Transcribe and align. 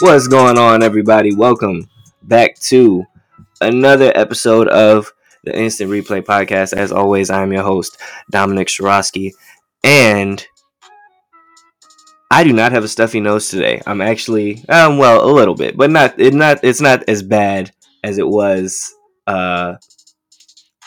What's 0.00 0.28
going 0.28 0.56
on, 0.56 0.82
everybody? 0.82 1.34
Welcome 1.34 1.86
back 2.22 2.58
to 2.60 3.04
another 3.60 4.10
episode 4.14 4.66
of 4.68 5.12
the 5.44 5.54
Instant 5.54 5.90
Replay 5.90 6.22
Podcast. 6.22 6.72
As 6.72 6.90
always, 6.90 7.28
I'm 7.28 7.52
your 7.52 7.64
host, 7.64 8.00
Dominic 8.30 8.68
Shirosky, 8.68 9.32
and 9.84 10.42
I 12.30 12.44
do 12.44 12.54
not 12.54 12.72
have 12.72 12.82
a 12.82 12.88
stuffy 12.88 13.20
nose 13.20 13.50
today. 13.50 13.82
I'm 13.86 14.00
actually, 14.00 14.64
um, 14.70 14.96
well, 14.96 15.22
a 15.22 15.28
little 15.30 15.54
bit, 15.54 15.76
but 15.76 15.90
not 15.90 16.18
it 16.18 16.32
not 16.32 16.60
it's 16.62 16.80
not 16.80 17.06
as 17.06 17.22
bad 17.22 17.70
as 18.02 18.16
it 18.16 18.26
was 18.26 18.94
uh, 19.26 19.74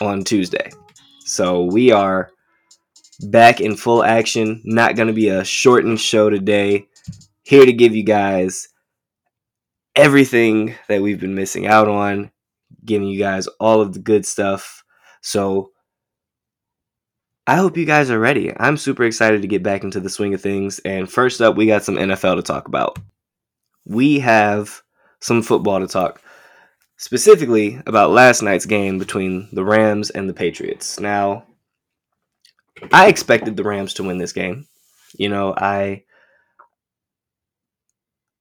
on 0.00 0.24
Tuesday. 0.24 0.72
So 1.20 1.62
we 1.62 1.92
are 1.92 2.32
back 3.20 3.60
in 3.60 3.76
full 3.76 4.02
action. 4.02 4.60
Not 4.64 4.96
going 4.96 5.06
to 5.06 5.14
be 5.14 5.28
a 5.28 5.44
shortened 5.44 6.00
show 6.00 6.30
today. 6.30 6.88
Here 7.44 7.64
to 7.64 7.72
give 7.72 7.94
you 7.94 8.02
guys 8.02 8.70
everything 9.96 10.74
that 10.88 11.02
we've 11.02 11.20
been 11.20 11.34
missing 11.34 11.66
out 11.66 11.88
on, 11.88 12.30
giving 12.84 13.08
you 13.08 13.18
guys 13.18 13.46
all 13.60 13.80
of 13.80 13.92
the 13.92 14.00
good 14.00 14.26
stuff. 14.26 14.84
So 15.22 15.70
I 17.46 17.56
hope 17.56 17.76
you 17.76 17.84
guys 17.84 18.10
are 18.10 18.18
ready. 18.18 18.52
I'm 18.58 18.76
super 18.76 19.04
excited 19.04 19.42
to 19.42 19.48
get 19.48 19.62
back 19.62 19.84
into 19.84 20.00
the 20.00 20.10
swing 20.10 20.34
of 20.34 20.40
things. 20.40 20.78
And 20.80 21.10
first 21.10 21.40
up, 21.40 21.56
we 21.56 21.66
got 21.66 21.84
some 21.84 21.96
NFL 21.96 22.36
to 22.36 22.42
talk 22.42 22.68
about. 22.68 22.98
We 23.84 24.18
have 24.20 24.82
some 25.20 25.42
football 25.42 25.80
to 25.80 25.86
talk 25.86 26.22
specifically 26.96 27.80
about 27.86 28.10
last 28.10 28.40
night's 28.40 28.66
game 28.66 28.98
between 28.98 29.48
the 29.52 29.64
Rams 29.64 30.10
and 30.10 30.28
the 30.28 30.34
Patriots. 30.34 30.98
Now, 30.98 31.44
I 32.92 33.08
expected 33.08 33.56
the 33.56 33.64
Rams 33.64 33.94
to 33.94 34.02
win 34.02 34.18
this 34.18 34.32
game. 34.32 34.66
You 35.16 35.28
know, 35.28 35.54
I 35.56 36.04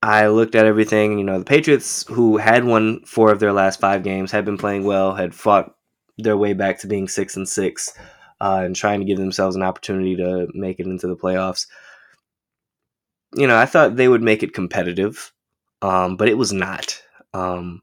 I 0.03 0.27
looked 0.27 0.53
at 0.55 0.65
everything. 0.65 1.17
You 1.17 1.23
know, 1.23 1.39
the 1.39 1.45
Patriots, 1.45 2.05
who 2.09 2.35
had 2.35 2.65
won 2.65 2.99
four 3.05 3.31
of 3.31 3.39
their 3.39 3.53
last 3.53 3.79
five 3.79 4.03
games, 4.03 4.33
had 4.33 4.43
been 4.43 4.57
playing 4.57 4.83
well, 4.83 5.15
had 5.15 5.33
fought 5.33 5.75
their 6.17 6.35
way 6.35 6.51
back 6.51 6.79
to 6.79 6.87
being 6.87 7.07
six 7.07 7.37
and 7.37 7.47
six, 7.47 7.93
uh, 8.41 8.63
and 8.65 8.75
trying 8.75 8.99
to 8.99 9.05
give 9.05 9.17
themselves 9.17 9.55
an 9.55 9.63
opportunity 9.63 10.17
to 10.17 10.49
make 10.53 10.81
it 10.81 10.87
into 10.87 11.07
the 11.07 11.15
playoffs. 11.15 11.67
You 13.33 13.47
know, 13.47 13.55
I 13.55 13.65
thought 13.65 13.95
they 13.95 14.09
would 14.09 14.21
make 14.21 14.43
it 14.43 14.53
competitive, 14.53 15.31
um, 15.81 16.17
but 16.17 16.27
it 16.27 16.37
was 16.37 16.51
not. 16.51 17.01
Um, 17.33 17.81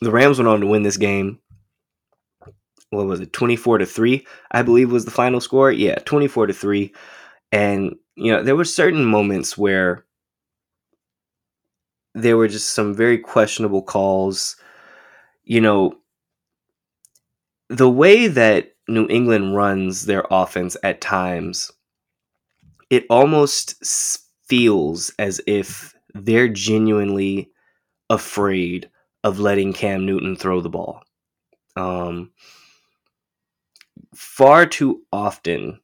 the 0.00 0.12
Rams 0.12 0.38
went 0.38 0.48
on 0.48 0.60
to 0.60 0.68
win 0.68 0.84
this 0.84 0.98
game. 0.98 1.40
What 2.90 3.06
was 3.06 3.18
it, 3.18 3.32
twenty 3.32 3.56
four 3.56 3.78
to 3.78 3.86
three? 3.86 4.24
I 4.52 4.62
believe 4.62 4.92
was 4.92 5.04
the 5.04 5.10
final 5.10 5.40
score. 5.40 5.72
Yeah, 5.72 5.96
twenty 5.96 6.28
four 6.28 6.46
to 6.46 6.52
three. 6.52 6.94
And 7.50 7.96
you 8.14 8.30
know, 8.30 8.44
there 8.44 8.54
were 8.54 8.64
certain 8.64 9.04
moments 9.04 9.58
where 9.58 10.05
there 12.16 12.36
were 12.38 12.48
just 12.48 12.72
some 12.72 12.94
very 12.94 13.18
questionable 13.18 13.82
calls. 13.82 14.56
You 15.44 15.60
know, 15.60 15.92
the 17.68 17.90
way 17.90 18.26
that 18.26 18.72
New 18.88 19.06
England 19.08 19.54
runs 19.54 20.06
their 20.06 20.24
offense 20.30 20.76
at 20.82 21.00
times, 21.00 21.70
it 22.88 23.04
almost 23.10 23.84
feels 24.48 25.12
as 25.18 25.40
if 25.46 25.94
they're 26.14 26.48
genuinely 26.48 27.50
afraid 28.08 28.88
of 29.22 29.38
letting 29.38 29.72
Cam 29.72 30.06
Newton 30.06 30.36
throw 30.36 30.60
the 30.60 30.70
ball. 30.70 31.02
Um, 31.76 32.30
far 34.14 34.64
too 34.64 35.02
often, 35.12 35.80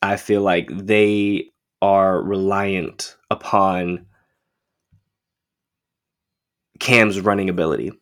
I 0.00 0.16
feel 0.16 0.40
like 0.40 0.68
they 0.70 1.50
are 1.82 2.22
reliant 2.22 3.16
upon 3.30 4.06
Cam's 6.84 7.18
running 7.18 7.48
ability. 7.48 7.92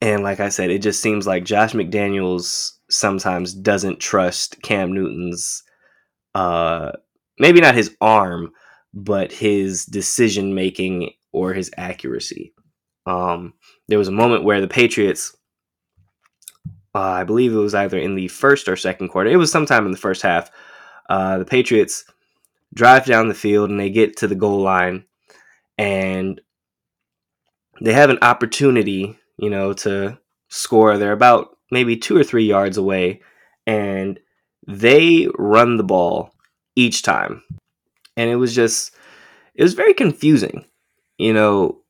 And 0.00 0.22
like 0.22 0.40
I 0.40 0.50
said, 0.50 0.70
it 0.70 0.80
just 0.80 1.00
seems 1.00 1.26
like 1.26 1.44
Josh 1.44 1.72
McDaniels 1.72 2.72
sometimes 2.90 3.54
doesn't 3.54 3.98
trust 3.98 4.60
Cam 4.62 4.92
Newton's 4.92 5.64
uh 6.34 6.92
maybe 7.38 7.60
not 7.60 7.74
his 7.74 7.96
arm, 8.00 8.52
but 8.94 9.32
his 9.32 9.86
decision 9.86 10.54
making 10.54 11.10
or 11.32 11.54
his 11.54 11.70
accuracy. 11.78 12.52
Um 13.06 13.54
there 13.88 13.98
was 13.98 14.08
a 14.08 14.12
moment 14.12 14.44
where 14.44 14.60
the 14.60 14.68
Patriots 14.68 15.34
uh, 16.94 16.98
I 16.98 17.24
believe 17.24 17.54
it 17.54 17.56
was 17.56 17.74
either 17.74 17.98
in 17.98 18.16
the 18.16 18.28
first 18.28 18.68
or 18.68 18.76
second 18.76 19.08
quarter. 19.08 19.30
It 19.30 19.36
was 19.36 19.50
sometime 19.50 19.86
in 19.86 19.92
the 19.92 19.98
first 19.98 20.20
half. 20.20 20.50
Uh, 21.08 21.38
the 21.38 21.46
Patriots 21.46 22.04
drive 22.74 23.06
down 23.06 23.28
the 23.28 23.34
field 23.34 23.70
and 23.70 23.80
they 23.80 23.88
get 23.88 24.18
to 24.18 24.28
the 24.28 24.34
goal 24.34 24.60
line 24.60 25.06
and 25.78 26.38
they 27.80 27.92
have 27.92 28.10
an 28.10 28.18
opportunity, 28.22 29.18
you 29.38 29.50
know, 29.50 29.72
to 29.72 30.18
score. 30.48 30.98
They're 30.98 31.12
about 31.12 31.56
maybe 31.70 31.96
two 31.96 32.16
or 32.16 32.24
three 32.24 32.44
yards 32.44 32.76
away, 32.76 33.22
and 33.66 34.20
they 34.66 35.28
run 35.38 35.76
the 35.76 35.84
ball 35.84 36.34
each 36.76 37.02
time. 37.02 37.42
And 38.16 38.30
it 38.30 38.36
was 38.36 38.54
just, 38.54 38.94
it 39.54 39.62
was 39.62 39.74
very 39.74 39.94
confusing, 39.94 40.66
you 41.18 41.32
know, 41.32 41.82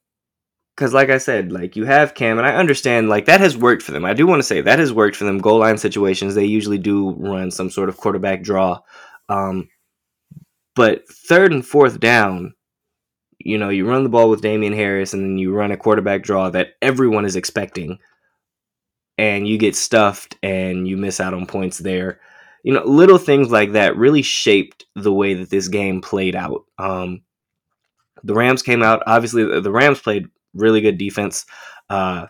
because 0.77 0.95
like 0.95 1.11
I 1.11 1.19
said, 1.19 1.53
like 1.53 1.77
you 1.77 1.85
have 1.85 2.15
Cam, 2.15 2.39
and 2.39 2.47
I 2.47 2.55
understand 2.55 3.09
like 3.09 3.27
that 3.27 3.41
has 3.41 3.57
worked 3.57 3.83
for 3.83 3.93
them. 3.93 4.05
I 4.05 4.15
do 4.15 4.27
want 4.27 4.39
to 4.39 4.47
say 4.47 4.61
that 4.61 4.79
has 4.79 4.93
worked 4.93 5.17
for 5.17 5.25
them. 5.25 5.39
Goal 5.39 5.59
line 5.59 5.79
situations, 5.79 6.35
they 6.35 6.45
usually 6.45 6.79
do 6.79 7.11
run 7.11 7.51
some 7.51 7.71
sort 7.71 7.89
of 7.89 7.97
quarterback 7.97 8.43
draw. 8.43 8.81
Um, 9.29 9.69
but 10.75 11.07
third 11.09 11.53
and 11.53 11.67
fourth 11.67 12.01
down, 12.01 12.55
you 13.45 13.59
know, 13.59 13.69
you 13.69 13.87
run 13.87 14.03
the 14.03 14.09
ball 14.09 14.31
with 14.31 14.43
Damien 14.43 14.73
Harris 14.73 15.15
and 15.15 15.23
then 15.23 15.39
you 15.39 15.53
run 15.53 15.73
a 15.73 15.77
quarterback 15.77 16.23
draw 16.23 16.51
that 16.51 16.75
everyone 16.81 17.25
is 17.25 17.37
expecting 17.37 17.99
and 19.19 19.47
you 19.47 19.59
get 19.59 19.77
stuffed 19.77 20.37
and 20.43 20.89
you 20.89 20.97
miss 20.97 21.21
out 21.21 21.35
on 21.35 21.47
points 21.47 21.79
there. 21.79 22.21
You 22.63 22.73
know, 22.73 22.85
little 22.85 23.19
things 23.19 23.51
like 23.51 23.73
that 23.73 23.97
really 23.97 24.23
shaped 24.23 24.87
the 24.95 25.13
way 25.13 25.35
that 25.35 25.51
this 25.51 25.69
game 25.69 26.01
played 26.01 26.37
out. 26.37 26.65
Um, 26.79 27.23
the 28.23 28.35
Rams 28.35 28.63
came 28.63 28.83
out, 28.83 29.03
obviously, 29.07 29.61
the 29.61 29.73
Rams 29.73 30.01
played 30.01 30.29
really 30.55 30.81
good 30.81 30.99
defense. 30.99 31.45
Uh, 31.91 32.27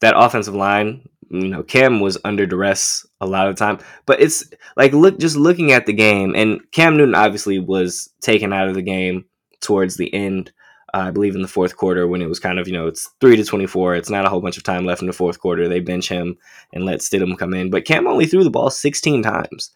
that 0.00 0.14
offensive 0.16 0.54
line, 0.54 1.08
you 1.30 1.48
know, 1.48 1.62
Cam 1.62 2.00
was 2.00 2.18
under 2.24 2.46
duress 2.46 3.06
a 3.20 3.26
lot 3.26 3.48
of 3.48 3.56
the 3.56 3.64
time. 3.64 3.78
But 4.06 4.20
it's 4.20 4.44
like 4.76 4.92
look 4.92 5.18
just 5.18 5.36
looking 5.36 5.72
at 5.72 5.86
the 5.86 5.92
game, 5.92 6.34
and 6.36 6.60
Cam 6.72 6.96
Newton 6.96 7.14
obviously 7.14 7.58
was 7.58 8.10
taken 8.20 8.52
out 8.52 8.68
of 8.68 8.74
the 8.74 8.82
game 8.82 9.24
towards 9.62 9.96
the 9.96 10.12
end. 10.12 10.52
Uh, 10.94 11.04
I 11.06 11.10
believe 11.10 11.34
in 11.34 11.42
the 11.42 11.48
fourth 11.48 11.76
quarter 11.76 12.06
when 12.06 12.20
it 12.20 12.28
was 12.28 12.38
kind 12.38 12.58
of 12.58 12.66
you 12.68 12.74
know 12.74 12.86
it's 12.86 13.08
three 13.20 13.36
to 13.36 13.44
twenty 13.44 13.66
four. 13.66 13.94
It's 13.94 14.10
not 14.10 14.26
a 14.26 14.28
whole 14.28 14.40
bunch 14.40 14.58
of 14.58 14.62
time 14.62 14.84
left 14.84 15.00
in 15.00 15.06
the 15.06 15.12
fourth 15.12 15.40
quarter. 15.40 15.68
They 15.68 15.80
bench 15.80 16.08
him 16.08 16.36
and 16.72 16.84
let 16.84 17.00
Stidham 17.00 17.38
come 17.38 17.54
in, 17.54 17.70
but 17.70 17.86
Cam 17.86 18.06
only 18.06 18.26
threw 18.26 18.44
the 18.44 18.50
ball 18.50 18.70
sixteen 18.70 19.22
times. 19.22 19.70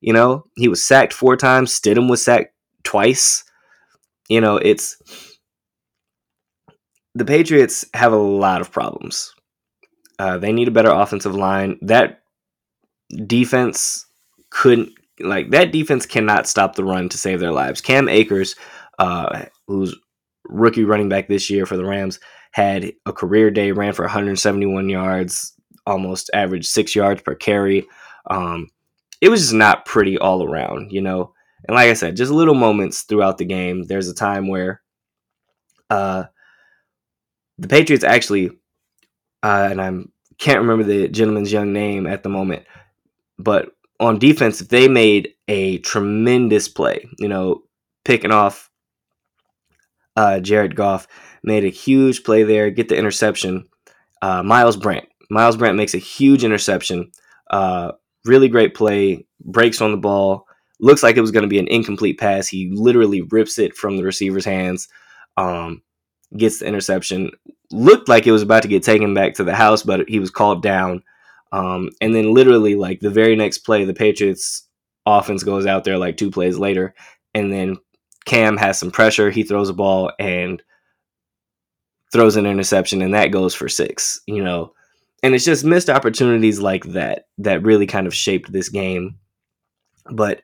You 0.00 0.12
know 0.12 0.46
he 0.56 0.68
was 0.68 0.84
sacked 0.84 1.12
four 1.12 1.36
times. 1.36 1.78
Stidham 1.78 2.10
was 2.10 2.22
sacked 2.22 2.54
twice. 2.82 3.44
You 4.28 4.40
know 4.40 4.56
it's 4.56 5.00
the 7.14 7.24
Patriots 7.24 7.84
have 7.94 8.12
a 8.12 8.16
lot 8.16 8.60
of 8.60 8.70
problems. 8.70 9.34
Uh, 10.18 10.36
they 10.38 10.52
need 10.52 10.68
a 10.68 10.72
better 10.72 10.90
offensive 10.90 11.34
line. 11.34 11.78
That 11.82 12.20
defense 13.26 14.06
couldn't 14.50 14.92
like 15.20 15.50
that 15.50 15.72
defense 15.72 16.06
cannot 16.06 16.48
stop 16.48 16.74
the 16.74 16.84
run 16.84 17.08
to 17.08 17.18
save 17.18 17.40
their 17.40 17.52
lives. 17.52 17.80
Cam 17.80 18.08
Akers 18.08 18.56
uh, 19.00 19.46
who's 19.66 19.96
rookie 20.44 20.84
running 20.84 21.08
back 21.08 21.26
this 21.26 21.50
year 21.50 21.66
for 21.66 21.76
the 21.76 21.84
Rams, 21.84 22.20
had 22.52 22.92
a 23.06 23.12
career 23.12 23.50
day, 23.50 23.72
ran 23.72 23.94
for 23.94 24.02
171 24.02 24.88
yards, 24.88 25.54
almost 25.86 26.30
averaged 26.34 26.66
six 26.66 26.94
yards 26.94 27.22
per 27.22 27.34
carry. 27.34 27.86
Um, 28.28 28.68
it 29.20 29.30
was 29.30 29.40
just 29.40 29.54
not 29.54 29.86
pretty 29.86 30.18
all 30.18 30.44
around, 30.44 30.92
you 30.92 31.00
know. 31.00 31.32
And 31.66 31.74
like 31.74 31.88
I 31.88 31.94
said, 31.94 32.16
just 32.16 32.30
little 32.30 32.54
moments 32.54 33.02
throughout 33.02 33.38
the 33.38 33.44
game. 33.44 33.84
There's 33.84 34.08
a 34.08 34.14
time 34.14 34.48
where 34.48 34.82
uh, 35.88 36.24
the 37.58 37.68
Patriots 37.68 38.04
actually, 38.04 38.50
uh, 39.42 39.68
and 39.70 39.80
I 39.80 39.90
can't 40.38 40.60
remember 40.60 40.84
the 40.84 41.08
gentleman's 41.08 41.52
young 41.52 41.72
name 41.72 42.06
at 42.06 42.22
the 42.22 42.28
moment, 42.28 42.64
but 43.38 43.72
on 43.98 44.18
defense, 44.18 44.58
they 44.60 44.88
made 44.88 45.34
a 45.48 45.78
tremendous 45.78 46.68
play. 46.68 47.06
You 47.18 47.28
know, 47.28 47.62
picking 48.04 48.32
off 48.32 48.69
uh, 50.16 50.40
Jared 50.40 50.76
Goff 50.76 51.06
made 51.42 51.64
a 51.64 51.68
huge 51.68 52.24
play 52.24 52.42
there, 52.42 52.70
get 52.70 52.88
the 52.88 52.96
interception. 52.96 53.66
Uh, 54.22 54.42
Myles 54.42 54.76
Bryant. 54.76 55.08
Myles 55.30 55.56
Bryant 55.56 55.76
makes 55.76 55.94
a 55.94 55.98
huge 55.98 56.44
interception. 56.44 57.10
Uh, 57.50 57.92
really 58.24 58.48
great 58.48 58.74
play, 58.74 59.26
breaks 59.40 59.80
on 59.80 59.92
the 59.92 59.96
ball. 59.96 60.46
Looks 60.80 61.02
like 61.02 61.16
it 61.16 61.20
was 61.20 61.30
going 61.30 61.42
to 61.42 61.48
be 61.48 61.58
an 61.58 61.68
incomplete 61.68 62.18
pass. 62.18 62.48
He 62.48 62.70
literally 62.72 63.22
rips 63.22 63.58
it 63.58 63.76
from 63.76 63.96
the 63.96 64.02
receiver's 64.02 64.44
hands, 64.44 64.88
um, 65.36 65.82
gets 66.36 66.58
the 66.58 66.66
interception. 66.66 67.30
Looked 67.70 68.08
like 68.08 68.26
it 68.26 68.32
was 68.32 68.42
about 68.42 68.62
to 68.62 68.68
get 68.68 68.82
taken 68.82 69.14
back 69.14 69.34
to 69.34 69.44
the 69.44 69.54
house, 69.54 69.82
but 69.82 70.08
he 70.08 70.18
was 70.18 70.30
called 70.30 70.62
down. 70.62 71.02
Um, 71.52 71.90
and 72.00 72.14
then, 72.14 72.32
literally, 72.32 72.76
like 72.76 73.00
the 73.00 73.10
very 73.10 73.36
next 73.36 73.58
play, 73.58 73.84
the 73.84 73.94
Patriots 73.94 74.68
offense 75.06 75.42
goes 75.42 75.66
out 75.66 75.84
there 75.84 75.98
like 75.98 76.16
two 76.16 76.30
plays 76.30 76.58
later 76.58 76.94
and 77.34 77.52
then 77.52 77.76
Cam 78.24 78.56
has 78.56 78.78
some 78.78 78.90
pressure. 78.90 79.30
He 79.30 79.42
throws 79.42 79.68
a 79.68 79.74
ball 79.74 80.12
and 80.18 80.62
throws 82.12 82.36
an 82.36 82.46
interception, 82.46 83.02
and 83.02 83.14
that 83.14 83.28
goes 83.28 83.54
for 83.54 83.68
six. 83.68 84.20
You 84.26 84.42
know, 84.42 84.72
and 85.22 85.34
it's 85.34 85.44
just 85.44 85.64
missed 85.64 85.90
opportunities 85.90 86.60
like 86.60 86.84
that 86.86 87.26
that 87.38 87.62
really 87.62 87.86
kind 87.86 88.06
of 88.06 88.14
shaped 88.14 88.52
this 88.52 88.68
game. 88.68 89.18
But 90.10 90.42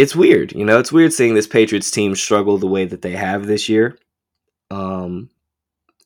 it's 0.00 0.16
weird, 0.16 0.52
you 0.52 0.64
know, 0.64 0.78
it's 0.78 0.92
weird 0.92 1.12
seeing 1.12 1.34
this 1.34 1.46
Patriots 1.46 1.90
team 1.90 2.14
struggle 2.14 2.56
the 2.56 2.66
way 2.66 2.86
that 2.86 3.02
they 3.02 3.12
have 3.12 3.46
this 3.46 3.68
year. 3.68 3.98
Um, 4.70 5.28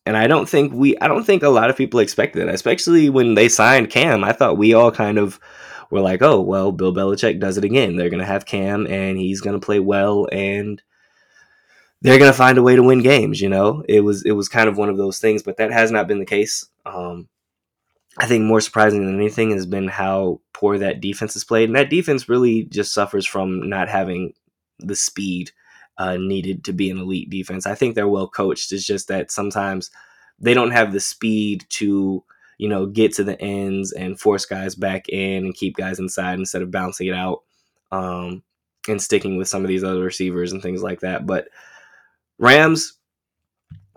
and 0.05 0.17
I 0.17 0.27
don't 0.27 0.49
think 0.49 0.73
we, 0.73 0.97
I 0.97 1.07
don't 1.07 1.23
think 1.23 1.43
a 1.43 1.49
lot 1.49 1.69
of 1.69 1.77
people 1.77 2.01
expected 2.01 2.47
it, 2.47 2.53
especially 2.53 3.09
when 3.09 3.35
they 3.35 3.47
signed 3.47 3.89
Cam. 3.89 4.23
I 4.25 4.33
thought 4.33 4.57
we 4.57 4.73
all 4.73 4.91
kind 4.91 5.17
of 5.17 5.39
were 5.91 6.01
like, 6.01 6.21
oh, 6.21 6.41
well, 6.41 6.71
Bill 6.71 6.93
Belichick 6.93 7.39
does 7.39 7.57
it 7.57 7.63
again. 7.63 7.95
They're 7.95 8.09
going 8.09 8.19
to 8.19 8.25
have 8.25 8.45
Cam 8.45 8.87
and 8.87 9.17
he's 9.17 9.41
going 9.41 9.59
to 9.59 9.65
play 9.65 9.79
well 9.79 10.27
and 10.31 10.81
they're 12.01 12.19
going 12.19 12.31
to 12.31 12.37
find 12.37 12.57
a 12.57 12.63
way 12.63 12.75
to 12.75 12.83
win 12.83 13.01
games, 13.01 13.41
you 13.41 13.49
know? 13.49 13.83
It 13.87 14.01
was 14.01 14.23
it 14.25 14.33
was 14.33 14.49
kind 14.49 14.69
of 14.69 14.77
one 14.77 14.89
of 14.89 14.97
those 14.97 15.19
things, 15.19 15.43
but 15.43 15.57
that 15.57 15.71
has 15.71 15.91
not 15.91 16.07
been 16.07 16.19
the 16.19 16.25
case. 16.25 16.67
Um, 16.85 17.27
I 18.17 18.27
think 18.27 18.43
more 18.43 18.61
surprising 18.61 19.05
than 19.05 19.15
anything 19.15 19.51
has 19.51 19.65
been 19.65 19.87
how 19.87 20.41
poor 20.53 20.77
that 20.77 21.01
defense 21.01 21.33
has 21.33 21.43
played. 21.43 21.69
And 21.69 21.75
that 21.75 21.89
defense 21.89 22.29
really 22.29 22.63
just 22.63 22.93
suffers 22.93 23.25
from 23.25 23.67
not 23.69 23.89
having 23.89 24.33
the 24.79 24.95
speed 24.95 25.51
uh, 25.97 26.17
needed 26.17 26.63
to 26.65 26.73
be 26.73 26.89
an 26.89 26.97
elite 26.97 27.29
defense. 27.29 27.65
I 27.65 27.75
think 27.75 27.95
they're 27.95 28.07
well 28.07 28.27
coached. 28.27 28.71
It's 28.71 28.85
just 28.85 29.07
that 29.09 29.31
sometimes 29.31 29.91
they 30.39 30.53
don't 30.53 30.71
have 30.71 30.91
the 30.91 30.99
speed 30.99 31.65
to, 31.69 32.23
you 32.57 32.69
know, 32.69 32.85
get 32.85 33.13
to 33.15 33.23
the 33.23 33.39
ends 33.41 33.91
and 33.91 34.19
force 34.19 34.45
guys 34.45 34.75
back 34.75 35.09
in 35.09 35.45
and 35.45 35.55
keep 35.55 35.75
guys 35.75 35.99
inside 35.99 36.39
instead 36.39 36.61
of 36.61 36.71
bouncing 36.71 37.07
it 37.07 37.13
out 37.13 37.43
um, 37.91 38.43
and 38.87 39.01
sticking 39.01 39.37
with 39.37 39.47
some 39.47 39.63
of 39.63 39.67
these 39.67 39.83
other 39.83 40.01
receivers 40.01 40.51
and 40.51 40.61
things 40.61 40.81
like 40.81 41.01
that. 41.01 41.25
But 41.25 41.49
Rams 42.37 42.93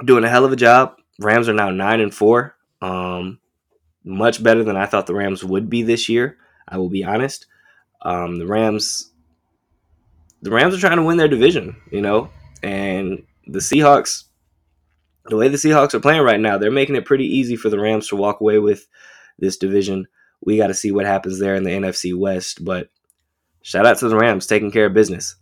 doing 0.05 0.25
a 0.25 0.28
hell 0.28 0.44
of 0.44 0.52
a 0.52 0.56
job. 0.56 0.96
Rams 1.20 1.49
are 1.49 1.55
now 1.55 1.70
nine 1.70 2.00
and 2.00 2.14
four. 2.14 2.56
Um, 2.81 3.40
much 4.05 4.43
better 4.43 4.64
than 4.64 4.76
I 4.76 4.87
thought 4.87 5.06
the 5.06 5.14
Rams 5.14 5.44
would 5.44 5.69
be 5.69 5.82
this 5.82 6.08
year. 6.08 6.38
I 6.66 6.78
will 6.78 6.88
be 6.88 7.04
honest. 7.04 7.46
Um, 8.02 8.38
the 8.38 8.46
Rams, 8.46 9.11
the 10.43 10.50
Rams 10.50 10.75
are 10.75 10.81
trying 10.81 10.96
to 10.96 11.02
win 11.02 11.16
their 11.16 11.28
division, 11.28 11.76
you 11.90 12.00
know, 12.00 12.31
and 12.62 13.25
the 13.46 13.58
Seahawks, 13.58 14.25
the 15.28 15.36
way 15.36 15.48
the 15.48 15.56
Seahawks 15.56 15.94
are 15.94 16.00
playing 16.00 16.22
right 16.22 16.40
now, 16.40 16.58
they're 16.58 16.70
making 16.70 16.96
it 16.96 17.04
pretty 17.04 17.25
easy 17.26 17.56
for 17.56 17.69
the 17.69 17.78
Rams 17.78 18.08
to 18.08 18.16
walk 18.16 18.40
away 18.40 18.58
with 18.58 18.86
this 19.38 19.56
division. 19.56 20.06
We 20.44 20.56
got 20.56 20.69
to 20.69 20.75
see 20.75 20.92
what 20.92 21.06
happens 21.06 21.38
there 21.38 21.54
in 21.54 21.64
the 21.64 21.70
NFC 21.70 22.16
West, 22.16 22.64
but 22.64 22.88
shout 23.62 23.86
out 23.86 23.98
to 23.98 24.08
the 24.08 24.16
Rams 24.16 24.46
taking 24.46 24.70
care 24.70 24.86
of 24.86 24.94
business. 24.94 25.36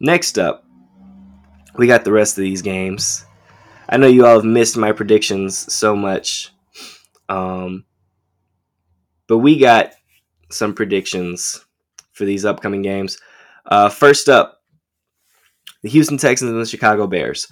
Next 0.00 0.38
up, 0.38 0.64
we 1.76 1.86
got 1.86 2.04
the 2.04 2.12
rest 2.12 2.38
of 2.38 2.42
these 2.42 2.62
games. 2.62 3.24
I 3.88 3.98
know 3.98 4.06
you 4.06 4.26
all 4.26 4.36
have 4.36 4.44
missed 4.44 4.76
my 4.76 4.92
predictions 4.92 5.72
so 5.72 5.94
much. 5.94 6.52
Um, 7.28 7.84
but 9.26 9.38
we 9.38 9.58
got 9.58 9.92
some 10.50 10.74
predictions 10.74 11.64
for 12.12 12.24
these 12.24 12.44
upcoming 12.44 12.82
games. 12.82 13.18
Uh, 13.64 13.88
first 13.88 14.28
up, 14.28 14.60
the 15.82 15.88
Houston 15.88 16.18
Texans 16.18 16.50
and 16.50 16.60
the 16.60 16.66
Chicago 16.66 17.06
Bears. 17.06 17.48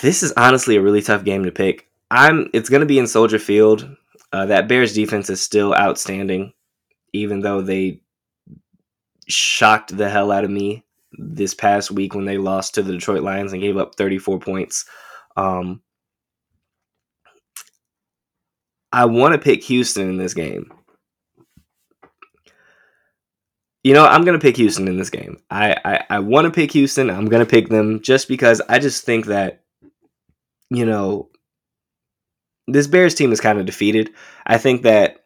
This 0.00 0.22
is 0.22 0.32
honestly 0.36 0.76
a 0.76 0.82
really 0.82 1.02
tough 1.02 1.24
game 1.24 1.44
to 1.44 1.52
pick. 1.52 1.88
I'm. 2.10 2.48
It's 2.54 2.68
going 2.68 2.80
to 2.80 2.86
be 2.86 2.98
in 2.98 3.06
Soldier 3.06 3.38
Field. 3.38 3.96
Uh, 4.32 4.46
that 4.46 4.68
Bears 4.68 4.94
defense 4.94 5.30
is 5.30 5.40
still 5.40 5.74
outstanding, 5.74 6.52
even 7.12 7.40
though 7.40 7.62
they 7.62 8.02
shocked 9.26 9.96
the 9.96 10.08
hell 10.08 10.32
out 10.32 10.44
of 10.44 10.50
me 10.50 10.84
this 11.12 11.54
past 11.54 11.90
week 11.90 12.14
when 12.14 12.24
they 12.24 12.38
lost 12.38 12.74
to 12.74 12.82
the 12.82 12.92
Detroit 12.92 13.22
Lions 13.22 13.52
and 13.52 13.62
gave 13.62 13.76
up 13.76 13.94
34 13.94 14.38
points. 14.38 14.84
Um, 15.36 15.82
I 18.92 19.04
want 19.04 19.34
to 19.34 19.38
pick 19.38 19.62
Houston 19.64 20.08
in 20.08 20.16
this 20.16 20.34
game. 20.34 20.70
You 23.84 23.94
know, 23.94 24.04
I'm 24.04 24.24
gonna 24.24 24.38
pick 24.38 24.56
Houston 24.56 24.88
in 24.88 24.98
this 24.98 25.10
game. 25.10 25.40
I 25.50 25.76
I, 25.84 26.04
I 26.10 26.18
want 26.18 26.46
to 26.46 26.50
pick 26.50 26.72
Houston. 26.72 27.10
I'm 27.10 27.26
gonna 27.26 27.46
pick 27.46 27.68
them 27.68 28.00
just 28.02 28.28
because 28.28 28.60
I 28.68 28.78
just 28.78 29.04
think 29.04 29.26
that, 29.26 29.62
you 30.70 30.84
know, 30.84 31.30
this 32.66 32.86
Bears 32.86 33.14
team 33.14 33.32
is 33.32 33.40
kind 33.40 33.58
of 33.58 33.66
defeated. 33.66 34.10
I 34.46 34.58
think 34.58 34.82
that 34.82 35.20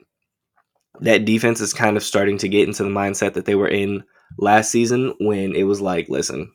that 1.00 1.24
defense 1.24 1.60
is 1.60 1.74
kind 1.74 1.96
of 1.96 2.02
starting 2.02 2.38
to 2.38 2.48
get 2.48 2.68
into 2.68 2.84
the 2.84 2.90
mindset 2.90 3.34
that 3.34 3.44
they 3.44 3.54
were 3.54 3.68
in 3.68 4.04
last 4.38 4.70
season 4.70 5.14
when 5.18 5.54
it 5.54 5.64
was 5.64 5.80
like, 5.80 6.08
listen, 6.08 6.52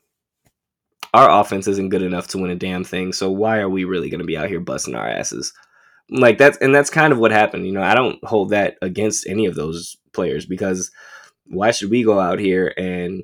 our 1.14 1.42
offense 1.42 1.68
isn't 1.68 1.90
good 1.90 2.02
enough 2.02 2.28
to 2.28 2.38
win 2.38 2.52
a 2.52 2.56
damn 2.56 2.84
thing. 2.84 3.12
So 3.12 3.30
why 3.30 3.60
are 3.60 3.70
we 3.70 3.84
really 3.84 4.10
going 4.10 4.22
to 4.22 4.26
be 4.26 4.38
out 4.38 4.50
here 4.50 4.60
busting 4.60 4.96
our 4.96 5.08
asses? 5.08 5.54
like 6.10 6.38
that's 6.38 6.58
and 6.58 6.74
that's 6.74 6.90
kind 6.90 7.12
of 7.12 7.20
what 7.20 7.32
happened. 7.32 7.66
You 7.66 7.74
know, 7.74 7.84
I 7.84 7.94
don't 7.94 8.24
hold 8.24 8.50
that 8.50 8.78
against 8.82 9.28
any 9.28 9.46
of 9.46 9.56
those 9.56 9.98
players 10.14 10.46
because 10.46 10.92
why 11.46 11.72
should 11.72 11.90
we 11.90 12.04
go 12.04 12.20
out 12.20 12.40
here 12.40 12.74
and 12.78 13.24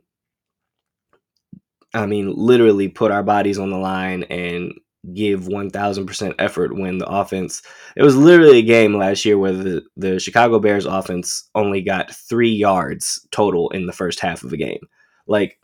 I 1.93 2.05
mean 2.05 2.33
literally 2.35 2.89
put 2.89 3.11
our 3.11 3.23
bodies 3.23 3.59
on 3.59 3.69
the 3.69 3.77
line 3.77 4.23
and 4.23 4.73
give 5.13 5.41
1000% 5.41 6.35
effort 6.39 6.77
when 6.77 6.97
the 6.97 7.07
offense 7.07 7.61
it 7.97 8.03
was 8.03 8.15
literally 8.15 8.59
a 8.59 8.63
game 8.63 8.95
last 8.95 9.25
year 9.25 9.37
where 9.37 9.51
the, 9.51 9.83
the 9.97 10.19
Chicago 10.19 10.59
Bears 10.59 10.85
offense 10.85 11.49
only 11.55 11.81
got 11.81 12.15
3 12.15 12.49
yards 12.49 13.27
total 13.31 13.69
in 13.71 13.85
the 13.85 13.93
first 13.93 14.21
half 14.21 14.43
of 14.43 14.53
a 14.53 14.57
game. 14.57 14.79
Like 15.27 15.59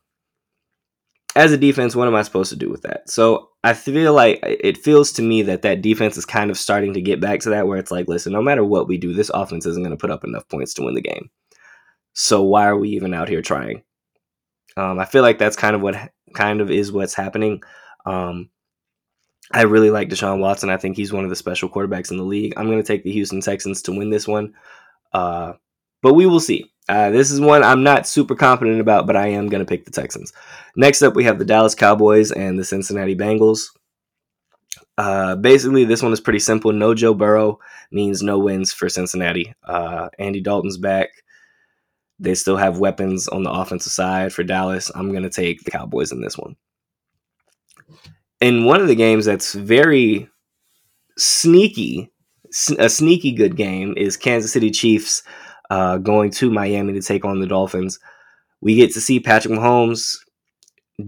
as 1.36 1.52
a 1.52 1.58
defense, 1.58 1.96
what 1.96 2.08
am 2.08 2.16
I 2.16 2.24
supposed 2.24 2.50
to 2.50 2.58
do 2.58 2.70
with 2.70 2.82
that? 2.82 3.10
So 3.10 3.50
I 3.64 3.74
feel 3.74 4.14
like 4.14 4.40
it 4.44 4.78
feels 4.78 5.12
to 5.14 5.22
me 5.22 5.42
that 5.44 5.62
that 5.62 5.82
defense 5.82 6.18
is 6.18 6.26
kind 6.26 6.50
of 6.50 6.58
starting 6.58 6.94
to 6.94 7.02
get 7.02 7.22
back 7.22 7.40
to 7.42 7.50
that 7.52 7.68
where 7.68 7.78
it's 7.78 7.92
like, 7.92 8.08
listen, 8.08 8.34
no 8.34 8.42
matter 8.42 8.64
what 8.64 8.88
we 8.88 8.98
do, 8.98 9.14
this 9.14 9.30
offense 9.34 9.66
isn't 9.66 9.84
going 9.84 9.96
to 9.96 10.02
put 10.02 10.12
up 10.12 10.24
enough 10.24 10.48
points 10.50 10.74
to 10.74 10.84
win 10.84 10.96
the 10.96 11.02
game. 11.02 11.30
So 12.14 12.44
why 12.44 12.66
are 12.66 12.78
we 12.78 12.90
even 12.90 13.14
out 13.14 13.30
here 13.30 13.42
trying? 13.42 13.84
Um, 14.76 15.00
I 15.00 15.06
feel 15.06 15.22
like 15.22 15.38
that's 15.38 15.56
kind 15.56 15.76
of 15.76 15.82
what 15.82 15.96
kind 16.34 16.62
of 16.62 16.72
is 16.72 16.92
what's 16.92 17.14
happening. 17.14 17.62
Um, 18.06 18.50
I 19.52 19.64
really 19.64 19.90
like 19.90 20.10
Deshaun 20.10 20.40
Watson. 20.40 20.70
I 20.70 20.78
think 20.78 20.96
he's 20.96 21.12
one 21.12 21.24
of 21.24 21.30
the 21.30 21.36
special 21.36 21.70
quarterbacks 21.70 22.12
in 22.12 22.18
the 22.18 22.24
league. 22.24 22.54
I'm 22.56 22.68
going 22.68 22.82
to 22.82 22.88
take 22.88 23.04
the 23.04 23.12
Houston 23.12 23.42
Texans 23.42 23.82
to 23.84 23.92
win 23.92 24.10
this 24.10 24.28
one, 24.28 24.54
uh, 25.14 25.54
but 26.02 26.14
we 26.14 26.26
will 26.26 26.40
see. 26.40 26.72
Uh, 26.88 27.12
this 27.12 27.30
is 27.30 27.40
one 27.40 27.64
I'm 27.64 27.84
not 27.84 28.08
super 28.08 28.36
confident 28.36 28.82
about, 28.82 29.06
but 29.06 29.16
I 29.16 29.28
am 29.28 29.48
going 29.48 29.64
to 29.64 29.70
pick 29.70 29.86
the 29.86 29.92
Texans. 29.92 30.34
Next 30.76 31.02
up, 31.02 31.16
we 31.16 31.24
have 31.24 31.38
the 31.38 31.46
Dallas 31.46 31.76
Cowboys 31.76 32.32
and 32.32 32.58
the 32.58 32.64
Cincinnati 32.64 33.16
Bengals. 33.16 33.68
Uh, 34.98 35.36
basically, 35.36 35.86
this 35.86 36.04
one 36.04 36.12
is 36.12 36.20
pretty 36.20 36.40
simple. 36.40 36.72
No 36.72 36.94
Joe 36.94 37.14
Burrow 37.14 37.60
means 37.92 38.22
no 38.22 38.38
wins 38.38 38.74
for 38.74 38.90
Cincinnati. 38.90 39.54
Uh, 39.64 40.10
Andy 40.20 40.42
Dalton's 40.42 40.78
back. 40.78 41.10
They 42.20 42.36
still 42.36 42.58
have 42.58 42.80
weapons 42.80 43.28
on 43.28 43.44
the 43.44 43.52
offensive 43.52 43.94
side 43.94 44.34
for 44.34 44.44
Dallas. 44.44 44.92
I'm 44.94 45.12
going 45.12 45.24
to 45.24 45.30
take 45.30 45.64
the 45.64 45.72
Cowboys 45.72 46.12
in 46.12 46.22
this 46.22 46.38
one. 46.38 46.56
In 48.42 48.66
one 48.66 48.82
of 48.82 48.88
the 48.88 48.96
games 48.96 49.26
that's 49.26 49.54
very 49.54 50.30
sneaky, 51.18 52.12
a 52.78 52.90
sneaky 52.90 53.32
good 53.34 53.56
game 53.56 53.94
is 53.98 54.18
Kansas 54.18 54.54
City 54.54 54.72
Chiefs 54.72 55.24
uh, 55.70 55.98
going 55.98 56.32
to 56.32 56.50
Miami 56.50 56.94
to 56.94 57.02
take 57.02 57.26
on 57.26 57.40
the 57.40 57.48
Dolphins. 57.48 58.00
We 58.62 58.76
get 58.76 58.94
to 58.94 59.02
see 59.02 59.20
Patrick 59.20 59.54
Mahomes 59.54 60.16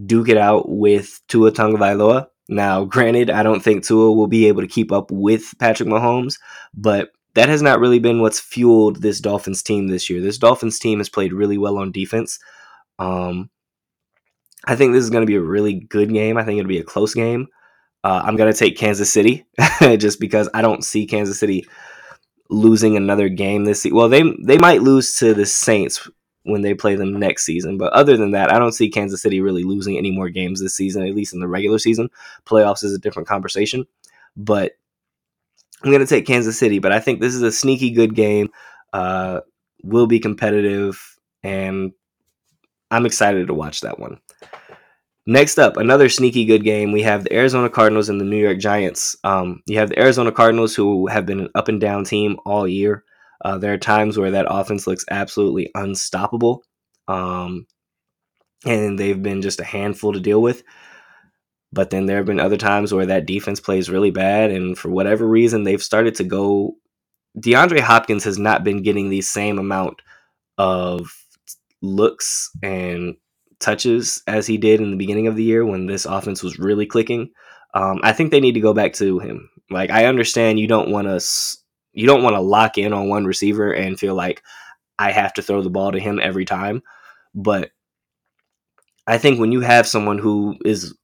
duke 0.06 0.30
it 0.30 0.38
out 0.38 0.70
with 0.70 1.20
Tua 1.28 1.52
Tagovailoa. 1.52 2.28
Now, 2.50 2.84
granted, 2.84 3.30
I 3.30 3.44
don't 3.44 3.62
think 3.62 3.86
Tua 3.86 4.12
will 4.12 4.28
be 4.28 4.48
able 4.48 4.62
to 4.62 4.68
keep 4.68 4.92
up 4.92 5.10
with 5.10 5.54
Patrick 5.58 5.88
Mahomes, 5.88 6.36
but 6.74 7.12
that 7.36 7.48
has 7.48 7.62
not 7.62 7.80
really 7.80 8.00
been 8.00 8.22
what's 8.22 8.40
fueled 8.42 9.02
this 9.02 9.22
Dolphins 9.22 9.64
team 9.64 9.88
this 9.88 10.10
year. 10.10 10.22
This 10.22 10.38
Dolphins 10.38 10.80
team 10.80 11.00
has 11.00 11.08
played 11.08 11.32
really 11.32 11.58
well 11.58 11.78
on 11.78 11.92
defense. 11.92 12.40
Um, 13.00 13.50
I 14.66 14.76
think 14.76 14.94
this 14.94 15.04
is 15.04 15.10
going 15.10 15.22
to 15.24 15.28
be 15.28 15.36
a 15.36 15.42
really 15.42 15.74
good 15.74 16.14
game. 16.14 16.38
I 16.38 16.44
think 16.44 16.60
it'll 16.60 16.70
be 16.70 16.80
a 16.80 16.84
close 16.84 17.14
game. 17.14 17.48
Uh, 18.04 18.22
I'm 18.24 18.36
going 18.36 18.52
to 18.52 18.58
take 18.58 18.78
Kansas 18.78 19.12
City 19.12 19.46
just 19.82 20.20
because 20.20 20.50
I 20.54 20.62
don't 20.62 20.84
see 20.84 21.06
Kansas 21.06 21.40
City 21.40 21.68
losing 22.50 22.98
another 22.98 23.30
game 23.30 23.64
this 23.64 23.82
season. 23.82 23.96
Well, 23.96 24.10
they 24.10 24.24
they 24.44 24.58
might 24.58 24.82
lose 24.82 25.16
to 25.18 25.34
the 25.34 25.46
Saints 25.46 26.10
when 26.44 26.62
they 26.62 26.74
play 26.74 26.96
them 26.96 27.20
next 27.20 27.46
season, 27.46 27.78
but 27.78 27.94
other 27.94 28.18
than 28.18 28.32
that, 28.32 28.52
I 28.52 28.58
don't 28.58 28.72
see 28.72 28.90
Kansas 28.90 29.22
City 29.22 29.42
really 29.42 29.64
losing 29.64 29.98
any 29.98 30.12
more 30.12 30.30
games 30.30 30.60
this 30.60 30.76
season, 30.76 31.06
at 31.06 31.16
least 31.16 31.34
in 31.34 31.40
the 31.40 31.48
regular 31.48 31.78
season. 31.78 32.10
Playoffs 32.46 32.84
is 32.84 32.94
a 32.94 33.00
different 33.00 33.28
conversation, 33.28 33.86
but 34.36 34.74
I'm 35.84 35.92
going 35.92 36.06
to 36.06 36.08
take 36.08 36.26
Kansas 36.26 36.58
City, 36.58 36.80
but 36.80 36.92
I 36.92 37.00
think 37.00 37.20
this 37.20 37.36
is 37.36 37.44
a 37.44 37.52
sneaky 37.52 37.92
good 37.92 38.16
game. 38.16 38.50
Uh, 38.94 39.42
will 39.84 40.08
be 40.08 40.20
competitive, 40.20 41.18
and 41.44 41.94
I'm 42.92 43.06
excited 43.06 43.48
to 43.48 43.54
watch 43.54 43.82
that 43.82 44.00
one. 44.00 44.20
Next 45.28 45.60
up, 45.60 45.78
another 45.78 46.10
sneaky 46.10 46.46
good 46.46 46.64
game. 46.64 46.92
We 46.92 47.04
have 47.04 47.24
the 47.24 47.34
Arizona 47.34 47.70
Cardinals 47.70 48.10
and 48.10 48.20
the 48.20 48.26
New 48.26 48.38
York 48.38 48.60
Giants. 48.60 49.16
Um, 49.24 49.62
you 49.68 49.78
have 49.78 49.90
the 49.90 50.00
Arizona 50.00 50.32
Cardinals, 50.32 50.76
who 50.76 51.08
have 51.08 51.26
been 51.26 51.40
an 51.40 51.50
up 51.54 51.68
and 51.68 51.80
down 51.80 52.04
team 52.04 52.38
all 52.46 52.68
year. 52.68 53.04
Uh, 53.44 53.58
there 53.58 53.74
are 53.74 53.78
times 53.78 54.18
where 54.18 54.32
that 54.32 54.48
offense 54.50 54.88
looks 54.88 55.06
absolutely 55.10 55.70
unstoppable, 55.76 56.64
um, 57.08 57.66
and 58.66 59.00
they've 59.00 59.22
been 59.22 59.42
just 59.42 59.60
a 59.60 59.64
handful 59.64 60.14
to 60.14 60.20
deal 60.20 60.42
with. 60.42 60.64
But 61.72 61.92
then 61.92 62.08
there 62.08 62.18
have 62.18 62.26
been 62.26 62.40
other 62.40 62.58
times 62.58 62.94
where 62.94 63.06
that 63.06 63.26
defense 63.26 63.60
plays 63.60 63.90
really 63.90 64.12
bad, 64.12 64.52
and 64.52 64.78
for 64.78 64.90
whatever 64.90 65.26
reason, 65.26 65.64
they've 65.64 65.82
started 65.82 66.16
to 66.16 66.24
go. 66.24 66.76
DeAndre 67.40 67.80
Hopkins 67.80 68.24
has 68.26 68.38
not 68.38 68.64
been 68.64 68.82
getting 68.82 69.10
the 69.10 69.22
same 69.22 69.60
amount 69.60 70.02
of 70.58 71.10
looks 71.82 72.50
and 72.62 73.16
touches 73.60 74.22
as 74.28 74.48
he 74.48 74.58
did 74.58 74.82
in 74.82 74.92
the 74.92 74.98
beginning 74.98 75.28
of 75.28 75.36
the 75.36 75.44
year 75.44 75.66
when 75.66 75.86
this 75.86 76.06
offense 76.06 76.44
was 76.44 76.60
really 76.60 76.86
clicking. 76.86 77.30
Um, 77.74 78.00
I 78.04 78.12
think 78.12 78.32
they 78.32 78.40
need 78.40 78.54
to 78.54 78.60
go 78.60 78.74
back 78.74 78.94
to 78.94 79.20
him. 79.20 79.50
Like 79.70 79.90
I 79.90 80.06
understand 80.06 80.60
you 80.60 80.68
don't 80.68 80.92
want 80.92 81.08
to 81.08 81.26
you 81.94 82.08
don't 82.08 82.24
want 82.24 82.36
to 82.36 82.42
lock 82.42 82.78
in 82.78 82.94
on 82.94 83.10
one 83.10 83.26
receiver 83.26 83.72
and 83.72 84.00
feel 84.00 84.16
like 84.16 84.42
I 85.00 85.12
have 85.12 85.34
to 85.34 85.42
throw 85.42 85.62
the 85.62 85.70
ball 85.70 85.92
to 85.92 86.00
him 86.00 86.20
every 86.22 86.46
time, 86.46 86.82
but 87.34 87.72
I 89.08 89.18
think 89.18 89.40
when 89.40 89.52
you 89.52 89.62
have 89.62 89.88
someone 89.88 90.18
who 90.18 90.58
is 90.66 90.96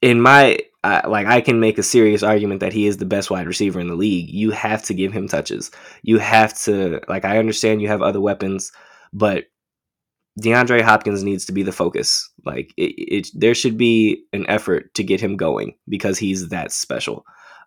in 0.00 0.20
my 0.20 0.58
like 0.82 1.26
I 1.26 1.40
can 1.40 1.60
make 1.60 1.78
a 1.78 1.82
serious 1.82 2.22
argument 2.22 2.60
that 2.60 2.72
he 2.72 2.86
is 2.86 2.96
the 2.96 3.04
best 3.04 3.30
wide 3.30 3.46
receiver 3.46 3.80
in 3.80 3.88
the 3.88 3.94
league. 3.94 4.30
You 4.30 4.50
have 4.52 4.82
to 4.84 4.94
give 4.94 5.12
him 5.12 5.28
touches. 5.28 5.70
You 6.02 6.18
have 6.18 6.58
to 6.62 7.00
like 7.08 7.24
I 7.24 7.38
understand 7.38 7.82
you 7.82 7.88
have 7.88 8.02
other 8.02 8.20
weapons, 8.20 8.72
but 9.12 9.44
DeAndre 10.40 10.82
Hopkins 10.82 11.24
needs 11.24 11.44
to 11.46 11.52
be 11.52 11.62
the 11.62 11.72
focus. 11.72 12.30
Like 12.44 12.72
it, 12.76 12.94
it, 12.96 13.28
there 13.34 13.54
should 13.54 13.76
be 13.76 14.24
an 14.32 14.46
effort 14.48 14.94
to 14.94 15.02
get 15.02 15.20
him 15.20 15.36
going 15.36 15.74
because 15.88 16.18
he's 16.18 16.48
that 16.48 16.72
special. 16.72 17.24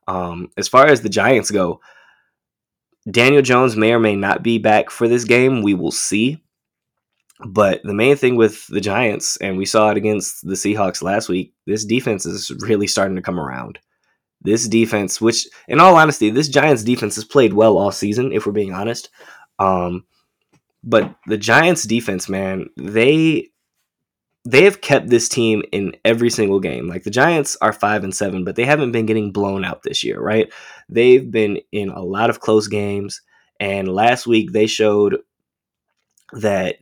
Um, 0.08 0.50
as 0.58 0.68
far 0.68 0.88
as 0.88 1.02
the 1.02 1.10
Giants 1.10 1.52
go, 1.52 1.82
Daniel 3.10 3.42
Jones 3.42 3.76
may 3.76 3.92
or 3.94 4.00
may 4.00 4.16
not 4.16 4.44
be 4.44 4.58
back 4.58 4.90
for 4.90 5.08
this 5.08 5.26
game. 5.26 5.62
We 5.62 5.74
will 5.74 5.92
see. 5.92 6.42
But 7.46 7.82
the 7.84 7.94
main 7.94 8.16
thing 8.16 8.36
with 8.38 8.66
the 8.68 8.80
Giants, 8.80 9.38
and 9.38 9.58
we 9.58 9.66
saw 9.66 9.90
it 9.90 9.98
against 9.98 10.48
the 10.48 10.54
Seahawks 10.54 11.02
last 11.02 11.28
week, 11.28 11.54
this 11.66 11.84
defense 11.84 12.26
is 12.26 12.52
really 12.60 12.88
starting 12.88 13.16
to 13.18 13.22
come 13.22 13.40
around. 13.40 13.80
This 14.42 14.68
defense, 14.68 15.20
which 15.20 15.48
in 15.68 15.80
all 15.80 15.96
honesty, 15.96 16.30
this 16.30 16.48
Giants 16.48 16.84
defense 16.84 17.16
has 17.16 17.26
played 17.26 17.54
well 17.54 17.78
all 17.78 17.92
season, 17.92 18.32
if 18.32 18.46
we're 18.46 18.54
being 18.54 18.74
honest. 18.74 19.10
Um, 19.60 20.06
but 20.84 21.16
the 21.28 21.38
Giants 21.38 21.84
defense, 21.84 22.28
man, 22.28 22.70
they 22.78 23.50
they 24.46 24.66
have 24.66 24.82
kept 24.82 25.10
this 25.10 25.30
team 25.30 25.64
in 25.72 25.96
every 26.04 26.30
single 26.30 26.60
game. 26.60 26.88
Like 26.88 27.04
the 27.04 27.10
Giants 27.10 27.56
are 27.62 27.72
five 27.72 28.04
and 28.04 28.14
seven, 28.14 28.44
but 28.44 28.58
they 28.58 28.66
haven't 28.66 28.92
been 28.92 29.06
getting 29.06 29.32
blown 29.32 29.64
out 29.64 29.84
this 29.84 30.04
year, 30.04 30.20
right? 30.20 30.52
They've 30.90 31.30
been 31.30 31.60
in 31.72 31.90
a 31.90 32.02
lot 32.02 32.30
of 32.30 32.42
close 32.42 32.68
games. 32.68 33.22
And 33.60 33.88
last 33.88 34.28
week 34.28 34.52
they 34.52 34.68
showed 34.68 35.20
that 36.34 36.76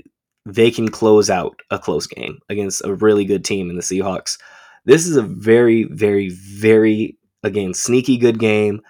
they 0.48 0.72
can 0.72 0.90
close 0.90 1.30
out 1.30 1.62
a 1.70 1.78
close 1.78 2.08
game 2.08 2.40
against 2.50 2.84
a 2.84 2.96
really 2.96 3.26
good 3.26 3.46
team 3.46 3.70
in 3.70 3.76
the 3.76 3.84
Seahawks. 3.84 4.40
This 4.86 5.06
is 5.06 5.16
a 5.16 5.22
very, 5.22 5.84
very, 5.84 6.30
very, 6.30 7.20
again, 7.44 7.76
sneaky 7.76 8.18
good 8.18 8.40
game 8.40 8.82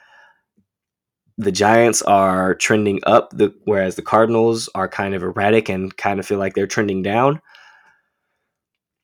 the 1.42 1.52
Giants 1.52 2.04
are 2.04 2.54
trending 2.54 3.00
up, 3.08 3.32
the, 3.32 3.52
whereas 3.66 3.96
the 3.96 4.04
Cardinals 4.04 4.70
are 4.76 4.88
kind 4.88 5.16
of 5.16 5.24
erratic 5.24 5.70
and 5.70 5.96
kind 5.98 6.20
of 6.20 6.26
feel 6.28 6.38
like 6.38 6.54
they're 6.54 6.68
trending 6.68 7.02
down. 7.02 7.42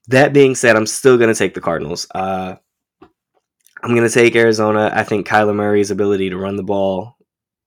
That 0.07 0.33
being 0.33 0.53
said, 0.53 0.75
I'm 0.75 0.85
still 0.85 1.17
going 1.17 1.33
to 1.33 1.37
take 1.37 1.55
the 1.55 1.61
Cardinals. 1.61 2.05
Uh, 2.13 2.55
I'm 3.01 3.95
going 3.95 4.07
to 4.07 4.13
take 4.13 4.35
Arizona. 4.35 4.91
I 4.93 5.03
think 5.03 5.27
Kyler 5.27 5.55
Murray's 5.55 5.89
ability 5.89 6.29
to 6.29 6.37
run 6.37 6.57
the 6.57 6.63
ball 6.63 7.17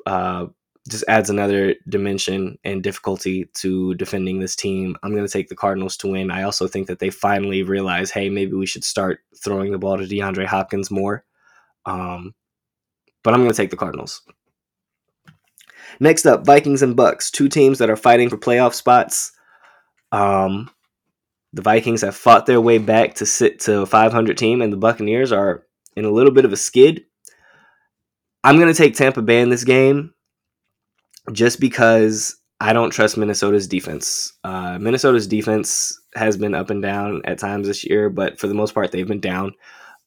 uh, 0.07 0.47
just 0.89 1.05
adds 1.09 1.31
another 1.31 1.75
dimension 1.89 2.57
and 2.63 2.83
difficulty 2.83 3.47
to 3.55 3.95
defending 3.97 4.39
this 4.39 4.55
team. 4.55 4.97
I'm 5.03 5.13
going 5.13 5.27
to 5.27 5.33
take 5.33 5.49
the 5.49 5.57
Cardinals 5.57 5.97
to 5.99 6.13
win. 6.13 6.31
I 6.31 6.45
also 6.45 6.69
think 6.69 6.87
that 6.87 7.01
they 7.01 7.11
finally 7.11 7.65
realize, 7.65 8.13
hey, 8.13 8.29
maybe 8.31 8.53
we 8.53 8.67
should 8.67 8.85
start 8.85 9.21
throwing 9.37 9.73
the 9.73 9.79
ball 9.79 9.99
to 9.99 10.05
DeAndre 10.05 10.47
Hopkins 10.47 10.93
more. 10.93 11.25
Um, 11.87 12.35
but 13.25 13.35
I'm 13.35 13.41
going 13.41 13.51
to 13.51 13.57
take 13.57 13.71
the 13.71 13.77
Cardinals. 13.77 14.23
Next 16.01 16.25
up, 16.25 16.47
Vikings 16.47 16.83
and 16.83 16.97
Bucks, 16.97 17.31
two 17.31 17.49
teams 17.49 17.79
that 17.79 17.91
are 17.91 17.97
fighting 17.97 18.31
for 18.31 18.39
playoff 18.39 18.73
spots. 18.73 19.33
Um, 20.11 20.71
the 21.53 21.63
Vikings 21.63 22.01
have 22.01 22.17
fought 22.17 22.47
their 22.47 22.61
way 22.61 22.79
back 22.79 23.17
to 23.17 23.27
sit 23.27 23.61
to 23.61 23.83
a 23.83 23.87
500 23.87 24.39
team, 24.39 24.63
and 24.63 24.73
the 24.73 24.79
Buccaneers 24.79 25.31
are 25.31 25.67
in 25.97 26.07
a 26.07 26.11
little 26.11 26.33
bit 26.33 26.47
of 26.47 26.53
a 26.53 26.57
skid. 26.57 27.05
I'm 28.43 28.57
going 28.57 28.73
to 28.73 28.79
take 28.79 28.95
Tampa 28.95 29.21
Bay 29.21 29.43
in 29.43 29.51
this 29.51 29.65
game 29.65 30.15
just 31.33 31.61
because 31.61 32.37
I 32.61 32.73
don't 32.73 32.91
trust 32.91 33.19
Minnesota's 33.19 33.69
defense. 33.69 34.33
Uh, 34.43 34.79
Minnesota's 34.79 35.27
defense 35.27 36.01
has 36.15 36.39
been 36.39 36.55
up 36.55 36.71
and 36.71 36.81
down 36.81 37.21
at 37.27 37.39
times 37.39 37.67
this 37.67 37.85
year, 37.85 38.09
but 38.09 38.39
for 38.39 38.47
the 38.47 38.55
most 38.55 38.73
part, 38.75 38.91
they've 38.91 39.07
been 39.07 39.21
down. 39.21 39.53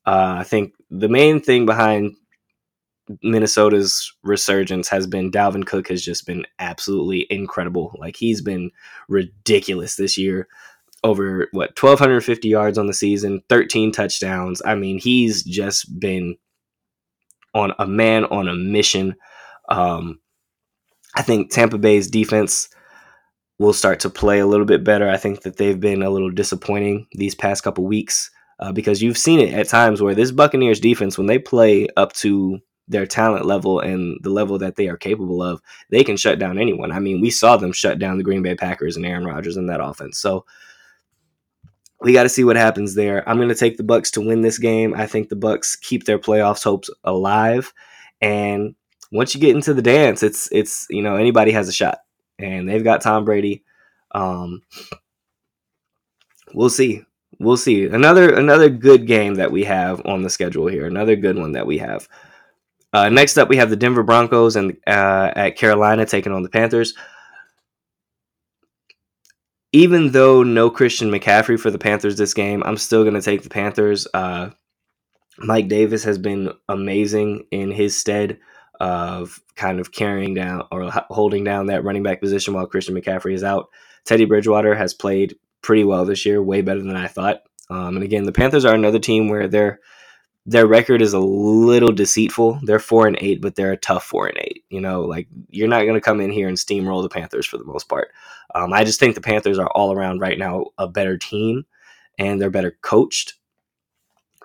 Uh, 0.06 0.38
I 0.40 0.44
think 0.44 0.74
the 0.90 1.08
main 1.08 1.40
thing 1.40 1.66
behind 1.66 2.16
Minnesota's 3.22 4.14
resurgence 4.24 4.88
has 4.88 5.08
been 5.08 5.32
Dalvin 5.32 5.66
Cook 5.66 5.90
has 5.90 6.04
just 6.04 6.26
been 6.26 6.46
absolutely 6.60 7.28
incredible. 7.30 7.96
Like 8.00 8.16
he's 8.16 8.42
been 8.42 8.72
ridiculous 9.08 9.96
this 9.96 10.18
year. 10.18 10.48
Over 11.06 11.50
what 11.52 11.72
1250 11.72 12.48
yards 12.48 12.78
on 12.78 12.88
the 12.88 12.94
season, 12.94 13.42
13 13.50 13.92
touchdowns. 13.92 14.62
I 14.64 14.76
mean, 14.76 14.98
he's 14.98 15.44
just 15.44 16.00
been 16.00 16.38
on 17.54 17.74
a 17.78 17.86
man 17.86 18.24
on 18.26 18.48
a 18.48 18.56
mission. 18.56 19.16
Um, 19.68 20.22
I 21.14 21.22
think 21.22 21.52
Tampa 21.52 21.78
Bay's 21.78 22.10
defense 22.10 22.70
will 23.60 23.74
start 23.74 24.00
to 24.02 24.10
play 24.10 24.40
a 24.40 24.48
little 24.48 24.66
bit 24.66 24.84
better. 24.84 25.10
I 25.10 25.18
think 25.18 25.42
that 25.42 25.58
they've 25.58 25.80
been 25.80 26.04
a 26.04 26.10
little 26.10 26.32
disappointing 26.32 27.08
these 27.12 27.36
past 27.36 27.64
couple 27.64 27.86
weeks 27.86 28.32
uh, 28.60 28.72
because 28.72 29.02
you've 29.02 29.18
seen 29.18 29.40
it 29.40 29.54
at 29.54 29.68
times 29.68 30.02
where 30.02 30.16
this 30.16 30.32
Buccaneers 30.32 30.80
defense, 30.80 31.18
when 31.18 31.28
they 31.28 31.38
play 31.38 31.88
up 31.98 32.14
to 32.14 32.60
their 32.88 33.06
talent 33.06 33.46
level 33.46 33.80
and 33.80 34.18
the 34.24 34.30
level 34.30 34.58
that 34.58 34.76
they 34.76 34.88
are 34.88 34.98
capable 34.98 35.42
of, 35.42 35.62
they 35.90 36.04
can 36.04 36.18
shut 36.18 36.40
down 36.40 36.58
anyone. 36.58 36.92
I 36.92 37.00
mean, 37.00 37.22
we 37.22 37.30
saw 37.30 37.58
them 37.58 37.72
shut 37.72 38.00
down 38.00 38.18
the 38.18 38.24
Green 38.24 38.42
Bay 38.42 38.56
Packers 38.56 38.98
and 38.98 39.06
Aaron 39.06 39.26
Rodgers 39.26 39.58
in 39.58 39.68
that 39.68 39.84
offense. 39.84 40.20
So 40.20 40.46
we 42.02 42.14
got 42.14 42.24
to 42.24 42.30
see 42.30 42.44
what 42.44 42.58
happens 42.58 42.96
there. 42.96 43.28
I'm 43.28 43.38
going 43.38 43.50
to 43.50 43.56
take 43.56 43.78
the 43.78 43.84
Bucks 43.84 44.12
to 44.12 44.22
win 44.22 44.42
this 44.42 44.60
game. 44.60 44.94
I 44.94 45.08
think 45.08 45.30
the 45.30 45.36
Bucks 45.36 45.76
keep 45.76 46.04
their 46.04 46.20
playoffs 46.20 46.64
hopes 46.64 46.90
alive 47.04 47.74
and 48.24 48.76
once 49.12 49.36
you 49.36 49.42
get 49.42 49.56
into 49.56 49.74
the 49.74 49.82
dance, 49.82 50.24
it's 50.24 50.50
it's 50.52 50.88
you 50.90 51.02
know 51.02 51.16
anybody 51.16 51.52
has 51.52 51.68
a 51.70 51.74
shot, 51.74 52.00
and 52.40 52.68
they've 52.68 52.84
got 52.84 53.02
Tom 53.02 53.26
Brady. 53.26 53.64
Um, 54.14 54.62
we'll 56.54 56.70
see. 56.70 57.04
We'll 57.40 57.58
see. 57.58 57.86
Another 57.86 58.34
another 58.34 58.70
good 58.70 59.06
game 59.06 59.36
that 59.36 59.52
we 59.52 59.66
have 59.66 60.02
on 60.06 60.24
the 60.24 60.30
schedule 60.30 60.68
here. 60.68 60.88
Another 60.88 61.16
good 61.16 61.38
one 61.38 61.52
that 61.52 61.68
we 61.68 61.78
have. 61.78 62.08
Uh, 62.94 63.10
next 63.10 63.38
up, 63.38 63.50
we 63.50 63.58
have 63.58 63.72
the 63.72 63.76
Denver 63.76 64.04
Broncos 64.04 64.56
and 64.56 64.78
uh, 64.86 65.32
at 65.36 65.58
Carolina 65.58 66.06
taking 66.06 66.32
on 66.32 66.44
the 66.44 66.50
Panthers. 66.50 66.94
Even 69.72 70.12
though 70.12 70.44
no 70.44 70.70
Christian 70.70 71.10
McCaffrey 71.10 71.60
for 71.60 71.72
the 71.72 71.80
Panthers 71.80 72.16
this 72.16 72.36
game, 72.36 72.62
I'm 72.64 72.78
still 72.78 73.04
going 73.04 73.16
to 73.16 73.22
take 73.22 73.42
the 73.42 73.50
Panthers. 73.50 74.08
Uh, 74.14 74.52
Mike 75.40 75.68
Davis 75.68 76.04
has 76.04 76.20
been 76.20 76.52
amazing 76.70 77.48
in 77.50 77.72
his 77.72 78.00
stead 78.00 78.40
of 78.80 79.40
kind 79.56 79.80
of 79.80 79.92
carrying 79.92 80.36
down 80.36 80.64
or 80.72 80.92
holding 81.10 81.44
down 81.44 81.68
that 81.68 81.84
running 81.84 82.04
back 82.04 82.22
position 82.22 82.54
while 82.54 82.68
Christian 82.68 82.96
McCaffrey 82.96 83.34
is 83.34 83.44
out. 83.44 83.70
Teddy 84.06 84.26
Bridgewater 84.26 84.76
has 84.76 84.94
played 84.94 85.36
pretty 85.64 85.84
well 85.84 86.06
this 86.06 86.26
year, 86.26 86.42
way 86.44 86.62
better 86.62 86.82
than 86.82 86.96
I 86.96 87.08
thought. 87.08 87.42
Um, 87.70 87.96
and 87.96 88.04
again, 88.04 88.26
the 88.26 88.32
Panthers 88.32 88.66
are 88.66 88.76
another 88.76 89.00
team 89.00 89.30
where 89.30 89.48
they're 89.48 89.80
their 90.46 90.68
record 90.68 91.02
is 91.02 91.14
a 91.14 91.20
little 91.20 91.92
deceitful. 91.92 92.60
They're 92.64 92.80
four 92.80 93.08
and 93.08 93.18
eight, 93.22 93.42
but 93.42 93.56
they're 93.56 93.72
a 93.72 93.78
tough 93.78 94.04
four 94.04 94.28
and 94.28 94.38
eight. 94.38 94.64
You 94.70 94.82
know, 94.82 95.02
like 95.02 95.28
you're 95.50 95.70
not 95.70 95.84
going 95.84 95.94
to 95.94 96.02
come 96.02 96.20
in 96.20 96.32
here 96.32 96.48
and 96.48 96.58
steamroll 96.58 97.02
the 97.02 97.10
Panthers 97.10 97.46
for 97.46 97.58
the 97.58 97.64
most 97.64 97.88
part. 97.88 98.10
Um, 98.54 98.74
I 98.74 98.84
just 98.84 99.00
think 99.00 99.16
the 99.16 99.22
Panthers 99.22 99.58
are 99.58 99.70
all 99.70 99.94
around 99.94 100.20
right 100.20 100.38
now 100.38 100.66
a 100.78 100.88
better 100.88 101.18
team, 101.18 101.66
and 102.18 102.42
they're 102.42 102.50
better 102.50 102.78
coached. 102.82 103.36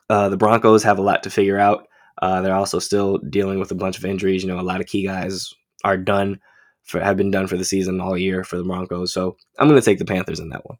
Uh, 0.08 0.28
the 0.28 0.36
Broncos 0.36 0.84
have 0.84 0.98
a 0.98 1.02
lot 1.02 1.24
to 1.24 1.30
figure 1.30 1.58
out. 1.58 1.88
Uh, 2.22 2.40
they're 2.42 2.54
also 2.54 2.78
still 2.78 3.18
dealing 3.18 3.58
with 3.58 3.70
a 3.70 3.76
bunch 3.76 3.98
of 3.98 4.04
injuries. 4.04 4.42
You 4.42 4.48
know, 4.48 4.60
a 4.60 4.62
lot 4.62 4.80
of 4.80 4.86
key 4.86 5.04
guys 5.04 5.52
are 5.84 5.96
done 5.96 6.40
for 6.84 7.00
have 7.00 7.16
been 7.16 7.30
done 7.30 7.46
for 7.46 7.56
the 7.56 7.64
season 7.64 8.00
all 8.00 8.16
year 8.16 8.44
for 8.44 8.56
the 8.56 8.64
Broncos. 8.64 9.12
So 9.12 9.36
I'm 9.58 9.68
going 9.68 9.80
to 9.80 9.84
take 9.84 9.98
the 9.98 10.04
Panthers 10.04 10.40
in 10.40 10.48
that 10.50 10.64
one. 10.64 10.78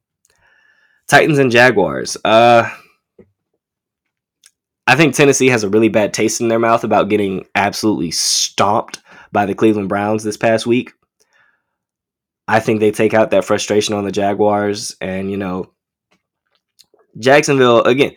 Titans 1.09 1.39
and 1.39 1.51
Jaguars. 1.51 2.17
Uh, 2.25 2.71
I 4.89 4.97
think 4.97 5.15
Tennessee 5.15 5.49
has 5.49 5.65
a 5.65 5.69
really 5.69 5.91
bad 5.91 6.15
taste 6.15 6.41
in 6.41 6.49
their 6.49 6.59
mouth 6.59 6.83
about 6.83 7.11
getting 7.11 7.45
absolutely 7.55 8.11
stomped 8.11 9.01
by 9.31 9.45
the 9.45 9.55
Cleveland 9.55 9.91
Browns 9.91 10.25
this 10.25 10.39
past 10.39 10.67
week. 10.67 10.95
I 12.49 12.59
think 12.61 12.81
they 12.81 12.91
take 12.91 13.13
out 13.13 13.31
that 13.33 13.45
frustration 13.45 13.95
on 13.95 14.05
the 14.05 14.11
Jaguars 14.11 14.97
and, 15.03 15.31
you 15.31 15.37
know, 15.37 15.75
Jacksonville 17.19 17.83
again, 17.83 18.13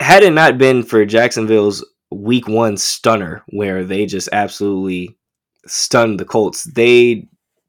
had 0.00 0.22
it 0.22 0.32
not 0.32 0.56
been 0.56 0.82
for 0.82 1.04
Jacksonville's 1.04 1.84
week 2.10 2.48
1 2.48 2.78
stunner 2.78 3.44
where 3.48 3.84
they 3.84 4.06
just 4.06 4.30
absolutely 4.32 5.18
stunned 5.66 6.18
the 6.18 6.24
Colts, 6.24 6.64
they'd 6.64 7.28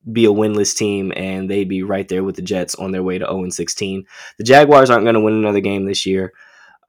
be 0.09 0.23
a 0.23 0.29
winless 0.29 0.73
team 0.73 1.11
and 1.17 1.49
they'd 1.49 1.67
be 1.67 1.83
right 1.83 2.07
there 2.07 2.23
with 2.23 2.37
the 2.37 2.41
Jets 2.41 2.75
on 2.75 2.93
their 2.93 3.03
way 3.03 3.17
to 3.17 3.25
0 3.25 3.49
16. 3.49 4.05
The 4.37 4.43
Jaguars 4.45 4.89
aren't 4.89 5.03
going 5.03 5.15
to 5.15 5.19
win 5.19 5.33
another 5.33 5.59
game 5.59 5.85
this 5.85 6.05
year. 6.05 6.31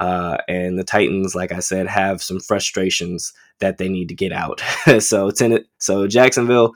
Uh, 0.00 0.38
and 0.46 0.78
the 0.78 0.84
Titans, 0.84 1.34
like 1.34 1.50
I 1.50 1.58
said, 1.58 1.86
have 1.88 2.22
some 2.22 2.40
frustrations 2.40 3.32
that 3.58 3.78
they 3.78 3.88
need 3.88 4.08
to 4.08 4.14
get 4.14 4.32
out. 4.32 4.60
so, 5.00 5.30
ten- 5.30 5.64
so 5.78 6.06
Jacksonville 6.06 6.74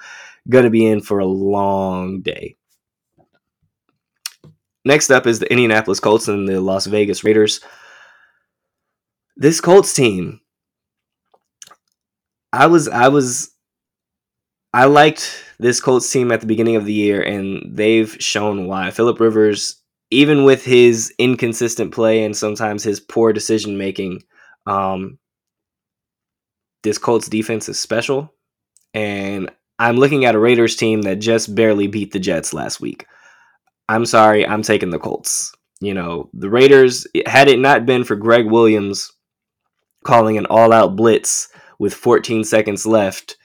going 0.49 0.65
to 0.65 0.71
be 0.71 0.87
in 0.87 1.01
for 1.01 1.19
a 1.19 1.27
long 1.27 2.21
day. 2.21 2.57
Next 4.85 5.11
up 5.11 5.27
is 5.27 5.39
the 5.39 5.51
Indianapolis 5.51 6.01
Colts 6.01 6.27
and 6.27 6.49
the 6.49 6.61
Las 6.61 6.87
Vegas 6.87 7.23
Raiders. 7.23 7.61
This 9.37 9.61
Colts 9.61 9.95
team, 9.95 10.41
I 12.53 12.67
was, 12.67 12.89
I 12.89 13.09
was, 13.09 13.53
I 14.75 14.87
liked 14.87 15.45
this 15.61 15.81
Colts 15.81 16.11
team 16.11 16.33
at 16.33 16.41
the 16.41 16.47
beginning 16.47 16.77
of 16.77 16.85
the 16.85 16.93
year, 16.93 17.23
and 17.23 17.77
they've 17.77 18.15
shown 18.19 18.67
why. 18.67 18.91
Philip 18.91 19.21
Rivers, 19.21 19.82
even 20.13 20.45
with 20.45 20.65
his 20.65 21.13
inconsistent 21.19 21.93
play 21.93 22.25
and 22.25 22.37
sometimes 22.37 22.85
his 22.85 23.01
poor 23.01 23.33
decision 23.33 23.79
making, 23.79 24.23
um, 24.67 25.19
this 26.83 26.99
Colts 26.99 27.29
defense 27.29 27.69
is 27.69 27.81
special. 27.81 28.33
And 28.93 29.51
I'm 29.79 29.97
looking 29.97 30.25
at 30.25 30.35
a 30.35 30.39
Raiders 30.39 30.77
team 30.77 31.03
that 31.03 31.17
just 31.17 31.55
barely 31.55 31.87
beat 31.87 32.13
the 32.13 32.21
Jets 32.21 32.53
last 32.53 32.81
week. 32.81 33.07
I'm 33.89 34.05
sorry, 34.05 34.47
I'm 34.47 34.63
taking 34.63 34.91
the 34.91 34.99
Colts. 34.99 35.53
You 35.81 35.95
know, 35.95 36.29
the 36.35 36.51
Raiders, 36.51 37.07
had 37.27 37.49
it 37.49 37.59
not 37.59 37.87
been 37.87 38.05
for 38.05 38.15
Gregg 38.15 38.47
Williams 38.47 39.11
calling 40.05 40.37
an 40.37 40.47
all 40.47 40.73
out 40.73 40.95
blitz 40.95 41.49
with 41.79 41.95
14 41.95 42.45
seconds 42.45 42.87
left 42.87 43.37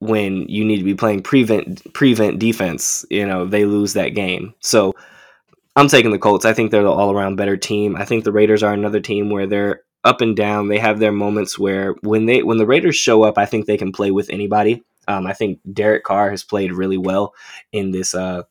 when 0.00 0.48
you 0.48 0.64
need 0.64 0.78
to 0.78 0.84
be 0.84 0.94
playing 0.94 1.22
prevent 1.22 1.92
prevent 1.92 2.38
defense, 2.38 3.04
you 3.10 3.26
know, 3.26 3.46
they 3.46 3.64
lose 3.64 3.92
that 3.92 4.10
game. 4.10 4.54
So 4.60 4.94
I'm 5.76 5.88
taking 5.88 6.10
the 6.10 6.18
Colts. 6.18 6.44
I 6.44 6.52
think 6.52 6.70
they're 6.70 6.82
the 6.82 6.90
all 6.90 7.12
around 7.12 7.36
better 7.36 7.56
team. 7.56 7.96
I 7.96 8.04
think 8.04 8.24
the 8.24 8.32
Raiders 8.32 8.62
are 8.62 8.72
another 8.72 9.00
team 9.00 9.30
where 9.30 9.46
they're 9.46 9.82
up 10.02 10.20
and 10.20 10.36
down. 10.36 10.68
They 10.68 10.78
have 10.78 10.98
their 10.98 11.12
moments 11.12 11.58
where 11.58 11.92
when 12.02 12.26
they 12.26 12.42
when 12.42 12.58
the 12.58 12.66
Raiders 12.66 12.96
show 12.96 13.22
up, 13.22 13.38
I 13.38 13.46
think 13.46 13.66
they 13.66 13.76
can 13.76 13.92
play 13.92 14.10
with 14.10 14.30
anybody. 14.30 14.82
Um, 15.06 15.26
I 15.26 15.32
think 15.32 15.60
Derek 15.72 16.04
Carr 16.04 16.30
has 16.30 16.44
played 16.44 16.72
really 16.72 16.98
well 16.98 17.34
in 17.72 17.90
this 17.90 18.14
uh, 18.14 18.42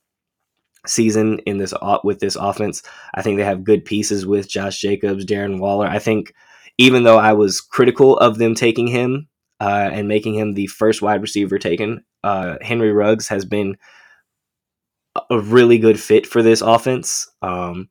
season 0.85 1.39
in 1.39 1.57
this 1.57 1.73
with 2.03 2.19
this 2.19 2.35
offense. 2.35 2.83
I 3.15 3.21
think 3.21 3.37
they 3.37 3.45
have 3.45 3.63
good 3.63 3.85
pieces 3.85 4.25
with 4.25 4.49
Josh 4.49 4.79
Jacobs, 4.79 5.25
Darren 5.25 5.59
Waller. 5.59 5.87
I 5.87 5.99
think 5.99 6.33
even 6.77 7.03
though 7.03 7.17
I 7.17 7.33
was 7.33 7.59
critical 7.59 8.17
of 8.17 8.37
them 8.37 8.55
taking 8.55 8.87
him 8.87 9.27
uh, 9.59 9.89
and 9.91 10.07
making 10.07 10.35
him 10.35 10.53
the 10.53 10.67
first 10.67 11.01
wide 11.01 11.21
receiver 11.21 11.59
taken, 11.59 12.03
uh, 12.23 12.57
Henry 12.61 12.91
Ruggs 12.91 13.27
has 13.27 13.45
been 13.45 13.77
a 15.29 15.39
really 15.39 15.77
good 15.77 15.99
fit 15.99 16.25
for 16.25 16.41
this 16.41 16.61
offense. 16.61 17.29
Um, 17.41 17.89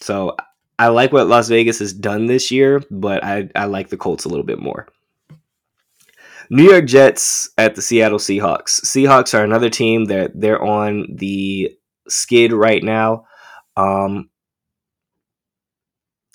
so 0.00 0.36
I 0.78 0.88
like 0.88 1.12
what 1.12 1.28
Las 1.28 1.48
Vegas 1.48 1.78
has 1.78 1.92
done 1.92 2.26
this 2.26 2.50
year, 2.50 2.82
but 2.90 3.22
I, 3.22 3.48
I 3.54 3.66
like 3.66 3.88
the 3.88 3.96
Colts 3.96 4.24
a 4.24 4.28
little 4.28 4.44
bit 4.44 4.58
more. 4.58 4.88
New 6.50 6.70
York 6.70 6.86
Jets 6.86 7.50
at 7.56 7.74
the 7.74 7.82
Seattle 7.82 8.18
Seahawks. 8.18 8.80
Seahawks 8.84 9.38
are 9.38 9.44
another 9.44 9.70
team 9.70 10.06
that 10.06 10.32
they're 10.34 10.62
on 10.62 11.06
the 11.08 11.72
skid 12.08 12.52
right 12.52 12.82
now. 12.82 13.26
Um, 13.76 14.28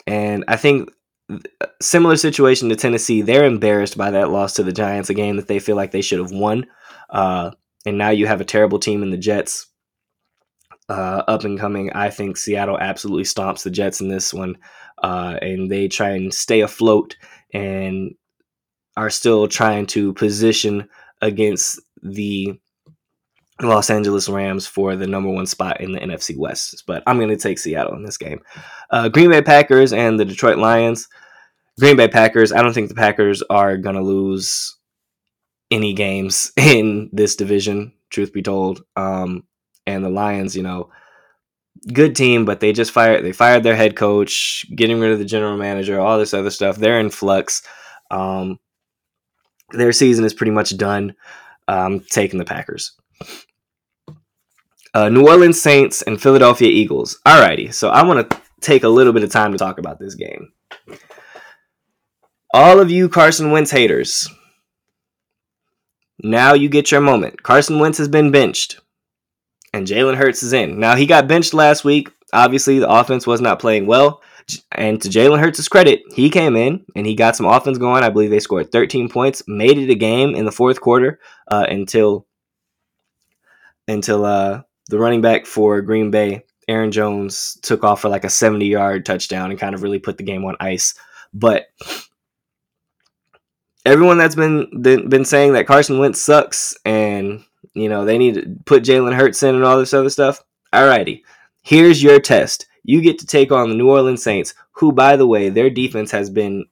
and 0.08 0.46
I 0.48 0.56
think 0.56 0.90
similar 1.82 2.16
situation 2.16 2.70
to 2.70 2.76
Tennessee. 2.76 3.22
They're 3.22 3.46
embarrassed 3.46 3.98
by 3.98 4.12
that 4.12 4.30
loss 4.30 4.54
to 4.54 4.64
the 4.64 4.72
Giants, 4.72 5.10
a 5.10 5.14
game 5.14 5.36
that 5.38 5.48
they 5.48 5.60
feel 5.60 5.76
like 5.76 5.92
they 5.92 6.02
should 6.02 6.20
have 6.20 6.32
won. 6.32 6.66
Uh, 7.10 7.52
and 7.86 7.98
now 7.98 8.10
you 8.10 8.28
have 8.28 8.42
a 8.42 8.46
terrible 8.46 8.80
team 8.80 9.04
in 9.04 9.12
the 9.12 9.18
Jets. 9.18 9.68
Uh, 10.90 11.22
up 11.28 11.44
and 11.44 11.60
coming. 11.60 11.92
I 11.92 12.10
think 12.10 12.38
Seattle 12.38 12.80
absolutely 12.80 13.26
stomps 13.26 13.64
the 13.64 13.70
Jets 13.70 14.00
in 14.00 14.08
this 14.08 14.34
one, 14.34 14.58
uh, 15.04 15.38
and 15.42 15.70
they 15.70 15.90
try 15.90 16.12
and 16.12 16.34
stay 16.34 16.62
afloat 16.62 17.18
and 17.54 18.16
are 18.96 19.10
still 19.10 19.50
trying 19.50 19.86
to 19.88 20.14
position 20.14 20.88
against 21.22 21.82
the 22.02 22.58
Los 23.62 23.90
Angeles 23.90 24.30
Rams 24.30 24.68
for 24.68 24.96
the 24.96 25.08
number 25.08 25.30
one 25.30 25.48
spot 25.48 25.82
in 25.82 25.92
the 25.92 26.00
NFC 26.00 26.38
West. 26.38 26.84
But 26.86 27.04
I'm 27.08 27.18
going 27.18 27.30
to 27.30 27.38
take 27.38 27.60
Seattle 27.60 27.96
in 27.96 28.04
this 28.04 28.18
game. 28.18 28.42
Uh, 28.92 29.10
Green 29.10 29.32
Bay 29.32 29.42
Packers 29.42 29.94
and 29.94 30.20
the 30.20 30.26
Detroit 30.26 30.58
Lions. 30.58 31.08
Green 31.80 31.96
Bay 31.96 32.08
Packers, 32.08 32.52
I 32.52 32.62
don't 32.62 32.74
think 32.74 32.90
the 32.90 32.96
Packers 32.96 33.44
are 33.50 33.78
going 33.78 33.96
to 33.96 34.02
lose 34.02 34.78
any 35.70 35.94
games 35.94 36.52
in 36.58 37.10
this 37.14 37.36
division, 37.36 37.94
truth 38.10 38.34
be 38.34 38.42
told. 38.42 38.84
Um, 38.96 39.44
and 39.86 40.04
the 40.04 40.10
Lions, 40.10 40.56
you 40.56 40.64
know, 40.64 40.92
good 41.94 42.16
team, 42.16 42.46
but 42.46 42.60
they 42.60 42.74
just 42.74 42.92
fired 42.92 43.24
they 43.24 43.32
fired 43.32 43.64
their 43.64 43.76
head 43.76 43.96
coach, 43.96 44.66
getting 44.76 45.00
rid 45.00 45.12
of 45.12 45.20
the 45.20 45.26
general 45.26 45.58
manager, 45.58 46.00
all 46.00 46.18
this 46.18 46.34
other 46.34 46.50
stuff. 46.50 46.78
They're 46.78 47.00
in 47.00 47.10
flux. 47.10 47.62
Um, 48.12 48.60
their 49.72 49.92
season 49.92 50.26
is 50.26 50.34
pretty 50.34 50.52
much 50.52 50.76
done. 50.78 51.16
Um, 51.70 52.00
taking 52.00 52.40
the 52.40 52.46
Packers. 52.46 52.94
Uh, 54.94 55.10
New 55.10 55.28
Orleans 55.28 55.62
Saints 55.62 56.02
and 56.02 56.22
Philadelphia 56.22 56.70
Eagles. 56.70 57.20
Alrighty, 57.26 57.74
so 57.74 57.90
I 57.90 58.04
want 58.04 58.30
to 58.30 58.42
take 58.62 58.84
a 58.84 58.90
little 58.90 59.14
bit 59.14 59.24
of 59.24 59.32
time 59.32 59.52
to 59.52 59.58
talk 59.58 59.80
about 59.80 60.00
this 60.00 60.16
game. 60.16 60.52
All 62.54 62.80
of 62.80 62.90
you 62.90 63.10
Carson 63.10 63.52
Wentz 63.52 63.72
haters, 63.72 64.30
now 66.24 66.54
you 66.54 66.70
get 66.70 66.92
your 66.92 67.02
moment. 67.02 67.44
Carson 67.44 67.80
Wentz 67.80 67.98
has 67.98 68.08
been 68.08 68.32
benched, 68.32 68.80
and 69.74 69.86
Jalen 69.86 70.16
Hurts 70.16 70.44
is 70.44 70.54
in. 70.54 70.80
Now 70.80 70.96
he 70.96 71.06
got 71.06 71.28
benched 71.28 71.54
last 71.54 71.84
week. 71.84 72.10
Obviously, 72.34 72.80
the 72.80 72.90
offense 72.90 73.28
was 73.28 73.42
not 73.42 73.60
playing 73.60 73.86
well. 73.86 74.22
And 74.72 75.02
to 75.02 75.10
Jalen 75.10 75.40
Hurts' 75.40 75.68
credit, 75.68 76.02
he 76.14 76.30
came 76.30 76.56
in 76.56 76.86
and 76.96 77.06
he 77.06 77.16
got 77.16 77.36
some 77.36 77.46
offense 77.46 77.78
going. 77.78 78.04
I 78.04 78.10
believe 78.10 78.30
they 78.30 78.40
scored 78.40 78.72
13 78.72 79.10
points, 79.10 79.44
made 79.46 79.78
it 79.78 79.90
a 79.90 79.96
game 79.96 80.36
in 80.36 80.46
the 80.46 80.52
fourth 80.52 80.80
quarter 80.80 81.20
uh, 81.50 81.66
until 81.70 82.26
until 83.90 84.26
uh, 84.26 84.64
the 84.88 85.00
running 85.00 85.22
back 85.22 85.46
for 85.46 85.82
Green 85.82 86.12
Bay, 86.12 86.44
Aaron 86.68 86.92
Jones, 86.92 87.58
took 87.62 87.84
off 87.84 88.02
for 88.02 88.10
like 88.10 88.24
a 88.24 88.30
70 88.30 88.66
yard 88.66 89.06
touchdown 89.06 89.52
and 89.52 89.60
kind 89.60 89.76
of 89.76 89.84
really 89.84 90.00
put 90.00 90.18
the 90.18 90.24
game 90.24 90.46
on 90.46 90.56
ice. 90.60 90.94
But 91.34 91.68
everyone 93.86 94.18
that's 94.18 94.36
been 94.36 94.68
been 94.82 95.26
saying 95.26 95.54
that 95.54 95.68
Carson 95.68 96.00
Wentz 96.00 96.22
sucks 96.22 96.76
and 96.86 97.44
you 97.74 97.90
know 97.90 98.06
they 98.06 98.18
need 98.18 98.36
to 98.36 98.56
put 98.66 98.84
Jalen 98.84 99.16
Hurts 99.16 99.44
in 99.44 99.56
and 99.56 99.64
all 99.64 99.80
this 99.80 99.94
other 99.94 100.10
stuff. 100.10 100.44
Alrighty, 100.74 101.22
here's 101.62 102.04
your 102.04 102.20
test 102.20 102.68
you 102.88 103.02
get 103.02 103.20
to 103.20 103.28
take 103.28 103.52
on 103.52 103.70
the 103.70 103.76
New 103.76 103.92
Orleans 103.92 104.24
Saints, 104.24 104.56
who, 104.72 104.92
by 104.92 105.18
the 105.18 105.28
way, 105.28 105.50
their 105.50 105.70
defense 105.70 106.10
has 106.12 106.30
been, 106.30 106.66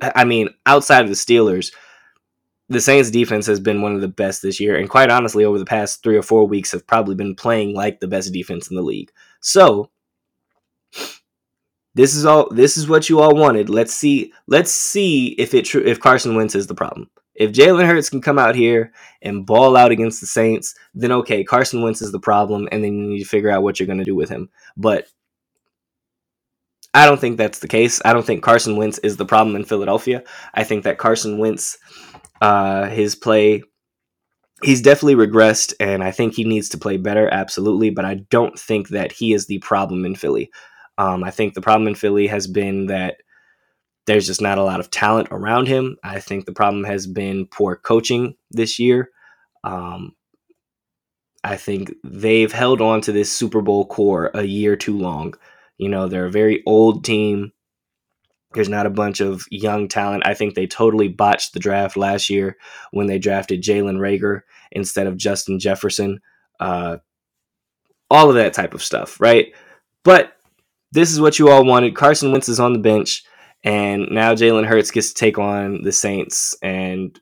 I 0.00 0.24
mean, 0.24 0.48
outside 0.64 1.02
of 1.02 1.08
the 1.08 1.16
Steelers, 1.16 1.72
the 2.70 2.80
Saints 2.80 3.10
defense 3.10 3.46
has 3.46 3.58
been 3.58 3.82
one 3.82 3.96
of 3.96 4.00
the 4.00 4.08
best 4.08 4.42
this 4.42 4.60
year. 4.60 4.76
And 4.76 4.88
quite 4.88 5.10
honestly, 5.10 5.44
over 5.44 5.58
the 5.58 5.64
past 5.64 6.02
three 6.02 6.16
or 6.16 6.22
four 6.22 6.46
weeks, 6.46 6.70
have 6.70 6.86
probably 6.86 7.16
been 7.16 7.34
playing 7.34 7.74
like 7.74 7.98
the 7.98 8.08
best 8.08 8.32
defense 8.32 8.70
in 8.70 8.76
the 8.76 8.82
league. 8.82 9.10
So, 9.40 9.90
this 11.94 12.14
is 12.14 12.24
all. 12.24 12.48
This 12.48 12.76
is 12.76 12.88
what 12.88 13.08
you 13.08 13.18
all 13.18 13.34
wanted. 13.34 13.68
Let's 13.68 13.92
see. 13.92 14.32
Let's 14.46 14.70
see 14.70 15.28
if 15.30 15.52
it 15.52 15.64
true 15.64 15.82
if 15.84 15.98
Carson 15.98 16.36
Wentz 16.36 16.54
is 16.54 16.68
the 16.68 16.74
problem. 16.74 17.10
If 17.34 17.52
Jalen 17.52 17.86
Hurts 17.86 18.08
can 18.08 18.20
come 18.20 18.38
out 18.38 18.54
here 18.54 18.92
and 19.22 19.44
ball 19.44 19.76
out 19.76 19.90
against 19.90 20.20
the 20.20 20.26
Saints, 20.26 20.74
then 20.94 21.10
okay, 21.10 21.42
Carson 21.42 21.82
Wentz 21.82 22.02
is 22.02 22.12
the 22.12 22.20
problem, 22.20 22.68
and 22.70 22.84
then 22.84 22.94
you 22.94 23.08
need 23.08 23.18
to 23.20 23.28
figure 23.28 23.50
out 23.50 23.64
what 23.64 23.80
you're 23.80 23.86
going 23.88 23.98
to 23.98 24.04
do 24.04 24.14
with 24.14 24.28
him. 24.28 24.48
But 24.76 25.08
I 26.92 27.06
don't 27.06 27.20
think 27.20 27.36
that's 27.36 27.60
the 27.60 27.68
case. 27.68 28.00
I 28.04 28.12
don't 28.12 28.26
think 28.26 28.42
Carson 28.42 28.76
Wentz 28.76 28.98
is 28.98 29.16
the 29.16 29.24
problem 29.24 29.54
in 29.54 29.64
Philadelphia. 29.64 30.24
I 30.54 30.64
think 30.64 30.84
that 30.84 30.98
Carson 30.98 31.38
Wentz, 31.38 31.78
uh, 32.40 32.86
his 32.88 33.14
play, 33.14 33.62
he's 34.62 34.82
definitely 34.82 35.26
regressed, 35.26 35.74
and 35.80 36.02
I 36.02 36.10
think 36.10 36.34
he 36.34 36.44
needs 36.44 36.68
to 36.70 36.78
play 36.78 36.96
better, 36.96 37.28
absolutely. 37.32 37.90
But 37.90 38.04
I 38.04 38.14
don't 38.30 38.58
think 38.58 38.88
that 38.88 39.12
he 39.12 39.32
is 39.32 39.46
the 39.46 39.58
problem 39.58 40.04
in 40.04 40.14
Philly. 40.14 40.50
Um, 40.98 41.24
I 41.24 41.30
think 41.30 41.54
the 41.54 41.62
problem 41.62 41.88
in 41.88 41.94
Philly 41.94 42.26
has 42.26 42.46
been 42.46 42.86
that 42.86 43.16
there's 44.06 44.26
just 44.26 44.42
not 44.42 44.58
a 44.58 44.64
lot 44.64 44.80
of 44.80 44.90
talent 44.90 45.28
around 45.30 45.68
him. 45.68 45.96
I 46.02 46.20
think 46.20 46.44
the 46.44 46.52
problem 46.52 46.84
has 46.84 47.06
been 47.06 47.46
poor 47.46 47.76
coaching 47.76 48.34
this 48.50 48.78
year. 48.78 49.10
Um, 49.62 50.16
I 51.44 51.56
think 51.56 51.92
they've 52.04 52.52
held 52.52 52.80
on 52.80 53.00
to 53.02 53.12
this 53.12 53.32
Super 53.32 53.62
Bowl 53.62 53.86
core 53.86 54.30
a 54.34 54.42
year 54.42 54.76
too 54.76 54.98
long. 54.98 55.34
You 55.78 55.88
know, 55.88 56.08
they're 56.08 56.26
a 56.26 56.30
very 56.30 56.62
old 56.66 57.04
team. 57.04 57.52
There's 58.52 58.68
not 58.68 58.86
a 58.86 58.90
bunch 58.90 59.20
of 59.20 59.46
young 59.50 59.86
talent. 59.88 60.24
I 60.26 60.34
think 60.34 60.54
they 60.54 60.66
totally 60.66 61.08
botched 61.08 61.52
the 61.52 61.60
draft 61.60 61.96
last 61.96 62.30
year 62.30 62.56
when 62.90 63.06
they 63.06 63.18
drafted 63.18 63.62
Jalen 63.62 63.98
Reagor 63.98 64.42
instead 64.72 65.06
of 65.06 65.16
Justin 65.16 65.58
Jefferson. 65.60 66.20
Uh, 66.58 66.98
all 68.10 68.28
of 68.28 68.34
that 68.34 68.52
type 68.52 68.74
of 68.74 68.82
stuff, 68.82 69.20
right? 69.20 69.52
But 70.02 70.32
this 70.90 71.12
is 71.12 71.20
what 71.20 71.38
you 71.38 71.48
all 71.48 71.64
wanted. 71.64 71.94
Carson 71.94 72.32
Wentz 72.32 72.48
is 72.48 72.58
on 72.58 72.72
the 72.72 72.80
bench. 72.80 73.22
And 73.62 74.08
now 74.10 74.34
Jalen 74.34 74.66
Hurts 74.66 74.90
gets 74.90 75.08
to 75.08 75.14
take 75.14 75.38
on 75.38 75.82
the 75.82 75.92
Saints 75.92 76.56
and 76.62 77.18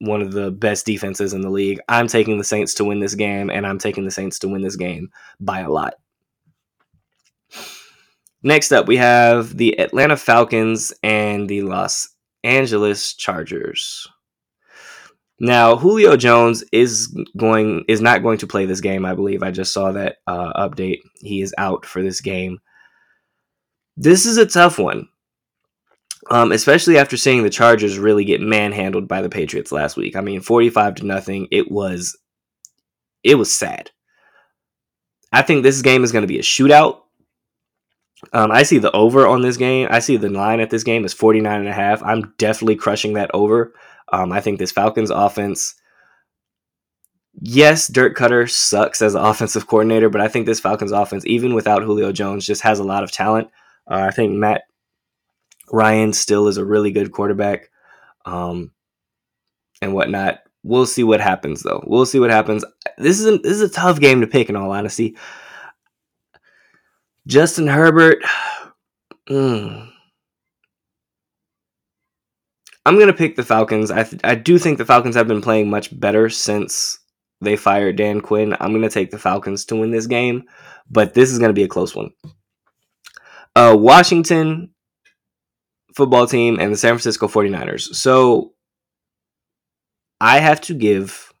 one 0.00 0.20
of 0.20 0.32
the 0.32 0.50
best 0.50 0.86
defenses 0.86 1.32
in 1.32 1.40
the 1.40 1.50
league. 1.50 1.80
I'm 1.88 2.08
taking 2.08 2.36
the 2.36 2.44
Saints 2.44 2.74
to 2.74 2.84
win 2.84 3.00
this 3.00 3.14
game, 3.14 3.48
and 3.48 3.66
I'm 3.66 3.78
taking 3.78 4.04
the 4.04 4.10
Saints 4.10 4.38
to 4.40 4.48
win 4.48 4.62
this 4.62 4.76
game 4.76 5.10
by 5.40 5.60
a 5.60 5.70
lot. 5.70 5.94
Next 8.46 8.72
up, 8.72 8.86
we 8.86 8.98
have 8.98 9.56
the 9.56 9.80
Atlanta 9.80 10.18
Falcons 10.18 10.92
and 11.02 11.48
the 11.48 11.62
Los 11.62 12.10
Angeles 12.44 13.14
Chargers. 13.14 14.06
Now, 15.40 15.76
Julio 15.76 16.16
Jones 16.16 16.62
is 16.70 17.08
going 17.38 17.84
is 17.88 18.02
not 18.02 18.22
going 18.22 18.36
to 18.38 18.46
play 18.46 18.66
this 18.66 18.82
game. 18.82 19.06
I 19.06 19.14
believe 19.14 19.42
I 19.42 19.50
just 19.50 19.72
saw 19.72 19.92
that 19.92 20.18
uh, 20.26 20.52
update. 20.68 20.98
He 21.20 21.40
is 21.40 21.54
out 21.56 21.86
for 21.86 22.02
this 22.02 22.20
game. 22.20 22.58
This 23.96 24.26
is 24.26 24.36
a 24.36 24.44
tough 24.44 24.78
one, 24.78 25.08
um, 26.30 26.52
especially 26.52 26.98
after 26.98 27.16
seeing 27.16 27.44
the 27.44 27.50
Chargers 27.50 27.98
really 27.98 28.26
get 28.26 28.42
manhandled 28.42 29.08
by 29.08 29.22
the 29.22 29.30
Patriots 29.30 29.72
last 29.72 29.96
week. 29.96 30.16
I 30.16 30.20
mean, 30.20 30.42
forty-five 30.42 30.96
to 30.96 31.06
nothing. 31.06 31.48
It 31.50 31.70
was, 31.70 32.14
it 33.22 33.36
was 33.36 33.56
sad. 33.56 33.90
I 35.32 35.40
think 35.40 35.62
this 35.62 35.80
game 35.80 36.04
is 36.04 36.12
going 36.12 36.24
to 36.24 36.28
be 36.28 36.38
a 36.38 36.42
shootout. 36.42 37.00
Um, 38.32 38.50
I 38.50 38.62
see 38.62 38.78
the 38.78 38.92
over 38.92 39.26
on 39.26 39.42
this 39.42 39.56
game. 39.56 39.88
I 39.90 39.98
see 39.98 40.16
the 40.16 40.28
line 40.28 40.60
at 40.60 40.70
this 40.70 40.84
game 40.84 41.04
is 41.04 41.12
49 41.12 41.60
and 41.60 41.68
a 41.68 41.72
half. 41.72 42.02
I'm 42.02 42.34
definitely 42.38 42.76
crushing 42.76 43.14
that 43.14 43.30
over. 43.34 43.74
Um, 44.12 44.32
I 44.32 44.40
think 44.40 44.58
this 44.58 44.72
Falcons 44.72 45.10
offense, 45.10 45.74
yes, 47.40 47.88
Dirk 47.88 48.16
Koetter 48.16 48.48
sucks 48.50 49.02
as 49.02 49.14
an 49.14 49.24
offensive 49.24 49.66
coordinator, 49.66 50.08
but 50.08 50.20
I 50.20 50.28
think 50.28 50.46
this 50.46 50.60
Falcons 50.60 50.92
offense, 50.92 51.24
even 51.26 51.54
without 51.54 51.82
Julio 51.82 52.12
Jones, 52.12 52.46
just 52.46 52.62
has 52.62 52.78
a 52.78 52.84
lot 52.84 53.04
of 53.04 53.10
talent. 53.10 53.48
Uh, 53.90 54.06
I 54.08 54.10
think 54.10 54.32
Matt 54.32 54.62
Ryan 55.70 56.12
still 56.12 56.48
is 56.48 56.56
a 56.56 56.64
really 56.64 56.92
good 56.92 57.12
quarterback 57.12 57.70
um, 58.24 58.72
and 59.80 59.94
whatnot. 59.94 60.40
We'll 60.62 60.86
see 60.86 61.04
what 61.04 61.20
happens, 61.20 61.62
though. 61.62 61.82
We'll 61.86 62.06
see 62.06 62.18
what 62.18 62.30
happens. 62.30 62.64
This 62.96 63.20
is 63.20 63.26
a, 63.26 63.38
this 63.38 63.52
is 63.52 63.60
a 63.60 63.68
tough 63.68 64.00
game 64.00 64.22
to 64.22 64.26
pick, 64.26 64.48
in 64.48 64.56
all 64.56 64.70
honesty. 64.70 65.16
Justin 67.26 67.66
Herbert. 67.66 68.18
Mm, 69.26 69.88
I'm 72.84 72.98
gonna 72.98 73.14
pick 73.14 73.36
the 73.36 73.42
Falcons. 73.42 73.90
I 73.90 74.02
th- 74.02 74.20
I 74.22 74.34
do 74.34 74.58
think 74.58 74.76
the 74.76 74.84
Falcons 74.84 75.14
have 75.14 75.26
been 75.26 75.40
playing 75.40 75.70
much 75.70 75.98
better 75.98 76.28
since 76.28 76.98
they 77.40 77.56
fired 77.56 77.96
Dan 77.96 78.20
Quinn. 78.20 78.54
I'm 78.60 78.72
gonna 78.74 78.90
take 78.90 79.10
the 79.10 79.18
Falcons 79.18 79.64
to 79.66 79.76
win 79.76 79.90
this 79.90 80.06
game, 80.06 80.42
but 80.90 81.14
this 81.14 81.30
is 81.32 81.38
gonna 81.38 81.54
be 81.54 81.62
a 81.62 81.68
close 81.68 81.94
one. 81.94 82.10
Uh, 83.56 83.74
Washington 83.78 84.74
football 85.94 86.26
team 86.26 86.58
and 86.60 86.72
the 86.72 86.76
San 86.76 86.90
Francisco 86.90 87.28
49ers. 87.28 87.94
So 87.94 88.52
I 90.20 90.40
have 90.40 90.60
to 90.62 90.74
give 90.74 91.32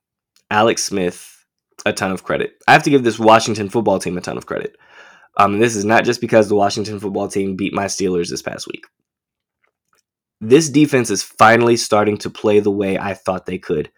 Alex 0.50 0.84
Smith 0.84 1.44
a 1.84 1.92
ton 1.92 2.12
of 2.12 2.22
credit. 2.22 2.54
I 2.66 2.72
have 2.72 2.84
to 2.84 2.90
give 2.90 3.04
this 3.04 3.18
Washington 3.18 3.68
football 3.68 3.98
team 3.98 4.16
a 4.16 4.20
ton 4.20 4.38
of 4.38 4.46
credit. 4.46 4.76
Um, 5.36 5.58
this 5.58 5.74
is 5.74 5.84
not 5.84 6.04
just 6.04 6.20
because 6.20 6.48
the 6.48 6.54
Washington 6.54 7.00
football 7.00 7.28
team 7.28 7.56
beat 7.56 7.72
my 7.72 7.86
Steelers 7.86 8.30
this 8.30 8.42
past 8.42 8.66
week 8.66 8.84
this 10.48 10.68
defense 10.68 11.10
is 11.10 11.22
finally 11.22 11.76
starting 11.76 12.18
to 12.18 12.30
play 12.30 12.60
the 12.60 12.70
way 12.70 12.98
I 12.98 13.14
thought 13.14 13.46
they 13.46 13.58
could. 13.58 13.90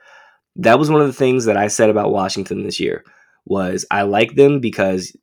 That 0.57 0.79
was 0.79 0.91
one 0.91 1.01
of 1.01 1.07
the 1.07 1.13
things 1.13 1.47
that 1.47 1.57
I 1.57 1.69
said 1.69 1.91
about 1.91 2.13
Washington 2.13 2.63
this 2.63 2.81
year 2.81 3.05
was 3.45 3.85
I 3.91 4.03
like 4.03 4.35
them 4.35 4.61
because 4.61 5.17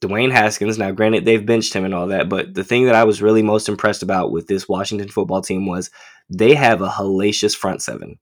Dwayne 0.00 0.32
Haskins, 0.32 0.78
now 0.78 0.90
granted 0.92 1.24
they've 1.24 1.44
benched 1.44 1.74
him 1.74 1.84
and 1.84 1.94
all 1.94 2.06
that, 2.08 2.28
but 2.28 2.54
the 2.54 2.64
thing 2.64 2.86
that 2.86 2.94
I 2.94 3.04
was 3.04 3.20
really 3.20 3.42
most 3.42 3.68
impressed 3.68 4.02
about 4.02 4.32
with 4.32 4.46
this 4.46 4.68
Washington 4.68 5.08
football 5.08 5.42
team 5.42 5.66
was 5.66 5.90
they 6.30 6.54
have 6.54 6.80
a 6.80 6.88
hellacious 6.88 7.54
front 7.54 7.82
seven. 7.82 8.18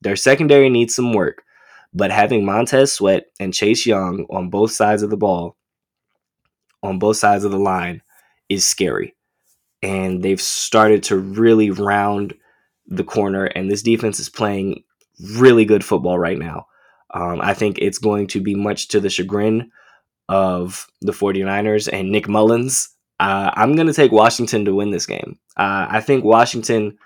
Their 0.00 0.16
secondary 0.16 0.68
needs 0.68 0.94
some 0.94 1.12
work, 1.12 1.44
but 1.94 2.10
having 2.10 2.44
Montez 2.44 2.92
Sweat 2.92 3.26
and 3.38 3.54
Chase 3.54 3.86
Young 3.86 4.26
on 4.28 4.50
both 4.50 4.72
sides 4.72 5.02
of 5.02 5.10
the 5.10 5.16
ball, 5.16 5.56
on 6.84 7.00
both 7.00 7.16
sides 7.16 7.44
of 7.44 7.50
the 7.50 7.58
line, 7.58 8.00
is 8.48 8.64
scary 8.64 9.14
and 9.84 10.22
they've 10.22 10.40
started 10.40 11.02
to 11.02 11.18
really 11.18 11.70
round 11.70 12.34
the 12.86 13.04
corner. 13.04 13.44
And 13.44 13.70
this 13.70 13.82
defense 13.82 14.18
is 14.18 14.30
playing 14.30 14.82
really 15.36 15.66
good 15.66 15.84
football 15.84 16.18
right 16.18 16.38
now. 16.38 16.66
Um, 17.12 17.40
I 17.42 17.52
think 17.52 17.78
it's 17.78 17.98
going 17.98 18.26
to 18.28 18.40
be 18.40 18.54
much 18.54 18.88
to 18.88 19.00
the 19.00 19.10
chagrin 19.10 19.70
of 20.28 20.86
the 21.02 21.12
49ers 21.12 21.92
and 21.92 22.10
Nick 22.10 22.28
Mullens. 22.28 22.88
Uh, 23.20 23.50
I'm 23.54 23.76
going 23.76 23.86
to 23.86 23.92
take 23.92 24.10
Washington 24.10 24.64
to 24.64 24.74
win 24.74 24.90
this 24.90 25.04
game. 25.04 25.38
Uh, 25.56 25.86
I 25.88 26.00
think 26.00 26.24
Washington, 26.24 26.96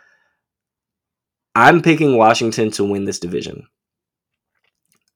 I'm 1.57 1.83
picking 1.83 2.17
Washington 2.17 2.71
to 2.73 2.85
win 2.85 3.07
this 3.07 3.19
division. 3.19 3.67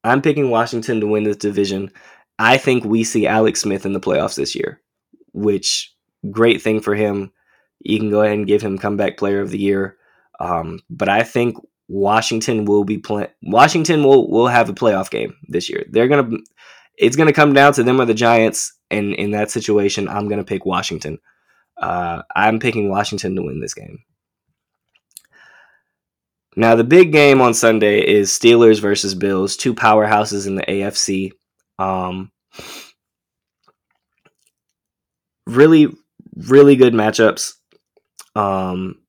I'm 0.03 0.21
picking 0.21 0.51
Washington 0.51 1.01
to 1.01 1.07
win 1.07 1.23
this 1.23 1.37
division. 1.37 1.93
I 2.43 2.59
think 2.59 2.85
we 2.85 3.05
see 3.05 3.29
Alex 3.29 3.61
Smith 3.61 3.87
in 3.87 3.93
the 3.93 4.01
playoffs 4.01 4.35
this 4.35 4.57
year, 4.57 4.81
which 5.33 5.95
great 6.29 6.61
thing 6.61 6.81
for 6.81 6.97
him 6.97 7.31
you 7.79 8.01
can 8.01 8.11
go 8.11 8.23
ahead 8.23 8.37
and 8.37 8.49
give 8.49 8.63
him 8.63 8.79
comeback 8.79 9.17
player 9.17 9.41
of 9.41 9.51
the 9.51 9.61
year. 9.61 9.97
Um, 10.41 10.81
but 10.91 11.09
I 11.09 11.23
think 11.23 11.57
Washington 11.87 12.65
will 12.65 12.83
be 12.83 12.99
playing. 12.99 13.29
Washington 13.45 14.03
will 14.03 14.29
will 14.29 14.49
have 14.49 14.69
a 14.69 14.75
playoff 14.75 15.09
game 15.09 15.37
this 15.47 15.71
year. 15.71 15.85
They're 15.89 16.09
gonna. 16.09 16.37
It's 16.99 17.15
gonna 17.15 17.33
come 17.33 17.53
down 17.53 17.75
to 17.75 17.85
them 17.85 18.01
or 18.01 18.07
the 18.07 18.13
Giants, 18.15 18.73
and 18.91 19.15
in 19.15 19.31
that 19.31 19.53
situation, 19.53 20.09
I'm 20.09 20.29
gonna 20.29 20.43
pick 20.43 20.67
Washington. 20.67 21.19
Uh, 21.77 22.23
I'm 22.35 22.59
picking 22.59 22.91
Washington 22.91 23.37
to 23.37 23.43
win 23.43 23.61
this 23.61 23.75
game. 23.75 24.01
Now, 26.57 26.75
the 26.75 26.85
big 26.85 27.13
game 27.13 27.41
on 27.41 27.55
Sunday 27.55 28.01
is 28.01 28.31
Steelers 28.31 28.81
versus 28.81 29.15
Bills, 29.15 29.57
two 29.57 29.75
powerhouses 29.75 30.49
in 30.49 30.57
the 30.57 30.65
AFC. 30.65 31.33
Um, 31.83 32.31
really, 35.47 35.89
really 36.37 36.77
good 36.77 36.95
matchups. 36.95 37.55
Um, 38.37 39.01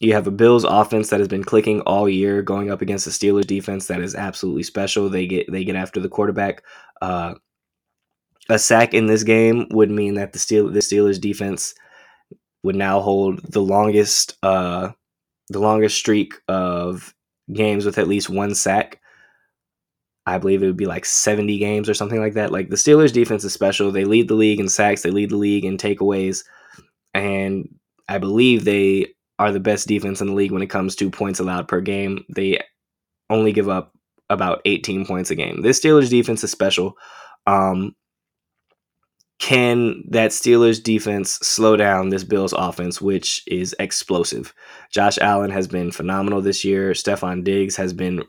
you 0.00 0.14
have 0.14 0.26
a 0.26 0.32
Bills 0.32 0.64
offense 0.64 1.10
that 1.10 1.20
has 1.20 1.28
been 1.28 1.44
clicking 1.44 1.80
all 1.82 2.08
year, 2.08 2.42
going 2.42 2.70
up 2.70 2.82
against 2.82 3.04
the 3.04 3.10
Steelers 3.10 3.46
defense 3.46 3.86
that 3.88 4.00
is 4.00 4.14
absolutely 4.14 4.62
special. 4.62 5.08
They 5.08 5.26
get 5.26 5.50
they 5.50 5.64
get 5.64 5.76
after 5.76 6.00
the 6.00 6.08
quarterback. 6.08 6.62
Uh, 7.02 7.34
a 8.48 8.58
sack 8.58 8.94
in 8.94 9.06
this 9.06 9.24
game 9.24 9.66
would 9.70 9.90
mean 9.90 10.14
that 10.14 10.32
the 10.32 10.38
Steel 10.38 10.70
the 10.70 10.80
Steelers 10.80 11.20
defense 11.20 11.74
would 12.62 12.76
now 12.76 13.00
hold 13.00 13.40
the 13.42 13.62
longest 13.62 14.36
uh, 14.42 14.92
the 15.48 15.58
longest 15.58 15.96
streak 15.96 16.34
of 16.46 17.14
games 17.52 17.84
with 17.84 17.98
at 17.98 18.08
least 18.08 18.30
one 18.30 18.54
sack. 18.54 19.00
I 20.28 20.38
believe 20.38 20.62
it 20.62 20.66
would 20.66 20.76
be 20.76 20.86
like 20.86 21.04
70 21.04 21.58
games 21.58 21.88
or 21.88 21.94
something 21.94 22.20
like 22.20 22.34
that. 22.34 22.52
Like 22.52 22.68
the 22.68 22.76
Steelers 22.76 23.12
defense 23.12 23.44
is 23.44 23.52
special. 23.52 23.90
They 23.90 24.04
lead 24.04 24.28
the 24.28 24.34
league 24.34 24.60
in 24.60 24.68
sacks, 24.68 25.02
they 25.02 25.10
lead 25.10 25.30
the 25.30 25.36
league 25.36 25.64
in 25.64 25.76
takeaways, 25.76 26.44
and 27.14 27.68
I 28.08 28.18
believe 28.18 28.64
they 28.64 29.14
are 29.38 29.52
the 29.52 29.60
best 29.60 29.86
defense 29.86 30.20
in 30.20 30.28
the 30.28 30.34
league 30.34 30.52
when 30.52 30.62
it 30.62 30.70
comes 30.70 30.96
to 30.96 31.10
points 31.10 31.40
allowed 31.40 31.68
per 31.68 31.80
game. 31.80 32.24
They 32.34 32.60
only 33.30 33.52
give 33.52 33.68
up 33.68 33.92
about 34.30 34.60
18 34.64 35.06
points 35.06 35.30
a 35.30 35.34
game. 35.34 35.62
This 35.62 35.80
Steelers 35.80 36.10
defense 36.10 36.42
is 36.44 36.50
special. 36.50 36.96
Um, 37.46 37.94
can 39.38 40.02
that 40.10 40.32
Steelers 40.32 40.82
defense 40.82 41.30
slow 41.30 41.76
down 41.76 42.08
this 42.08 42.24
Bills 42.24 42.52
offense, 42.52 43.00
which 43.00 43.44
is 43.46 43.74
explosive? 43.78 44.52
Josh 44.90 45.16
Allen 45.18 45.50
has 45.50 45.68
been 45.68 45.92
phenomenal 45.92 46.42
this 46.42 46.64
year. 46.64 46.90
Stefon 46.90 47.44
Diggs 47.44 47.76
has 47.76 47.92
been, 47.92 48.24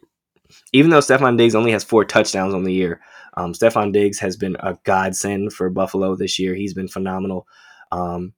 even 0.74 0.92
though 0.92 1.00
Stefon 1.00 1.38
Diggs 1.38 1.56
only 1.56 1.72
has 1.72 1.84
four 1.84 2.06
touchdowns 2.06 2.54
on 2.54 2.64
the 2.64 2.74
year, 2.74 3.02
um, 3.38 3.54
Stefon 3.54 3.94
Diggs 3.94 4.20
has 4.20 4.36
been 4.36 4.56
a 4.60 4.78
godsend 4.84 5.54
for 5.54 5.70
Buffalo 5.70 6.16
this 6.16 6.40
year. 6.40 6.56
He's 6.56 6.74
been 6.74 6.88
phenomenal. 6.88 7.48
Um, 7.92 8.34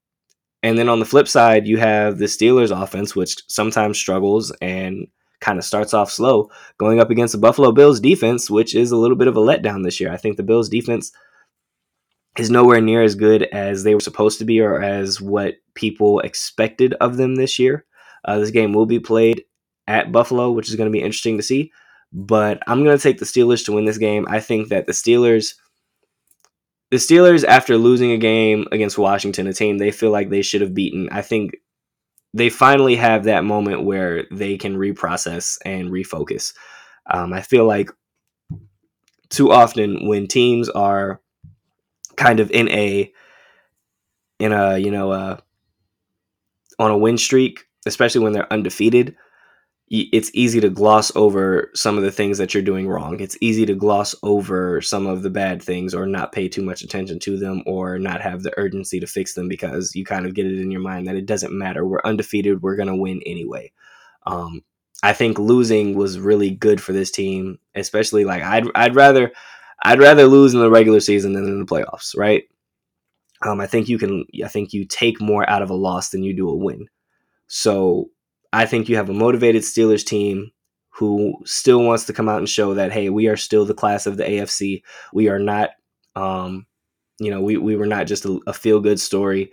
and 0.63 0.77
then 0.77 0.89
on 0.89 0.99
the 0.99 1.05
flip 1.05 1.27
side, 1.27 1.67
you 1.67 1.77
have 1.77 2.17
the 2.17 2.25
Steelers 2.25 2.71
offense, 2.71 3.15
which 3.15 3.35
sometimes 3.47 3.97
struggles 3.97 4.51
and 4.61 5.07
kind 5.39 5.57
of 5.57 5.65
starts 5.65 5.93
off 5.93 6.11
slow, 6.11 6.49
going 6.77 6.99
up 6.99 7.09
against 7.09 7.31
the 7.31 7.39
Buffalo 7.39 7.71
Bills 7.71 7.99
defense, 7.99 8.49
which 8.49 8.75
is 8.75 8.91
a 8.91 8.97
little 8.97 9.17
bit 9.17 9.27
of 9.27 9.35
a 9.35 9.41
letdown 9.41 9.83
this 9.83 9.99
year. 9.99 10.11
I 10.11 10.17
think 10.17 10.37
the 10.37 10.43
Bills 10.43 10.69
defense 10.69 11.11
is 12.37 12.51
nowhere 12.51 12.79
near 12.79 13.01
as 13.01 13.15
good 13.15 13.43
as 13.51 13.83
they 13.83 13.95
were 13.95 14.01
supposed 14.01 14.37
to 14.39 14.45
be 14.45 14.61
or 14.61 14.81
as 14.81 15.19
what 15.19 15.55
people 15.73 16.19
expected 16.19 16.93
of 17.01 17.17
them 17.17 17.35
this 17.35 17.57
year. 17.57 17.85
Uh, 18.23 18.37
this 18.37 18.51
game 18.51 18.71
will 18.71 18.85
be 18.85 18.99
played 18.99 19.43
at 19.87 20.11
Buffalo, 20.11 20.51
which 20.51 20.69
is 20.69 20.75
going 20.75 20.89
to 20.89 20.95
be 20.95 21.03
interesting 21.03 21.37
to 21.37 21.43
see. 21.43 21.71
But 22.13 22.61
I'm 22.67 22.83
going 22.83 22.97
to 22.97 23.01
take 23.01 23.19
the 23.19 23.25
Steelers 23.25 23.65
to 23.65 23.71
win 23.71 23.85
this 23.85 23.97
game. 23.97 24.25
I 24.29 24.39
think 24.39 24.69
that 24.69 24.85
the 24.85 24.91
Steelers 24.91 25.53
the 26.91 26.97
Steelers, 26.97 27.45
after 27.45 27.77
losing 27.77 28.11
a 28.11 28.17
game 28.17 28.67
against 28.71 28.97
Washington, 28.97 29.47
a 29.47 29.53
team 29.53 29.77
they 29.77 29.91
feel 29.91 30.11
like 30.11 30.29
they 30.29 30.41
should 30.41 30.59
have 30.59 30.73
beaten, 30.73 31.07
I 31.09 31.21
think 31.21 31.55
they 32.33 32.49
finally 32.49 32.97
have 32.97 33.23
that 33.23 33.45
moment 33.45 33.83
where 33.83 34.25
they 34.29 34.57
can 34.57 34.75
reprocess 34.75 35.57
and 35.65 35.89
refocus. 35.89 36.53
Um, 37.09 37.31
I 37.31 37.41
feel 37.41 37.65
like 37.65 37.89
too 39.29 39.51
often 39.51 40.07
when 40.07 40.27
teams 40.27 40.67
are 40.67 41.21
kind 42.17 42.41
of 42.41 42.51
in 42.51 42.67
a 42.69 43.11
in 44.39 44.51
a 44.51 44.77
you 44.77 44.91
know 44.91 45.11
uh, 45.11 45.37
on 46.77 46.91
a 46.91 46.97
win 46.97 47.17
streak, 47.17 47.65
especially 47.85 48.21
when 48.21 48.33
they're 48.33 48.51
undefeated, 48.51 49.15
it's 49.93 50.31
easy 50.33 50.61
to 50.61 50.69
gloss 50.69 51.13
over 51.17 51.69
some 51.75 51.97
of 51.97 52.03
the 52.03 52.13
things 52.13 52.37
that 52.37 52.53
you're 52.53 52.63
doing 52.63 52.87
wrong. 52.87 53.19
It's 53.19 53.37
easy 53.41 53.65
to 53.65 53.75
gloss 53.75 54.15
over 54.23 54.79
some 54.79 55.05
of 55.05 55.21
the 55.21 55.29
bad 55.29 55.61
things 55.61 55.93
or 55.93 56.05
not 56.05 56.31
pay 56.31 56.47
too 56.47 56.61
much 56.61 56.81
attention 56.81 57.19
to 57.19 57.37
them 57.37 57.61
or 57.65 57.99
not 57.99 58.21
have 58.21 58.41
the 58.41 58.57
urgency 58.57 59.01
to 59.01 59.07
fix 59.07 59.33
them 59.33 59.49
because 59.49 59.93
you 59.93 60.05
kind 60.05 60.25
of 60.25 60.33
get 60.33 60.45
it 60.45 60.61
in 60.61 60.71
your 60.71 60.79
mind 60.79 61.07
that 61.07 61.17
it 61.17 61.25
doesn't 61.25 61.51
matter. 61.51 61.85
We're 61.85 61.99
undefeated. 62.05 62.61
We're 62.61 62.77
going 62.77 62.87
to 62.87 62.95
win 62.95 63.21
anyway. 63.25 63.73
Um, 64.25 64.63
I 65.03 65.11
think 65.11 65.37
losing 65.37 65.93
was 65.95 66.19
really 66.19 66.51
good 66.51 66.81
for 66.81 66.93
this 66.93 67.11
team, 67.11 67.59
especially 67.75 68.23
like 68.23 68.43
I'd 68.43 68.67
I'd 68.73 68.95
rather 68.95 69.33
I'd 69.83 69.99
rather 69.99 70.25
lose 70.25 70.53
in 70.53 70.61
the 70.61 70.69
regular 70.69 71.01
season 71.01 71.33
than 71.33 71.43
in 71.43 71.59
the 71.59 71.65
playoffs, 71.65 72.15
right? 72.15 72.43
Um, 73.45 73.59
I 73.59 73.67
think 73.67 73.89
you 73.89 73.97
can 73.97 74.23
I 74.45 74.47
think 74.47 74.71
you 74.71 74.85
take 74.85 75.19
more 75.19 75.49
out 75.49 75.63
of 75.63 75.69
a 75.69 75.75
loss 75.75 76.11
than 76.11 76.23
you 76.23 76.33
do 76.33 76.47
a 76.47 76.55
win. 76.55 76.87
So 77.47 78.09
I 78.53 78.65
think 78.65 78.89
you 78.89 78.97
have 78.97 79.09
a 79.09 79.13
motivated 79.13 79.63
Steelers 79.63 80.05
team 80.05 80.51
who 80.89 81.35
still 81.45 81.83
wants 81.83 82.05
to 82.05 82.13
come 82.13 82.27
out 82.27 82.39
and 82.39 82.49
show 82.49 82.73
that 82.73 82.91
hey, 82.91 83.09
we 83.09 83.27
are 83.27 83.37
still 83.37 83.65
the 83.65 83.73
class 83.73 84.05
of 84.05 84.17
the 84.17 84.23
AFC. 84.23 84.83
We 85.13 85.29
are 85.29 85.39
not, 85.39 85.71
um, 86.15 86.65
you 87.19 87.31
know, 87.31 87.41
we 87.41 87.57
we 87.57 87.75
were 87.75 87.85
not 87.85 88.07
just 88.07 88.25
a, 88.25 88.39
a 88.47 88.53
feel 88.53 88.79
good 88.79 88.99
story. 88.99 89.51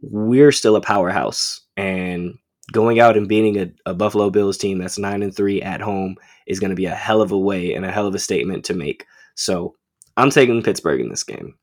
We're 0.00 0.52
still 0.52 0.76
a 0.76 0.80
powerhouse, 0.80 1.60
and 1.76 2.38
going 2.72 3.00
out 3.00 3.16
and 3.16 3.28
beating 3.28 3.58
a, 3.58 3.90
a 3.90 3.94
Buffalo 3.94 4.30
Bills 4.30 4.58
team 4.58 4.78
that's 4.78 4.98
nine 4.98 5.22
and 5.22 5.34
three 5.34 5.62
at 5.62 5.80
home 5.80 6.16
is 6.46 6.60
going 6.60 6.70
to 6.70 6.76
be 6.76 6.86
a 6.86 6.94
hell 6.94 7.20
of 7.22 7.32
a 7.32 7.38
way 7.38 7.74
and 7.74 7.84
a 7.84 7.92
hell 7.92 8.06
of 8.06 8.14
a 8.14 8.18
statement 8.18 8.64
to 8.64 8.74
make. 8.74 9.06
So 9.34 9.74
I'm 10.16 10.30
taking 10.30 10.62
Pittsburgh 10.62 11.00
in 11.00 11.08
this 11.08 11.24
game. 11.24 11.54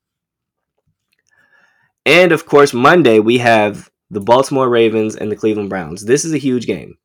And 2.05 2.31
of 2.31 2.45
course, 2.45 2.73
Monday 2.73 3.19
we 3.19 3.39
have 3.39 3.89
the 4.09 4.21
Baltimore 4.21 4.69
Ravens 4.69 5.15
and 5.15 5.31
the 5.31 5.35
Cleveland 5.35 5.69
Browns. 5.69 6.05
This 6.05 6.25
is 6.25 6.33
a 6.33 6.37
huge 6.37 6.67
game. 6.67 6.97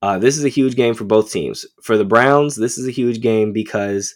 Uh, 0.00 0.18
this 0.18 0.36
is 0.36 0.44
a 0.44 0.48
huge 0.48 0.74
game 0.74 0.94
for 0.94 1.04
both 1.04 1.30
teams. 1.30 1.64
For 1.82 1.96
the 1.96 2.04
Browns, 2.04 2.56
this 2.56 2.76
is 2.76 2.88
a 2.88 2.92
huge 2.92 3.20
game 3.20 3.52
because 3.52 4.14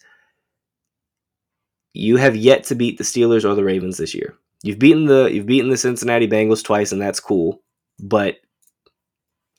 you 1.92 2.16
have 2.16 2.34
yet 2.34 2.64
to 2.64 2.74
beat 2.74 2.98
the 2.98 3.04
Steelers 3.04 3.44
or 3.44 3.54
the 3.54 3.64
Ravens 3.64 3.96
this 3.96 4.14
year. 4.14 4.34
You've 4.62 4.78
beaten 4.78 5.06
the 5.06 5.30
you've 5.32 5.46
beaten 5.46 5.70
the 5.70 5.76
Cincinnati 5.76 6.26
Bengals 6.26 6.64
twice, 6.64 6.90
and 6.90 7.00
that's 7.00 7.20
cool. 7.20 7.62
But 8.00 8.36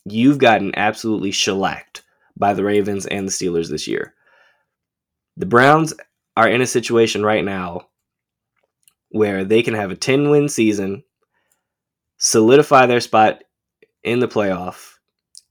you've 0.05 0.37
gotten 0.37 0.77
absolutely 0.77 1.31
shellacked 1.31 2.03
by 2.35 2.53
the 2.53 2.63
Ravens 2.63 3.05
and 3.05 3.27
the 3.27 3.31
Steelers 3.31 3.69
this 3.69 3.87
year. 3.87 4.13
The 5.37 5.45
Browns 5.45 5.93
are 6.35 6.49
in 6.49 6.61
a 6.61 6.67
situation 6.67 7.23
right 7.23 7.43
now 7.43 7.87
where 9.09 9.43
they 9.43 9.63
can 9.63 9.73
have 9.73 9.91
a 9.91 9.95
10 9.95 10.29
win 10.29 10.49
season 10.49 11.03
solidify 12.17 12.86
their 12.86 12.99
spot 12.99 13.43
in 14.03 14.19
the 14.19 14.27
playoff, 14.27 14.93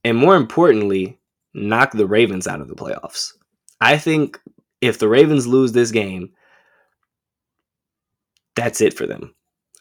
and 0.03 0.17
more 0.17 0.35
importantly, 0.35 1.19
knock 1.53 1.91
the 1.91 2.07
Ravens 2.07 2.47
out 2.47 2.61
of 2.61 2.67
the 2.67 2.75
playoffs. 2.75 3.33
I 3.81 3.97
think 3.97 4.39
if 4.81 4.99
the 4.99 5.07
Ravens 5.07 5.47
lose 5.47 5.71
this 5.71 5.91
game, 5.91 6.31
that's 8.55 8.81
it 8.81 8.93
for 8.93 9.05
them. 9.05 9.33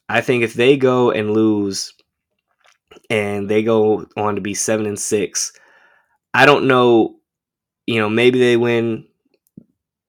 I 0.09 0.20
think 0.20 0.42
if 0.42 0.55
they 0.55 0.77
go 0.77 1.11
and 1.11 1.33
lose 1.33 1.92
and 3.11 3.49
they 3.49 3.62
go 3.62 4.07
on 4.16 4.37
to 4.37 4.40
be 4.40 4.55
7 4.55 4.87
and 4.87 4.99
6, 4.99 5.53
I 6.35 6.46
don't 6.46 6.66
know, 6.66 7.16
you 7.87 8.01
know, 8.01 8.09
maybe 8.09 8.38
they 8.38 8.57
win 8.57 9.07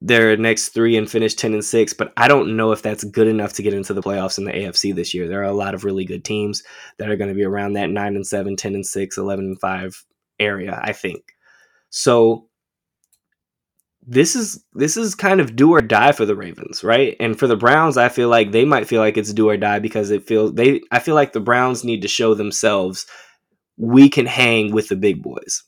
their 0.01 0.37
next 0.37 0.69
three 0.69 0.95
and 0.95 1.09
finish 1.09 1.33
10 1.33 1.53
and 1.53 1.65
6 1.65 1.93
but 1.93 2.13
i 2.17 2.27
don't 2.27 2.55
know 2.55 2.71
if 2.71 2.81
that's 2.81 3.03
good 3.03 3.27
enough 3.27 3.53
to 3.53 3.63
get 3.63 3.73
into 3.73 3.93
the 3.93 4.01
playoffs 4.01 4.37
in 4.37 4.43
the 4.43 4.51
afc 4.51 4.93
this 4.93 5.13
year. 5.13 5.27
There 5.27 5.41
are 5.41 5.45
a 5.45 5.53
lot 5.53 5.73
of 5.73 5.83
really 5.83 6.05
good 6.05 6.23
teams 6.23 6.63
that 6.97 7.09
are 7.09 7.15
going 7.15 7.29
to 7.29 7.35
be 7.35 7.43
around 7.43 7.73
that 7.73 7.89
9 7.89 8.15
and 8.15 8.27
7 8.27 8.55
10 8.55 8.75
and 8.75 8.85
6 8.85 9.17
11 9.17 9.45
and 9.45 9.59
5 9.59 10.05
area 10.39 10.79
i 10.83 10.93
think. 10.93 11.23
So 11.89 12.47
this 14.09 14.35
is 14.35 14.63
this 14.73 14.95
is 14.95 15.15
kind 15.15 15.41
of 15.41 15.55
do 15.55 15.73
or 15.73 15.81
die 15.81 16.13
for 16.13 16.25
the 16.25 16.35
ravens 16.35 16.83
right? 16.83 17.15
And 17.19 17.37
for 17.37 17.47
the 17.47 17.57
browns 17.57 17.97
i 17.97 18.09
feel 18.09 18.29
like 18.29 18.51
they 18.51 18.65
might 18.65 18.87
feel 18.87 19.01
like 19.01 19.17
it's 19.17 19.33
do 19.33 19.49
or 19.49 19.57
die 19.57 19.79
because 19.79 20.11
it 20.11 20.27
feels 20.27 20.53
they 20.53 20.81
i 20.91 20.99
feel 20.99 21.15
like 21.15 21.33
the 21.33 21.39
browns 21.39 21.83
need 21.83 22.03
to 22.03 22.07
show 22.07 22.33
themselves 22.33 23.05
we 23.77 24.09
can 24.09 24.25
hang 24.25 24.71
with 24.71 24.89
the 24.89 24.95
big 24.95 25.21
boys 25.21 25.63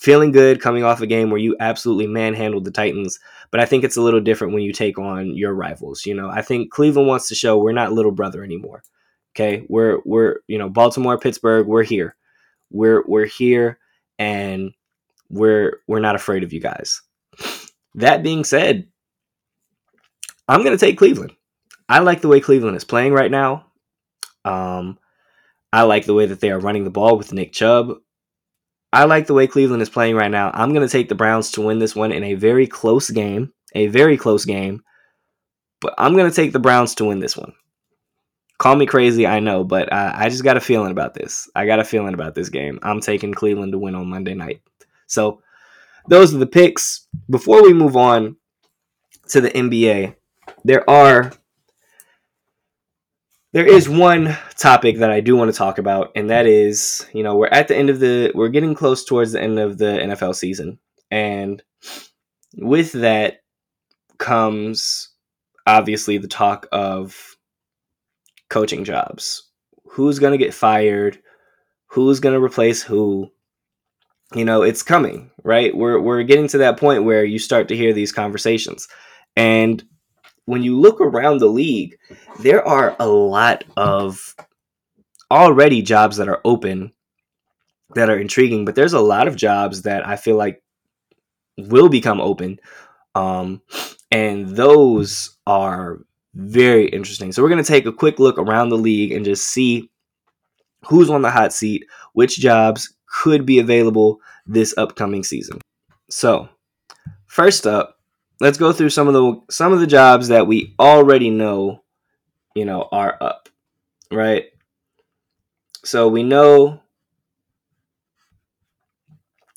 feeling 0.00 0.32
good 0.32 0.62
coming 0.62 0.82
off 0.82 1.02
a 1.02 1.06
game 1.06 1.30
where 1.30 1.38
you 1.38 1.54
absolutely 1.60 2.06
manhandled 2.06 2.64
the 2.64 2.70
Titans. 2.70 3.20
But 3.50 3.60
I 3.60 3.66
think 3.66 3.84
it's 3.84 3.98
a 3.98 4.02
little 4.02 4.20
different 4.20 4.54
when 4.54 4.62
you 4.62 4.72
take 4.72 4.98
on 4.98 5.36
your 5.36 5.52
rivals. 5.52 6.06
You 6.06 6.14
know, 6.14 6.30
I 6.30 6.40
think 6.40 6.72
Cleveland 6.72 7.06
wants 7.06 7.28
to 7.28 7.34
show 7.34 7.58
we're 7.58 7.72
not 7.72 7.92
little 7.92 8.10
brother 8.10 8.42
anymore. 8.42 8.82
Okay, 9.36 9.64
we're 9.68 10.00
we're 10.04 10.40
you 10.48 10.58
know 10.58 10.68
Baltimore, 10.68 11.18
Pittsburgh, 11.18 11.66
we're 11.66 11.84
here, 11.84 12.16
we're 12.70 13.04
we're 13.06 13.26
here, 13.26 13.78
and 14.18 14.72
we're 15.28 15.80
we're 15.86 16.00
not 16.00 16.16
afraid 16.16 16.42
of 16.42 16.52
you 16.52 16.60
guys. 16.60 17.02
That 17.94 18.22
being 18.22 18.44
said, 18.44 18.88
I'm 20.48 20.64
gonna 20.64 20.78
take 20.78 20.98
Cleveland. 20.98 21.32
I 21.88 22.00
like 22.00 22.22
the 22.22 22.28
way 22.28 22.40
Cleveland 22.40 22.76
is 22.76 22.84
playing 22.84 23.12
right 23.12 23.30
now. 23.30 23.66
Um, 24.44 24.98
I 25.72 25.82
like 25.82 26.06
the 26.06 26.14
way 26.14 26.26
that 26.26 26.40
they 26.40 26.50
are 26.50 26.58
running 26.58 26.84
the 26.84 26.90
ball 26.90 27.16
with 27.16 27.32
Nick 27.32 27.52
Chubb. 27.52 27.98
I 28.92 29.04
like 29.04 29.26
the 29.26 29.34
way 29.34 29.46
Cleveland 29.46 29.82
is 29.82 29.88
playing 29.88 30.16
right 30.16 30.30
now. 30.30 30.50
I'm 30.52 30.72
going 30.72 30.86
to 30.86 30.92
take 30.92 31.08
the 31.08 31.14
Browns 31.14 31.52
to 31.52 31.60
win 31.60 31.78
this 31.78 31.94
one 31.94 32.12
in 32.12 32.24
a 32.24 32.34
very 32.34 32.66
close 32.66 33.10
game, 33.10 33.52
a 33.74 33.86
very 33.86 34.16
close 34.16 34.44
game. 34.44 34.82
But 35.80 35.94
I'm 35.96 36.14
going 36.14 36.28
to 36.28 36.34
take 36.34 36.52
the 36.52 36.58
Browns 36.58 36.94
to 36.96 37.04
win 37.04 37.20
this 37.20 37.36
one. 37.36 37.52
Call 38.58 38.76
me 38.76 38.84
crazy, 38.84 39.26
I 39.26 39.40
know, 39.40 39.64
but 39.64 39.90
uh, 39.90 40.12
I 40.14 40.28
just 40.28 40.44
got 40.44 40.58
a 40.58 40.60
feeling 40.60 40.90
about 40.90 41.14
this. 41.14 41.48
I 41.54 41.64
got 41.64 41.78
a 41.78 41.84
feeling 41.84 42.12
about 42.12 42.34
this 42.34 42.50
game. 42.50 42.78
I'm 42.82 43.00
taking 43.00 43.32
Cleveland 43.32 43.72
to 43.72 43.78
win 43.78 43.94
on 43.94 44.10
Monday 44.10 44.34
night. 44.34 44.60
So 45.06 45.40
those 46.08 46.34
are 46.34 46.38
the 46.38 46.46
picks. 46.46 47.06
Before 47.30 47.62
we 47.62 47.72
move 47.72 47.96
on 47.96 48.36
to 49.28 49.40
the 49.40 49.50
NBA, 49.50 50.14
there 50.64 50.88
are 50.90 51.32
there 53.52 53.66
is 53.66 53.88
one 53.88 54.36
topic 54.56 54.98
that 54.98 55.10
I 55.10 55.20
do 55.20 55.36
want 55.36 55.50
to 55.50 55.56
talk 55.56 55.78
about, 55.78 56.12
and 56.14 56.30
that 56.30 56.46
is, 56.46 57.06
you 57.12 57.22
know, 57.22 57.36
we're 57.36 57.48
at 57.48 57.68
the 57.68 57.76
end 57.76 57.90
of 57.90 57.98
the, 57.98 58.30
we're 58.34 58.48
getting 58.48 58.74
close 58.74 59.04
towards 59.04 59.32
the 59.32 59.40
end 59.40 59.58
of 59.58 59.78
the 59.78 59.84
NFL 59.84 60.36
season. 60.36 60.78
And 61.10 61.62
with 62.56 62.92
that 62.92 63.42
comes 64.18 65.08
obviously 65.66 66.18
the 66.18 66.28
talk 66.28 66.68
of 66.70 67.36
coaching 68.48 68.84
jobs. 68.84 69.48
Who's 69.84 70.20
going 70.20 70.32
to 70.32 70.44
get 70.44 70.54
fired? 70.54 71.18
Who's 71.86 72.20
going 72.20 72.34
to 72.34 72.44
replace 72.44 72.82
who? 72.82 73.30
You 74.32 74.44
know, 74.44 74.62
it's 74.62 74.84
coming, 74.84 75.32
right? 75.42 75.76
We're, 75.76 75.98
we're 75.98 76.22
getting 76.22 76.46
to 76.48 76.58
that 76.58 76.76
point 76.76 77.02
where 77.02 77.24
you 77.24 77.40
start 77.40 77.66
to 77.68 77.76
hear 77.76 77.92
these 77.92 78.12
conversations. 78.12 78.86
And 79.34 79.82
when 80.50 80.64
you 80.64 80.78
look 80.78 81.00
around 81.00 81.38
the 81.38 81.46
league, 81.46 81.96
there 82.40 82.66
are 82.66 82.96
a 82.98 83.06
lot 83.06 83.62
of 83.76 84.34
already 85.30 85.80
jobs 85.80 86.16
that 86.16 86.28
are 86.28 86.40
open 86.44 86.92
that 87.94 88.10
are 88.10 88.18
intriguing, 88.18 88.64
but 88.64 88.74
there's 88.74 88.92
a 88.92 89.00
lot 89.00 89.28
of 89.28 89.36
jobs 89.36 89.82
that 89.82 90.04
I 90.04 90.16
feel 90.16 90.34
like 90.34 90.60
will 91.56 91.88
become 91.88 92.20
open. 92.20 92.58
Um, 93.14 93.62
and 94.10 94.48
those 94.48 95.36
are 95.46 95.98
very 96.34 96.88
interesting. 96.88 97.30
So 97.30 97.42
we're 97.42 97.48
going 97.48 97.62
to 97.62 97.72
take 97.72 97.86
a 97.86 97.92
quick 97.92 98.18
look 98.18 98.36
around 98.36 98.70
the 98.70 98.76
league 98.76 99.12
and 99.12 99.24
just 99.24 99.46
see 99.46 99.88
who's 100.84 101.10
on 101.10 101.22
the 101.22 101.30
hot 101.30 101.52
seat, 101.52 101.84
which 102.14 102.40
jobs 102.40 102.92
could 103.22 103.46
be 103.46 103.60
available 103.60 104.18
this 104.46 104.74
upcoming 104.76 105.22
season. 105.22 105.60
So, 106.08 106.48
first 107.28 107.68
up, 107.68 107.99
let's 108.40 108.58
go 108.58 108.72
through 108.72 108.90
some 108.90 109.06
of 109.06 109.14
the 109.14 109.40
some 109.50 109.72
of 109.72 109.80
the 109.80 109.86
jobs 109.86 110.28
that 110.28 110.46
we 110.46 110.74
already 110.78 111.30
know, 111.30 111.82
you 112.54 112.64
know, 112.64 112.88
are 112.90 113.16
up, 113.20 113.48
right? 114.10 114.46
So 115.84 116.08
we 116.08 116.22
know 116.22 116.80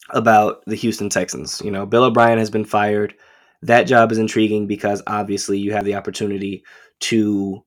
about 0.09 0.63
the 0.65 0.75
Houston 0.75 1.09
Texans. 1.09 1.61
You 1.63 1.71
know, 1.71 1.85
Bill 1.85 2.03
O'Brien 2.03 2.37
has 2.37 2.49
been 2.49 2.65
fired. 2.65 3.15
That 3.61 3.83
job 3.83 4.11
is 4.11 4.17
intriguing 4.17 4.67
because 4.67 5.01
obviously 5.07 5.57
you 5.57 5.73
have 5.73 5.85
the 5.85 5.95
opportunity 5.95 6.63
to 7.01 7.63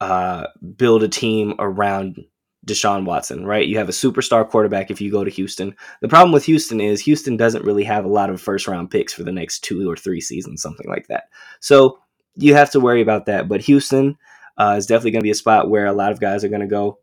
uh, 0.00 0.46
build 0.76 1.02
a 1.02 1.08
team 1.08 1.54
around 1.58 2.24
Deshaun 2.68 3.04
Watson, 3.04 3.46
right? 3.46 3.66
You 3.66 3.78
have 3.78 3.88
a 3.88 3.92
superstar 3.92 4.48
quarterback 4.48 4.90
if 4.90 5.00
you 5.00 5.10
go 5.10 5.24
to 5.24 5.30
Houston. 5.30 5.74
The 6.00 6.08
problem 6.08 6.32
with 6.32 6.44
Houston 6.44 6.80
is 6.80 7.00
Houston 7.00 7.36
doesn't 7.36 7.64
really 7.64 7.84
have 7.84 8.04
a 8.04 8.08
lot 8.08 8.30
of 8.30 8.40
first 8.40 8.68
round 8.68 8.90
picks 8.90 9.12
for 9.12 9.24
the 9.24 9.32
next 9.32 9.60
two 9.60 9.90
or 9.90 9.96
three 9.96 10.20
seasons, 10.20 10.62
something 10.62 10.88
like 10.88 11.08
that. 11.08 11.24
So 11.60 11.98
you 12.36 12.54
have 12.54 12.70
to 12.72 12.80
worry 12.80 13.00
about 13.00 13.26
that. 13.26 13.48
But 13.48 13.62
Houston 13.62 14.16
uh, 14.56 14.74
is 14.76 14.86
definitely 14.86 15.12
going 15.12 15.22
to 15.22 15.26
be 15.26 15.30
a 15.30 15.34
spot 15.34 15.70
where 15.70 15.86
a 15.86 15.92
lot 15.92 16.12
of 16.12 16.20
guys 16.20 16.44
are 16.44 16.48
going 16.48 16.60
to 16.60 16.66
go 16.66 16.98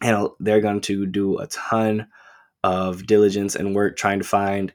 and 0.00 0.28
they're 0.40 0.60
going 0.60 0.80
to 0.82 1.06
do 1.06 1.38
a 1.38 1.46
ton 1.48 2.06
of 2.62 3.06
diligence 3.06 3.56
and 3.56 3.74
work 3.74 3.96
trying 3.96 4.20
to 4.20 4.26
find 4.26 4.72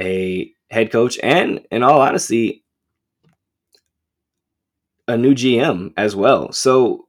a 0.00 0.52
head 0.70 0.90
coach 0.92 1.18
and, 1.22 1.66
in 1.70 1.82
all 1.82 2.00
honesty, 2.00 2.64
a 5.06 5.16
new 5.16 5.34
GM 5.34 5.92
as 5.96 6.14
well. 6.14 6.52
So 6.52 7.07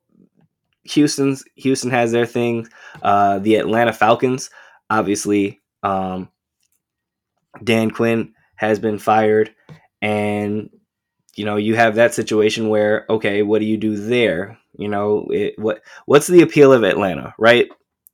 Houston's 0.83 1.43
Houston 1.55 1.91
has 1.91 2.11
their 2.11 2.25
thing. 2.25 2.67
Uh, 3.01 3.39
the 3.39 3.55
Atlanta 3.55 3.93
Falcons, 3.93 4.49
obviously, 4.89 5.59
um, 5.83 6.29
Dan 7.63 7.91
Quinn 7.91 8.33
has 8.55 8.79
been 8.79 8.99
fired, 8.99 9.53
and 10.01 10.69
you 11.35 11.45
know 11.45 11.57
you 11.57 11.75
have 11.75 11.95
that 11.95 12.13
situation 12.13 12.69
where 12.69 13.05
okay, 13.09 13.43
what 13.43 13.59
do 13.59 13.65
you 13.65 13.77
do 13.77 13.97
there? 13.97 14.57
You 14.77 14.87
know, 14.87 15.27
it, 15.29 15.57
what 15.57 15.81
what's 16.05 16.27
the 16.27 16.41
appeal 16.41 16.73
of 16.73 16.83
Atlanta, 16.83 17.33
right? 17.37 17.69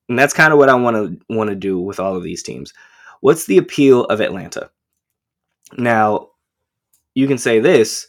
And 0.08 0.18
that's 0.18 0.34
kind 0.34 0.54
of 0.54 0.60
what 0.60 0.70
I 0.70 0.76
want 0.76 0.96
to 0.96 1.36
want 1.36 1.50
to 1.50 1.56
do 1.56 1.80
with 1.80 2.00
all 2.00 2.16
of 2.16 2.24
these 2.24 2.44
teams. 2.44 2.74
What's 3.22 3.46
the 3.46 3.58
appeal 3.58 4.06
of 4.06 4.22
Atlanta? 4.22 4.70
Now, 5.78 6.30
you 7.14 7.28
can 7.28 7.38
say 7.38 7.60
this: 7.60 8.08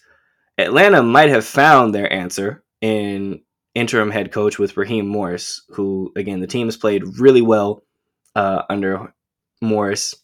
Atlanta 0.59 1.03
might 1.03 1.29
have 1.31 1.45
found 1.45 1.95
their 1.95 2.13
answer 2.13 2.65
in 2.81 3.41
interim 3.77 4.11
head 4.11 4.33
coach 4.33 4.59
with 4.59 4.77
Raheem 4.77 5.07
Morris, 5.07 5.63
who 5.69 6.13
again 6.17 6.41
the 6.41 6.47
team 6.47 6.67
has 6.67 6.77
played 6.77 7.19
really 7.19 7.43
well 7.43 7.83
uh, 8.35 8.63
under 8.71 9.15
Morris. 9.61 10.15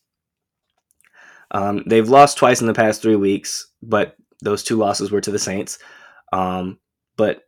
Um, 1.50 1.84
they've 1.86 2.08
lost 2.08 2.38
twice 2.38 2.62
in 2.62 2.66
the 2.66 2.74
past 2.74 3.02
three 3.02 3.16
weeks, 3.16 3.68
but 3.82 4.16
those 4.40 4.62
two 4.62 4.76
losses 4.76 5.10
were 5.10 5.20
to 5.20 5.30
the 5.30 5.38
Saints. 5.38 5.78
Um, 6.32 6.78
but 7.16 7.42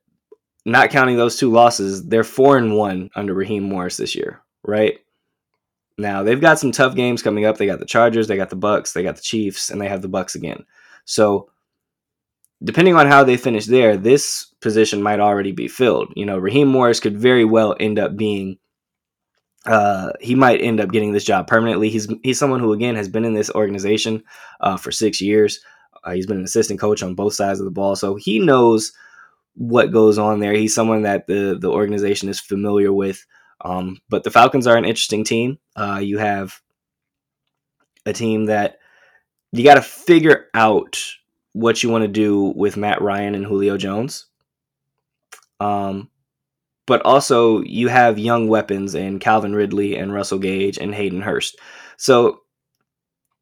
not 0.67 0.91
counting 0.91 1.17
those 1.17 1.37
two 1.37 1.51
losses, 1.51 2.07
they're 2.07 2.23
four 2.23 2.59
and 2.59 2.77
one 2.77 3.11
under 3.17 3.33
Raheem 3.33 3.63
Morris 3.63 3.97
this 3.97 4.15
year, 4.15 4.43
right? 4.63 4.99
Now 5.97 6.23
they've 6.23 6.41
got 6.41 6.59
some 6.59 6.71
tough 6.71 6.95
games 6.95 7.23
coming 7.23 7.47
up. 7.47 7.57
They 7.57 7.67
got 7.67 7.79
the 7.79 7.87
Chargers, 7.87 8.29
they 8.29 8.37
got 8.37 8.51
the 8.51 8.57
Bucs, 8.57 8.93
they 8.93 9.03
got 9.03 9.17
the 9.17 9.23
Chiefs, 9.23 9.71
and 9.71 9.81
they 9.81 9.89
have 9.89 10.03
the 10.03 10.09
Bucs 10.09 10.35
again. 10.35 10.67
So 11.07 11.51
depending 12.63 12.95
on 12.97 13.07
how 13.07 13.25
they 13.25 13.37
finish 13.37 13.67
there, 13.67 13.97
this 13.97 14.47
position 14.61 15.03
might 15.03 15.21
already 15.21 15.53
be 15.53 15.69
filled. 15.69 16.13
You 16.17 16.27
know, 16.27 16.39
Raheem 16.39 16.69
Morris 16.69 17.01
could 17.01 17.19
very 17.19 17.45
well 17.45 17.77
end 17.79 17.99
up 17.99 18.17
being 18.17 18.59
uh, 19.67 20.13
he 20.21 20.35
might 20.35 20.61
end 20.61 20.81
up 20.81 20.91
getting 20.91 21.13
this 21.13 21.25
job 21.25 21.47
permanently. 21.47 21.89
He's 21.89 22.09
he's 22.23 22.39
someone 22.39 22.61
who 22.61 22.73
again 22.73 22.97
has 22.97 23.09
been 23.09 23.25
in 23.25 23.35
this 23.35 23.51
organization 23.51 24.23
uh, 24.61 24.77
for 24.77 24.93
six 24.93 25.21
years. 25.21 25.61
Uh, 26.03 26.13
he's 26.13 26.27
been 26.27 26.37
an 26.39 26.45
assistant 26.45 26.81
coach 26.81 27.03
on 27.03 27.15
both 27.15 27.35
sides 27.35 27.61
of 27.61 27.65
the 27.65 27.71
ball, 27.71 27.97
so 27.97 28.17
he 28.17 28.39
knows 28.39 28.93
what 29.55 29.93
goes 29.93 30.19
on 30.19 30.41
there. 30.41 30.53
He's 30.53 30.75
someone 30.75 31.03
that 31.03 31.27
the 31.27 31.57
the 31.59 31.71
organization 31.71 32.29
is 32.29 32.41
familiar 32.41 32.93
with. 32.93 33.25
Um, 33.65 33.99
but 34.11 34.25
the 34.25 34.31
Falcons 34.31 34.67
are 34.67 34.77
an 34.77 34.85
interesting 34.85 35.25
team. 35.25 35.59
Uh, 35.75 36.01
you 36.03 36.19
have 36.19 36.61
a 38.05 38.13
team 38.13 38.47
that 38.47 38.79
you 39.53 39.65
got 39.65 39.75
to 39.75 39.83
figure 39.83 40.47
out 40.53 41.01
what 41.55 41.83
you 41.83 41.89
want 41.89 42.03
to 42.03 42.09
do 42.09 42.53
with 42.57 42.77
Matt 42.77 43.01
Ryan 43.01 43.35
and 43.35 43.47
Julio 43.47 43.79
Jones. 43.79 44.27
Um, 45.61 46.11
but 46.87 47.01
also 47.03 47.63
you 47.63 47.89
have 47.89 48.19
young 48.19 48.49
weapons 48.49 48.95
in 48.95 49.19
Calvin 49.19 49.55
Ridley 49.55 49.97
and 49.97 50.13
Russell 50.13 50.39
Gage 50.39 50.77
and 50.77 50.95
Hayden 50.95 51.23
Hurst. 51.23 51.57
So 51.97 52.43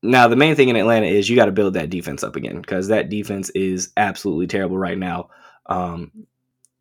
now 0.03 0.29
the 0.29 0.37
main 0.37 0.55
thing 0.55 0.68
in 0.68 0.77
Atlanta 0.77 1.07
is 1.07 1.29
you 1.29 1.37
got 1.37 1.46
to 1.46 1.53
build 1.53 1.75
that 1.75 1.90
defense 1.90 2.22
up 2.22 2.37
again 2.37 2.61
because 2.61 2.88
that 2.88 3.09
defense 3.09 3.51
is 3.51 3.90
absolutely 3.96 4.46
terrible 4.46 4.79
right 4.79 4.98
now. 4.98 5.31
Um, 5.66 6.12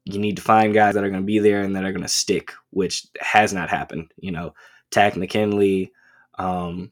you 0.05 0.19
need 0.19 0.37
to 0.37 0.43
find 0.43 0.73
guys 0.73 0.95
that 0.95 1.03
are 1.03 1.09
going 1.09 1.21
to 1.21 1.25
be 1.25 1.39
there 1.39 1.61
and 1.61 1.75
that 1.75 1.85
are 1.85 1.91
going 1.91 2.01
to 2.01 2.07
stick, 2.07 2.51
which 2.71 3.07
has 3.19 3.53
not 3.53 3.69
happened. 3.69 4.11
You 4.17 4.31
know, 4.31 4.53
Takk 4.89 5.15
McKinley, 5.15 5.93
um, 6.37 6.91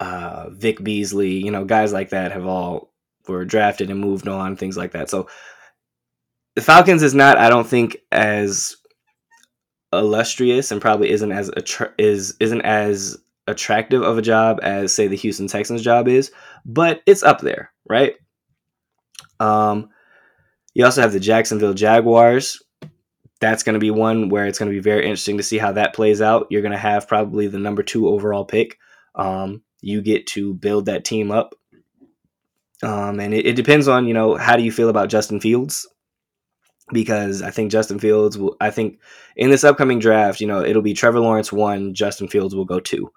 uh, 0.00 0.50
Vic 0.50 0.82
Beasley, 0.82 1.32
you 1.32 1.50
know, 1.50 1.64
guys 1.64 1.92
like 1.92 2.10
that 2.10 2.32
have 2.32 2.46
all 2.46 2.92
were 3.28 3.44
drafted 3.44 3.90
and 3.90 4.00
moved 4.00 4.28
on, 4.28 4.56
things 4.56 4.76
like 4.76 4.92
that. 4.92 5.08
So 5.10 5.28
the 6.54 6.62
Falcons 6.62 7.02
is 7.02 7.14
not, 7.14 7.38
I 7.38 7.48
don't 7.48 7.66
think, 7.66 7.96
as 8.12 8.76
illustrious 9.92 10.70
and 10.70 10.80
probably 10.80 11.10
isn't 11.10 11.32
as 11.32 11.50
attra- 11.56 11.94
is 11.98 12.34
isn't 12.40 12.62
as 12.62 13.16
attractive 13.46 14.02
of 14.02 14.18
a 14.18 14.22
job 14.22 14.58
as 14.62 14.92
say 14.92 15.06
the 15.06 15.16
Houston 15.16 15.46
Texans 15.46 15.82
job 15.82 16.08
is, 16.08 16.32
but 16.64 17.02
it's 17.06 17.22
up 17.22 17.40
there, 17.40 17.72
right? 17.88 18.14
Um, 19.40 19.90
you 20.74 20.84
also 20.84 21.02
have 21.02 21.12
the 21.12 21.20
Jacksonville 21.20 21.74
Jaguars. 21.74 22.60
That's 23.40 23.62
going 23.62 23.74
to 23.74 23.80
be 23.80 23.90
one 23.90 24.28
where 24.28 24.46
it's 24.46 24.58
going 24.58 24.70
to 24.70 24.76
be 24.76 24.80
very 24.80 25.04
interesting 25.04 25.36
to 25.36 25.42
see 25.42 25.58
how 25.58 25.72
that 25.72 25.94
plays 25.94 26.22
out. 26.22 26.46
You're 26.50 26.62
going 26.62 26.72
to 26.72 26.78
have 26.78 27.08
probably 27.08 27.46
the 27.46 27.58
number 27.58 27.82
two 27.82 28.08
overall 28.08 28.44
pick. 28.44 28.78
Um, 29.14 29.62
you 29.84 30.00
get 30.00 30.26
to 30.26 30.54
build 30.54 30.86
that 30.86 31.04
team 31.04 31.30
up. 31.30 31.54
Um, 32.82 33.20
and 33.20 33.34
it, 33.34 33.46
it, 33.46 33.56
depends 33.56 33.86
on, 33.86 34.06
you 34.06 34.14
know, 34.14 34.34
how 34.34 34.56
do 34.56 34.62
you 34.62 34.72
feel 34.72 34.88
about 34.88 35.10
Justin 35.10 35.40
Fields? 35.40 35.86
Because 36.92 37.42
I 37.42 37.50
think 37.50 37.70
Justin 37.70 37.98
Fields 37.98 38.36
will, 38.36 38.56
I 38.60 38.70
think 38.70 38.98
in 39.36 39.50
this 39.50 39.64
upcoming 39.64 39.98
draft, 39.98 40.40
you 40.40 40.46
know, 40.46 40.64
it'll 40.64 40.82
be 40.82 40.94
Trevor 40.94 41.20
Lawrence 41.20 41.52
one, 41.52 41.94
Justin 41.94 42.28
Fields 42.28 42.54
will 42.54 42.64
go 42.64 42.80
two. 42.80 43.12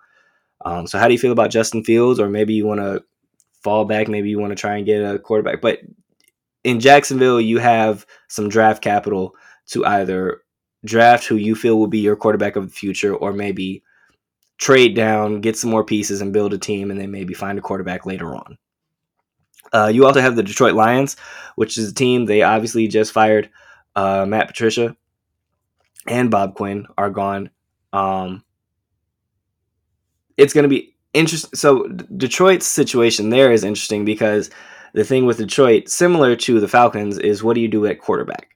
Um, 0.63 0.87
so 0.87 0.99
how 0.99 1.07
do 1.07 1.13
you 1.13 1.19
feel 1.19 1.31
about 1.31 1.51
Justin 1.51 1.83
Fields? 1.83 2.19
Or 2.19 2.29
maybe 2.29 2.53
you 2.53 2.65
want 2.65 2.81
to 2.81 3.03
fall 3.63 3.85
back, 3.85 4.07
maybe 4.07 4.29
you 4.29 4.39
want 4.39 4.51
to 4.51 4.55
try 4.55 4.75
and 4.75 4.85
get 4.85 5.03
a 5.03 5.19
quarterback. 5.19 5.61
But 5.61 5.79
in 6.63 6.79
Jacksonville, 6.79 7.41
you 7.41 7.59
have 7.59 8.05
some 8.27 8.49
draft 8.49 8.81
capital 8.81 9.35
to 9.67 9.85
either 9.85 10.41
draft 10.85 11.25
who 11.25 11.35
you 11.35 11.55
feel 11.55 11.77
will 11.77 11.87
be 11.87 11.99
your 11.99 12.15
quarterback 12.15 12.55
of 12.55 12.67
the 12.67 12.73
future 12.73 13.15
or 13.15 13.33
maybe 13.33 13.83
trade 14.57 14.95
down, 14.95 15.41
get 15.41 15.57
some 15.57 15.69
more 15.69 15.83
pieces, 15.83 16.21
and 16.21 16.33
build 16.33 16.53
a 16.53 16.57
team, 16.57 16.91
and 16.91 16.99
then 16.99 17.11
maybe 17.11 17.33
find 17.33 17.57
a 17.57 17.61
quarterback 17.61 18.05
later 18.05 18.35
on. 18.35 18.57
Uh, 19.73 19.91
you 19.93 20.05
also 20.05 20.21
have 20.21 20.35
the 20.35 20.43
Detroit 20.43 20.73
Lions, 20.73 21.15
which 21.55 21.77
is 21.77 21.91
a 21.91 21.93
team 21.93 22.25
they 22.25 22.41
obviously 22.41 22.87
just 22.87 23.11
fired 23.11 23.49
uh, 23.95 24.25
Matt 24.25 24.47
Patricia 24.47 24.95
and 26.07 26.31
Bob 26.31 26.55
Quinn 26.55 26.87
are 26.97 27.09
gone. 27.09 27.49
Um, 27.93 28.43
it's 30.37 30.53
going 30.53 30.63
to 30.63 30.69
be 30.69 30.95
interesting. 31.13 31.51
So 31.53 31.87
Detroit's 31.87 32.67
situation 32.67 33.29
there 33.29 33.51
is 33.51 33.63
interesting 33.63 34.05
because 34.05 34.49
the 34.93 35.03
thing 35.03 35.25
with 35.25 35.37
Detroit, 35.37 35.89
similar 35.89 36.35
to 36.37 36.59
the 36.59 36.67
Falcons, 36.67 37.17
is 37.17 37.43
what 37.43 37.55
do 37.55 37.61
you 37.61 37.67
do 37.67 37.85
at 37.85 37.99
quarterback? 37.99 38.55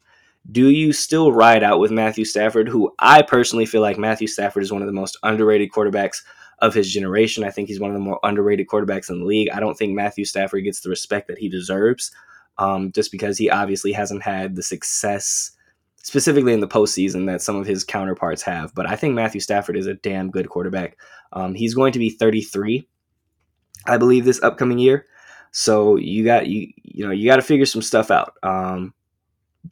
Do 0.50 0.70
you 0.70 0.92
still 0.92 1.32
ride 1.32 1.64
out 1.64 1.80
with 1.80 1.92
Matthew 1.92 2.26
Stafford, 2.26 2.68
who 2.68 2.94
I 3.00 3.22
personally 3.22 3.66
feel 3.66 3.82
like 3.82 3.98
Matthew 3.98 4.28
Stafford 4.28 4.64
is 4.64 4.72
one 4.72 4.82
of 4.82 4.88
the 4.88 4.94
most 4.94 5.18
underrated 5.24 5.72
quarterbacks 5.72 6.24
of 6.60 6.74
his 6.74 6.92
generation? 6.92 7.44
I 7.44 7.52
think 7.52 7.68
he's 7.68 7.80
one 7.80 7.92
of 7.92 7.96
the 7.96 8.04
more 8.04 8.20
underrated 8.24 8.68
quarterbacks 8.68 9.10
in 9.10 9.20
the 9.20 9.26
league. 9.26 9.50
I 9.54 9.60
don't 9.60 9.78
think 9.78 9.94
Matthew 9.94 10.26
Stafford 10.26 10.64
gets 10.64 10.82
the 10.82 10.90
respect 10.90 11.28
that 11.28 11.38
he 11.38 11.48
deserves 11.48 12.12
um, 12.58 12.92
just 12.92 13.12
because 13.12 13.38
he 13.38 13.50
obviously 13.50 13.92
hasn't 13.92 14.24
had 14.24 14.56
the 14.56 14.64
success 14.64 15.52
specifically 16.04 16.54
in 16.54 16.60
the 16.60 16.68
postseason 16.68 17.28
that 17.28 17.42
some 17.42 17.56
of 17.56 17.66
his 17.66 17.84
counterparts 17.84 18.42
have. 18.42 18.74
But 18.74 18.90
I 18.90 18.96
think 18.96 19.14
Matthew 19.14 19.42
Stafford 19.42 19.78
is 19.78 19.88
a 19.88 19.94
damn 19.94 20.32
good 20.32 20.50
quarterback. 20.50 20.98
Um, 21.34 21.54
he's 21.54 21.76
going 21.76 21.94
to 21.94 22.00
be 22.00 22.10
33, 22.10 22.88
I 23.86 23.98
believe, 23.98 24.26
this 24.26 24.42
upcoming 24.42 24.80
year. 24.80 25.06
So 25.52 25.98
you 25.98 26.24
got 26.24 26.48
you 26.48 26.72
you 26.82 27.06
know 27.06 27.12
you 27.12 27.28
got 27.28 27.36
to 27.36 27.42
figure 27.42 27.66
some 27.66 27.82
stuff 27.82 28.10
out. 28.10 28.34
Um, 28.42 28.94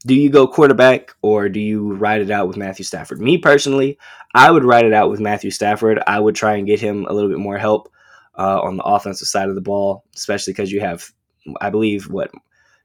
do 0.05 0.13
you 0.13 0.29
go 0.29 0.47
quarterback 0.47 1.11
or 1.21 1.49
do 1.49 1.59
you 1.59 1.93
ride 1.93 2.21
it 2.21 2.31
out 2.31 2.47
with 2.47 2.57
Matthew 2.57 2.85
Stafford? 2.85 3.19
Me 3.19 3.37
personally, 3.37 3.97
I 4.33 4.51
would 4.51 4.63
ride 4.63 4.85
it 4.85 4.93
out 4.93 5.09
with 5.09 5.19
Matthew 5.19 5.51
Stafford. 5.51 6.01
I 6.05 6.19
would 6.19 6.35
try 6.35 6.55
and 6.55 6.67
get 6.67 6.79
him 6.79 7.05
a 7.05 7.13
little 7.13 7.29
bit 7.29 7.39
more 7.39 7.57
help 7.57 7.91
uh, 8.37 8.61
on 8.61 8.77
the 8.77 8.83
offensive 8.83 9.27
side 9.27 9.49
of 9.49 9.55
the 9.55 9.61
ball, 9.61 10.05
especially 10.15 10.53
because 10.53 10.71
you 10.71 10.79
have, 10.79 11.11
I 11.59 11.69
believe, 11.69 12.09
what 12.09 12.31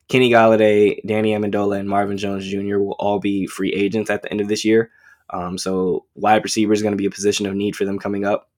Kenny 0.09 0.31
Golladay, 0.31 1.01
Danny 1.07 1.33
Amendola, 1.33 1.79
and 1.79 1.89
Marvin 1.89 2.17
Jones 2.17 2.47
Jr. 2.47 2.79
will 2.79 2.97
all 2.99 3.21
be 3.21 3.47
free 3.47 3.73
agents 3.73 4.11
at 4.11 4.23
the 4.23 4.31
end 4.31 4.41
of 4.41 4.49
this 4.49 4.65
year. 4.65 4.91
Um, 5.31 5.59
so 5.59 6.07
wide 6.15 6.43
receiver 6.43 6.73
is 6.73 6.83
going 6.83 6.93
to 6.93 6.99
be 6.99 7.07
a 7.07 7.11
position 7.11 7.47
of 7.47 7.55
need 7.55 7.77
for 7.77 7.85
them 7.85 7.99
coming 7.99 8.25
up. 8.25 8.51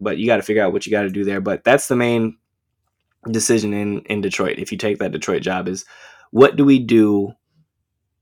But 0.00 0.18
you 0.18 0.26
got 0.26 0.36
to 0.36 0.42
figure 0.42 0.62
out 0.62 0.72
what 0.72 0.86
you 0.86 0.92
got 0.92 1.02
to 1.02 1.10
do 1.10 1.24
there. 1.24 1.40
But 1.40 1.62
that's 1.64 1.88
the 1.88 1.96
main 1.96 2.38
decision 3.30 3.74
in 3.74 4.00
in 4.00 4.22
Detroit. 4.22 4.58
If 4.58 4.72
you 4.72 4.78
take 4.78 4.98
that 4.98 5.12
Detroit 5.12 5.42
job, 5.42 5.68
is 5.68 5.84
what 6.30 6.56
do 6.56 6.64
we 6.64 6.78
do 6.78 7.34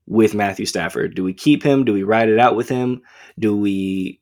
with 0.09 0.33
Matthew 0.33 0.65
Stafford? 0.65 1.15
Do 1.15 1.23
we 1.23 1.33
keep 1.33 1.63
him? 1.63 1.85
Do 1.85 1.93
we 1.93 2.03
ride 2.03 2.27
it 2.27 2.39
out 2.39 2.55
with 2.55 2.67
him? 2.67 3.03
Do 3.37 3.55
we 3.55 4.19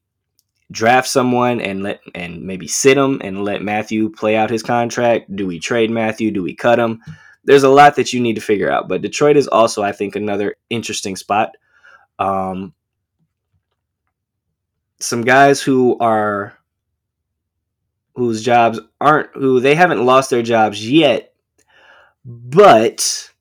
draft 0.69 1.07
someone 1.07 1.61
and 1.61 1.81
let 1.81 2.01
and 2.13 2.43
maybe 2.43 2.67
sit 2.67 2.97
him 2.97 3.21
and 3.23 3.43
let 3.43 3.63
Matthew 3.63 4.11
play 4.11 4.35
out 4.35 4.51
his 4.51 4.61
contract? 4.61 5.33
Do 5.35 5.47
we 5.47 5.59
trade 5.59 5.89
Matthew? 5.89 6.29
Do 6.29 6.43
we 6.43 6.53
cut 6.53 6.77
him? 6.77 7.01
There's 7.45 7.63
a 7.63 7.69
lot 7.69 7.95
that 7.95 8.11
you 8.11 8.19
need 8.19 8.35
to 8.35 8.41
figure 8.41 8.69
out. 8.69 8.89
But 8.89 9.01
Detroit 9.01 9.37
is 9.37 9.47
also, 9.47 9.81
I 9.81 9.93
think, 9.93 10.15
another 10.15 10.57
interesting 10.69 11.15
spot. 11.15 11.55
Um, 12.19 12.73
some 14.99 15.21
guys 15.21 15.61
who 15.61 15.97
are 15.99 16.57
whose 18.15 18.43
jobs 18.43 18.79
aren't 18.99 19.29
who 19.35 19.61
they 19.61 19.75
haven't 19.75 20.05
lost 20.05 20.31
their 20.31 20.41
jobs 20.41 20.85
yet, 20.85 21.33
but 22.25 23.31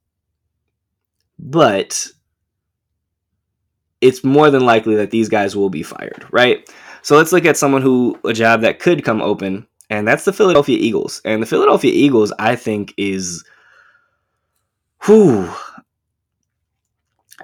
but 1.39 2.07
it's 4.01 4.25
more 4.25 4.51
than 4.51 4.65
likely 4.65 4.97
that 4.97 5.11
these 5.11 5.29
guys 5.29 5.57
will 5.57 5.71
be 5.71 5.83
fired, 5.83 6.27
right? 6.31 6.69
So 7.03 7.17
let's 7.17 7.33
look 7.33 7.45
at 7.45 7.57
someone 7.57 7.83
who 7.83 8.19
a 8.25 8.33
job 8.33 8.63
that 8.63 8.79
could 8.79 9.05
come 9.05 9.23
open, 9.23 9.67
and 9.91 10.07
that's 10.07 10.25
the 10.25 10.33
Philadelphia 10.33 10.79
Eagles. 10.79 11.21
And 11.25 11.43
the 11.43 11.47
Philadelphia 11.47 11.93
Eagles, 11.93 12.33
I 12.39 12.57
think, 12.57 12.93
is 12.97 13.45
who 14.99 15.49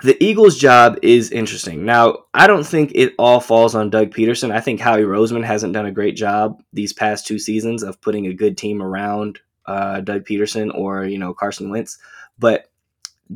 the 0.03 0.22
Eagles' 0.22 0.59
job 0.59 0.98
is 1.03 1.30
interesting. 1.30 1.84
Now, 1.84 2.24
I 2.34 2.46
don't 2.46 2.66
think 2.66 2.92
it 2.94 3.14
all 3.18 3.40
falls 3.40 3.74
on 3.74 3.90
Doug 3.90 4.11
Pederson. 4.11 4.50
I 4.50 4.61
think 4.61 4.80
Howie 4.80 5.03
Roseman 5.03 5.44
hasn't 5.44 5.74
done 5.74 5.86
a 5.86 5.92
great 5.92 6.16
job 6.16 6.61
these 6.72 6.92
past 6.92 7.26
two 7.26 7.38
seasons 7.38 7.82
of 7.82 8.00
putting 8.00 8.26
a 8.26 8.34
good 8.34 8.59
team 8.59 8.82
around 8.82 9.38
uh, 9.66 10.00
Doug 10.00 10.24
Pederson 10.24 10.74
or 10.74 11.05
you 11.05 11.18
know 11.18 11.32
Carson 11.34 11.70
Wentz. 11.70 11.98
But 12.38 12.71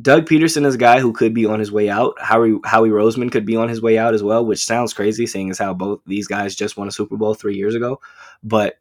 Doug 0.01 0.25
Pederson 0.25 0.65
is 0.65 0.75
a 0.75 0.79
guy 0.79 0.99
who 0.99 1.13
could 1.13 1.33
be 1.33 1.45
on 1.45 1.59
his 1.59 1.71
way 1.71 1.89
out. 1.89 2.15
Howie 2.19 2.59
Howie 2.65 2.89
Roseman 2.89 3.31
could 3.31 3.45
be 3.45 3.55
on 3.55 3.69
his 3.69 3.81
way 3.81 3.97
out 3.97 4.13
as 4.13 4.21
well, 4.21 4.45
which 4.45 4.65
sounds 4.65 4.93
crazy, 4.93 5.25
seeing 5.25 5.49
as 5.49 5.57
how 5.57 5.73
both 5.73 6.01
these 6.05 6.27
guys 6.27 6.55
just 6.55 6.77
won 6.77 6.87
a 6.87 6.91
Super 6.91 7.17
Bowl 7.17 7.33
three 7.33 7.55
years 7.55 7.75
ago. 7.75 7.99
But 8.43 8.79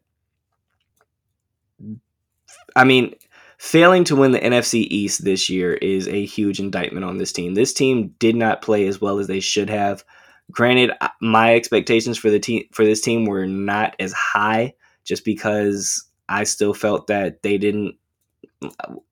I 2.74 2.84
mean, 2.84 3.14
failing 3.58 4.04
to 4.04 4.16
win 4.16 4.32
the 4.32 4.40
NFC 4.40 4.86
East 4.90 5.24
this 5.24 5.48
year 5.48 5.74
is 5.74 6.08
a 6.08 6.24
huge 6.24 6.60
indictment 6.60 7.04
on 7.04 7.18
this 7.18 7.32
team. 7.32 7.54
This 7.54 7.72
team 7.72 8.14
did 8.18 8.36
not 8.36 8.62
play 8.62 8.86
as 8.86 9.00
well 9.00 9.18
as 9.18 9.26
they 9.26 9.40
should 9.40 9.70
have. 9.70 10.04
Granted, 10.50 10.92
my 11.20 11.54
expectations 11.54 12.18
for 12.18 12.30
the 12.30 12.38
team 12.38 12.64
for 12.72 12.84
this 12.84 13.00
team 13.00 13.24
were 13.24 13.46
not 13.46 13.96
as 13.98 14.12
high 14.12 14.74
just 15.04 15.24
because 15.24 16.04
I 16.28 16.44
still 16.44 16.74
felt 16.74 17.06
that 17.06 17.42
they 17.42 17.58
didn't 17.58 17.96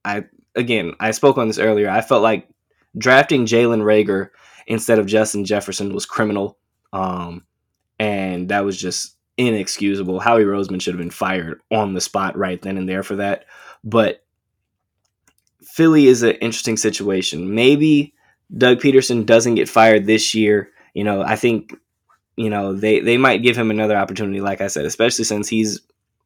I 0.05 0.25
again, 0.55 0.95
I 1.01 1.11
spoke 1.11 1.39
on 1.39 1.49
this 1.49 1.59
earlier. 1.59 1.89
I 1.89 2.01
felt 2.01 2.23
like 2.23 2.49
drafting 2.97 3.47
Jalen 3.47 3.83
Reagor 3.83 4.31
instead 4.67 4.99
of 4.99 5.07
Justin 5.07 5.45
Jefferson 5.45 5.95
was 5.95 6.07
criminal. 6.07 6.59
Um, 6.93 7.45
and 7.99 8.49
that 8.49 8.65
was 8.65 8.77
just 8.77 9.17
inexcusable. 9.37 10.21
Howie 10.21 10.45
Roseman 10.45 10.81
should 10.81 10.95
have 10.95 11.01
been 11.01 11.11
fired 11.11 11.61
on 11.71 11.95
the 11.95 12.01
spot 12.01 12.37
right 12.37 12.61
then 12.61 12.79
and 12.79 12.89
there 12.89 13.03
for 13.03 13.17
that. 13.17 13.47
But 13.83 14.25
Philly 15.63 16.07
is 16.07 16.23
an 16.23 16.33
interesting 16.33 16.77
situation. 16.77 17.55
Maybe 17.55 18.15
Doug 18.57 18.79
Pederson 18.79 19.27
doesn't 19.27 19.57
get 19.57 19.69
fired 19.69 20.07
this 20.07 20.35
year. 20.35 20.71
You 20.95 21.05
know, 21.05 21.23
I 21.23 21.37
think 21.37 21.75
you 22.37 22.51
know 22.51 22.73
they 22.73 23.01
they 23.01 23.17
might 23.17 23.43
give 23.43 23.57
him 23.57 23.71
another 23.71 23.97
opportunity. 23.97 24.41
Like 24.41 24.61
I 24.61 24.69
said, 24.69 24.85
especially 24.85 25.25
since 25.25 25.49
he's 25.49 25.81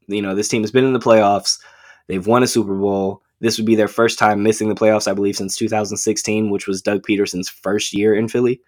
you 0.07 0.21
know 0.21 0.35
this 0.35 0.49
team 0.49 0.63
has 0.63 0.71
been 0.71 0.85
in 0.85 0.93
the 0.93 0.99
playoffs. 0.99 1.59
They've 2.07 2.27
won 2.27 2.43
a 2.43 2.47
Super 2.47 2.75
Bowl. 2.75 3.23
This 3.41 3.57
would 3.57 3.67
be 3.67 3.77
their 3.77 3.89
first 3.89 4.19
time 4.19 4.43
missing 4.43 4.69
the 4.69 4.75
playoffs, 4.75 5.09
I 5.09 5.15
believe, 5.15 5.37
since 5.37 5.57
2016, 5.57 6.51
which 6.51 6.67
was 6.67 6.83
Doug 6.83 7.03
Pederson's 7.03 7.49
first 7.49 7.95
year 7.95 8.15
in 8.15 8.29
Philly. 8.29 8.61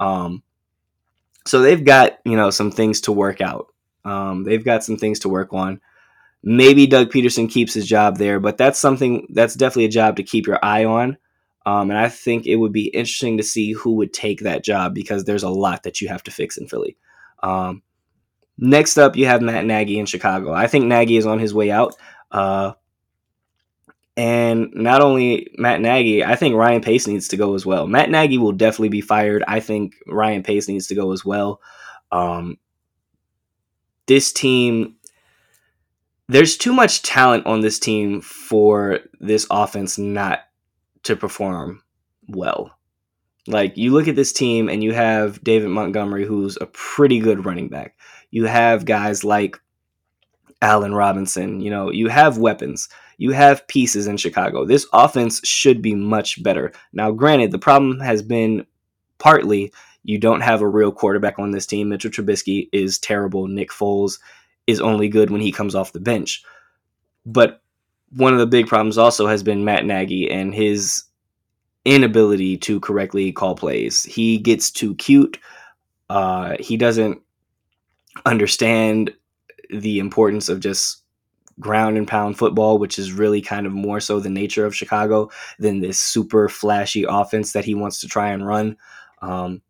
Um, 0.00 0.42
so 1.46 1.60
they've 1.60 1.84
got 1.84 2.18
you 2.24 2.36
know 2.36 2.50
some 2.50 2.70
things 2.70 3.02
to 3.02 3.12
work 3.12 3.40
out. 3.40 3.68
Um, 4.04 4.44
they've 4.44 4.64
got 4.64 4.84
some 4.84 4.96
things 4.96 5.20
to 5.20 5.28
work 5.28 5.52
on. 5.52 5.80
Maybe 6.42 6.86
Doug 6.86 7.10
Pederson 7.10 7.50
keeps 7.50 7.72
his 7.72 7.86
job 7.86 8.18
there, 8.18 8.38
but 8.38 8.58
that's 8.58 8.78
something 8.78 9.26
that's 9.30 9.54
definitely 9.54 9.86
a 9.86 9.90
job 9.90 10.16
to 10.16 10.22
keep 10.22 10.46
your 10.46 10.58
eye 10.62 10.84
on. 10.84 11.16
Um, 11.66 11.90
and 11.90 11.98
I 11.98 12.10
think 12.10 12.46
it 12.46 12.56
would 12.56 12.72
be 12.72 12.88
interesting 12.88 13.38
to 13.38 13.42
see 13.42 13.72
who 13.72 13.92
would 13.96 14.12
take 14.12 14.40
that 14.40 14.62
job 14.62 14.94
because 14.94 15.24
there's 15.24 15.42
a 15.42 15.48
lot 15.48 15.84
that 15.84 16.02
you 16.02 16.08
have 16.08 16.22
to 16.24 16.30
fix 16.30 16.58
in 16.58 16.68
Philly. 16.68 16.98
Um, 17.42 17.82
next 18.58 18.98
up, 18.98 19.16
you 19.16 19.24
have 19.26 19.40
Matt 19.40 19.64
Nagy 19.64 19.98
in 19.98 20.04
Chicago. 20.04 20.52
I 20.52 20.66
think 20.66 20.84
Nagy 20.84 21.16
is 21.16 21.24
on 21.24 21.38
his 21.38 21.54
way 21.54 21.70
out. 21.70 21.94
Uh, 22.30 22.72
and 24.16 24.72
not 24.74 25.00
only 25.00 25.48
Matt 25.58 25.80
Nagy, 25.80 26.24
I 26.24 26.36
think 26.36 26.54
Ryan 26.54 26.80
Pace 26.80 27.06
needs 27.06 27.28
to 27.28 27.36
go 27.36 27.54
as 27.54 27.66
well. 27.66 27.86
Matt 27.86 28.10
Nagy 28.10 28.38
will 28.38 28.52
definitely 28.52 28.90
be 28.90 29.00
fired. 29.00 29.42
I 29.48 29.60
think 29.60 29.94
Ryan 30.06 30.42
Pace 30.42 30.68
needs 30.68 30.86
to 30.88 30.94
go 30.94 31.12
as 31.12 31.24
well. 31.24 31.60
Um, 32.12 32.58
this 34.06 34.32
team 34.32 34.96
there's 36.28 36.56
too 36.56 36.72
much 36.72 37.02
talent 37.02 37.46
on 37.46 37.60
this 37.60 37.78
team 37.78 38.20
for 38.20 39.00
this 39.20 39.46
offense 39.50 39.98
not 39.98 40.40
to 41.02 41.16
perform 41.16 41.82
well. 42.28 42.70
Like 43.46 43.76
you 43.76 43.92
look 43.92 44.08
at 44.08 44.16
this 44.16 44.32
team 44.32 44.70
and 44.70 44.82
you 44.82 44.94
have 44.94 45.42
David 45.44 45.68
Montgomery, 45.68 46.24
who's 46.24 46.56
a 46.60 46.66
pretty 46.66 47.18
good 47.18 47.44
running 47.44 47.68
back. 47.68 47.96
You 48.30 48.46
have 48.46 48.86
guys 48.86 49.22
like 49.22 49.60
Allen 50.62 50.94
Robinson. 50.94 51.60
You 51.60 51.70
know, 51.70 51.90
you 51.90 52.08
have 52.08 52.38
weapons. 52.38 52.88
You 53.16 53.32
have 53.32 53.66
pieces 53.68 54.06
in 54.06 54.16
Chicago. 54.16 54.64
This 54.64 54.86
offense 54.92 55.40
should 55.46 55.82
be 55.82 55.94
much 55.94 56.42
better. 56.42 56.72
Now, 56.92 57.10
granted, 57.10 57.50
the 57.50 57.58
problem 57.58 58.00
has 58.00 58.22
been 58.22 58.66
partly 59.18 59.72
you 60.04 60.18
don't 60.18 60.42
have 60.42 60.60
a 60.60 60.68
real 60.68 60.92
quarterback 60.92 61.38
on 61.38 61.50
this 61.50 61.66
team. 61.66 61.88
Mitchell 61.88 62.10
Trubisky 62.10 62.68
is 62.72 62.98
terrible. 62.98 63.48
Nick 63.48 63.70
Foles 63.70 64.18
is 64.66 64.80
only 64.80 65.08
good 65.08 65.30
when 65.30 65.40
he 65.40 65.50
comes 65.50 65.74
off 65.74 65.92
the 65.92 66.00
bench. 66.00 66.44
But 67.24 67.62
one 68.10 68.34
of 68.34 68.38
the 68.38 68.46
big 68.46 68.66
problems 68.66 68.98
also 68.98 69.26
has 69.26 69.42
been 69.42 69.64
Matt 69.64 69.86
Nagy 69.86 70.30
and 70.30 70.54
his 70.54 71.04
inability 71.86 72.58
to 72.58 72.80
correctly 72.80 73.32
call 73.32 73.54
plays. 73.54 74.04
He 74.04 74.38
gets 74.38 74.70
too 74.70 74.94
cute. 74.96 75.38
Uh, 76.10 76.56
he 76.60 76.76
doesn't 76.76 77.20
understand 78.26 79.12
the 79.70 79.98
importance 79.98 80.48
of 80.50 80.60
just 80.60 81.02
ground 81.60 81.96
and 81.96 82.08
pound 82.08 82.38
football, 82.38 82.78
which 82.78 82.98
is 82.98 83.12
really 83.12 83.40
kind 83.40 83.66
of 83.66 83.72
more 83.72 84.00
so 84.00 84.20
the 84.20 84.30
nature 84.30 84.66
of 84.66 84.74
Chicago 84.74 85.30
than 85.58 85.80
this 85.80 85.98
super 85.98 86.48
flashy 86.48 87.04
offense 87.08 87.52
that 87.52 87.64
he 87.64 87.74
wants 87.74 88.00
to 88.00 88.08
try 88.08 88.30
and 88.30 88.46
run. 88.46 88.76
Um, 89.22 89.62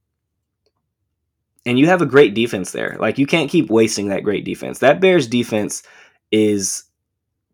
and 1.67 1.79
you 1.79 1.87
have 1.87 2.03
a 2.03 2.07
great 2.07 2.35
defense 2.35 2.73
there. 2.73 2.97
Like 2.99 3.19
you 3.19 3.27
can't 3.27 3.51
keep 3.51 3.71
wasting 3.71 4.09
that 4.09 4.25
great 4.25 4.45
defense. 4.45 4.81
That 4.81 5.01
Bears 5.01 5.27
defense 5.27 5.83
is 6.31 6.85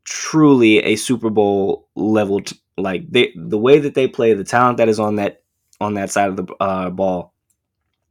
truly 0.04 0.78
a 0.78 0.96
Super 0.96 1.30
Bowl 1.30 1.88
level. 1.94 2.40
T- 2.40 2.60
like 2.76 3.08
they, 3.10 3.32
the 3.36 3.58
way 3.58 3.78
that 3.80 3.94
they 3.94 4.08
play, 4.08 4.34
the 4.34 4.44
talent 4.44 4.78
that 4.78 4.88
is 4.88 4.98
on 4.98 5.16
that 5.16 5.42
on 5.80 5.94
that 5.94 6.10
side 6.10 6.28
of 6.28 6.36
the 6.36 6.54
uh, 6.60 6.90
ball, 6.90 7.34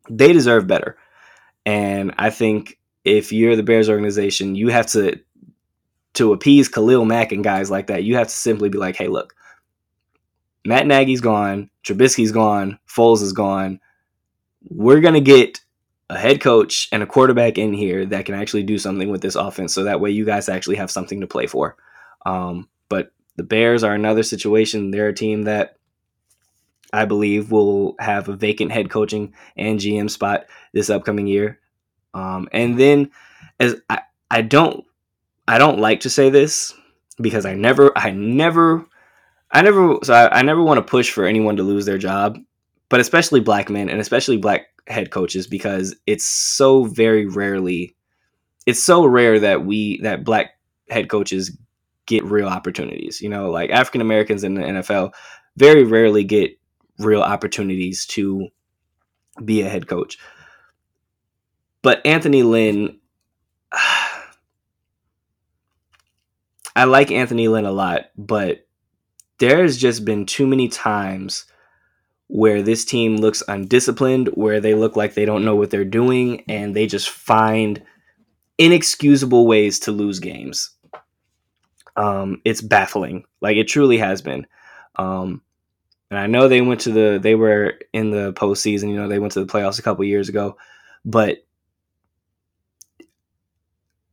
they 0.10 0.34
deserve 0.34 0.68
better. 0.68 0.98
And 1.66 2.16
I 2.18 2.30
think 2.30 2.80
if 3.04 3.32
you're 3.32 3.56
the 3.56 3.64
Bears 3.64 3.90
organization, 3.90 4.56
you 4.56 4.70
have 4.70 4.88
to 4.88 5.20
to 6.14 6.34
appease 6.34 6.68
Khalil 6.68 7.06
Mack 7.06 7.32
and 7.32 7.44
guys 7.44 7.70
like 7.70 7.88
that. 7.88 8.04
You 8.04 8.16
have 8.16 8.28
to 8.28 8.34
simply 8.34 8.70
be 8.70 8.78
like, 8.78 8.96
hey, 8.96 9.08
look, 9.08 9.36
Matt 10.66 10.88
Nagy's 10.88 11.22
gone, 11.22 11.70
Trubisky's 11.84 12.32
gone, 12.32 12.80
Foles 12.88 13.22
is 13.22 13.34
gone. 13.34 13.80
We're 14.70 15.00
gonna 15.00 15.22
get 15.22 15.62
a 16.10 16.18
head 16.18 16.42
coach 16.42 16.90
and 16.92 17.04
a 17.04 17.08
quarterback 17.08 17.58
in 17.58 17.72
here 17.74 18.06
that 18.08 18.26
can 18.26 18.36
actually 18.36 18.64
do 18.64 18.78
something 18.78 19.10
with 19.10 19.22
this 19.22 19.36
offense. 19.36 19.74
So 19.74 19.84
that 19.84 20.02
way 20.02 20.10
you 20.10 20.26
guys 20.26 20.50
actually 20.50 20.78
have 20.78 20.92
something 20.92 21.22
to 21.22 21.28
play 21.28 21.46
for. 21.48 21.78
Um, 22.26 22.68
but 22.90 23.12
the 23.36 23.44
Bears 23.44 23.84
are 23.84 23.94
another 23.94 24.24
situation. 24.24 24.92
They're 24.92 25.10
a 25.10 25.14
team 25.14 25.44
that 25.44 25.78
I 26.92 27.06
believe 27.06 27.52
will 27.52 27.96
have 28.00 28.28
a 28.28 28.36
vacant 28.36 28.72
head 28.72 28.90
coaching 28.90 29.34
and 29.56 29.80
GM 29.80 30.10
spot 30.10 30.46
this 30.74 30.90
upcoming 30.90 31.28
year. 31.28 31.60
Um, 32.14 32.50
and 32.52 32.80
then 32.80 33.12
as 33.60 33.76
I, 33.90 34.02
I 34.32 34.42
don't 34.42 34.84
I 35.50 35.58
don't 35.58 35.80
like 35.80 36.02
to 36.02 36.12
say 36.12 36.30
this 36.30 36.76
because 37.20 37.44
I 37.44 37.56
never 37.56 37.92
I 37.98 38.12
never 38.12 38.86
I 39.50 39.64
never 39.64 39.98
so 40.04 40.14
I, 40.14 40.40
I 40.40 40.42
never 40.44 40.62
want 40.62 40.78
to 40.78 40.84
push 40.84 41.10
for 41.10 41.26
anyone 41.26 41.56
to 41.56 41.64
lose 41.64 41.88
their 41.88 41.98
job, 41.98 42.38
but 42.88 43.00
especially 43.00 43.40
black 43.40 43.68
men 43.68 43.90
and 43.90 44.00
especially 44.00 44.38
black 44.38 44.68
head 44.86 45.10
coaches 45.10 45.48
because 45.48 45.96
it's 46.06 46.24
so 46.24 46.84
very 46.84 47.26
rarely 47.26 47.96
it's 48.68 48.82
so 48.84 49.04
rare 49.04 49.40
that 49.40 49.66
we 49.66 50.00
that 50.02 50.24
black 50.24 50.52
head 50.88 51.10
coaches 51.10 51.58
get 52.06 52.24
real 52.24 52.48
opportunities. 52.48 53.20
You 53.20 53.30
know, 53.30 53.50
like 53.50 53.72
African 53.72 54.02
Americans 54.02 54.44
in 54.44 54.54
the 54.54 54.62
NFL 54.62 55.14
very 55.58 55.84
rarely 55.84 56.24
get 56.24 56.60
real 57.00 57.24
opportunities 57.24 58.06
to 58.06 58.50
be 59.44 59.64
a 59.64 59.70
head 59.70 59.88
coach. 59.88 60.20
But 61.82 62.06
Anthony 62.06 62.44
Lynn 62.44 63.00
I 66.80 66.86
like 66.86 67.12
Anthony 67.12 67.50
Lynn 67.50 67.66
a 67.66 67.74
lot, 67.74 68.06
but 68.18 68.66
there's 69.40 69.76
just 69.76 70.06
been 70.06 70.26
too 70.26 70.48
many 70.48 70.70
times 70.70 71.44
where 72.28 72.62
this 72.62 72.86
team 72.86 73.18
looks 73.18 73.44
undisciplined, 73.50 74.30
where 74.30 74.62
they 74.62 74.76
look 74.76 74.96
like 74.96 75.14
they 75.14 75.26
don't 75.26 75.44
know 75.44 75.58
what 75.58 75.72
they're 75.72 75.84
doing, 75.84 76.46
and 76.48 76.74
they 76.74 76.88
just 76.88 77.10
find 77.10 77.84
inexcusable 78.58 79.46
ways 79.46 79.80
to 79.80 79.92
lose 79.92 80.20
games. 80.20 80.70
Um, 81.98 82.42
it's 82.46 82.62
baffling. 82.62 83.26
Like 83.42 83.58
it 83.58 83.68
truly 83.68 83.98
has 83.98 84.22
been. 84.22 84.48
Um, 84.96 85.42
and 86.10 86.18
I 86.18 86.28
know 86.28 86.48
they 86.48 86.62
went 86.62 86.80
to 86.82 86.94
the 86.94 87.20
they 87.22 87.36
were 87.36 87.78
in 87.92 88.12
the 88.12 88.32
postseason. 88.32 88.88
You 88.88 88.96
know, 88.96 89.10
they 89.10 89.20
went 89.20 89.34
to 89.34 89.44
the 89.44 89.52
playoffs 89.52 89.80
a 89.80 89.84
couple 89.84 90.06
years 90.06 90.30
ago, 90.30 90.56
but 91.04 91.40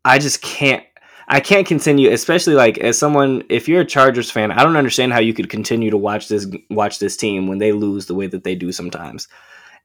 I 0.05 0.19
just 0.19 0.43
can't 0.43 0.83
I 1.29 1.41
can't 1.41 1.67
continue, 1.67 2.13
especially 2.13 2.55
like 2.55 2.79
as 2.79 2.99
someone. 2.99 3.43
If 3.49 3.69
you're 3.69 3.81
a 3.81 3.87
Chargers 3.87 4.31
fan, 4.31 4.53
I 4.53 4.63
don't 4.63 4.77
understand 4.77 5.13
how 5.13 5.19
you 5.19 5.35
could 5.35 5.49
continue 5.49 5.91
to 5.91 5.97
watch 5.97 6.29
this 6.29 6.47
watch 6.71 6.99
this 6.99 7.17
team 7.17 7.49
when 7.49 7.59
they 7.59 7.73
lose 7.73 8.07
the 8.07 8.15
way 8.15 8.29
that 8.29 8.45
they 8.45 8.55
do 8.55 8.71
sometimes. 8.71 9.27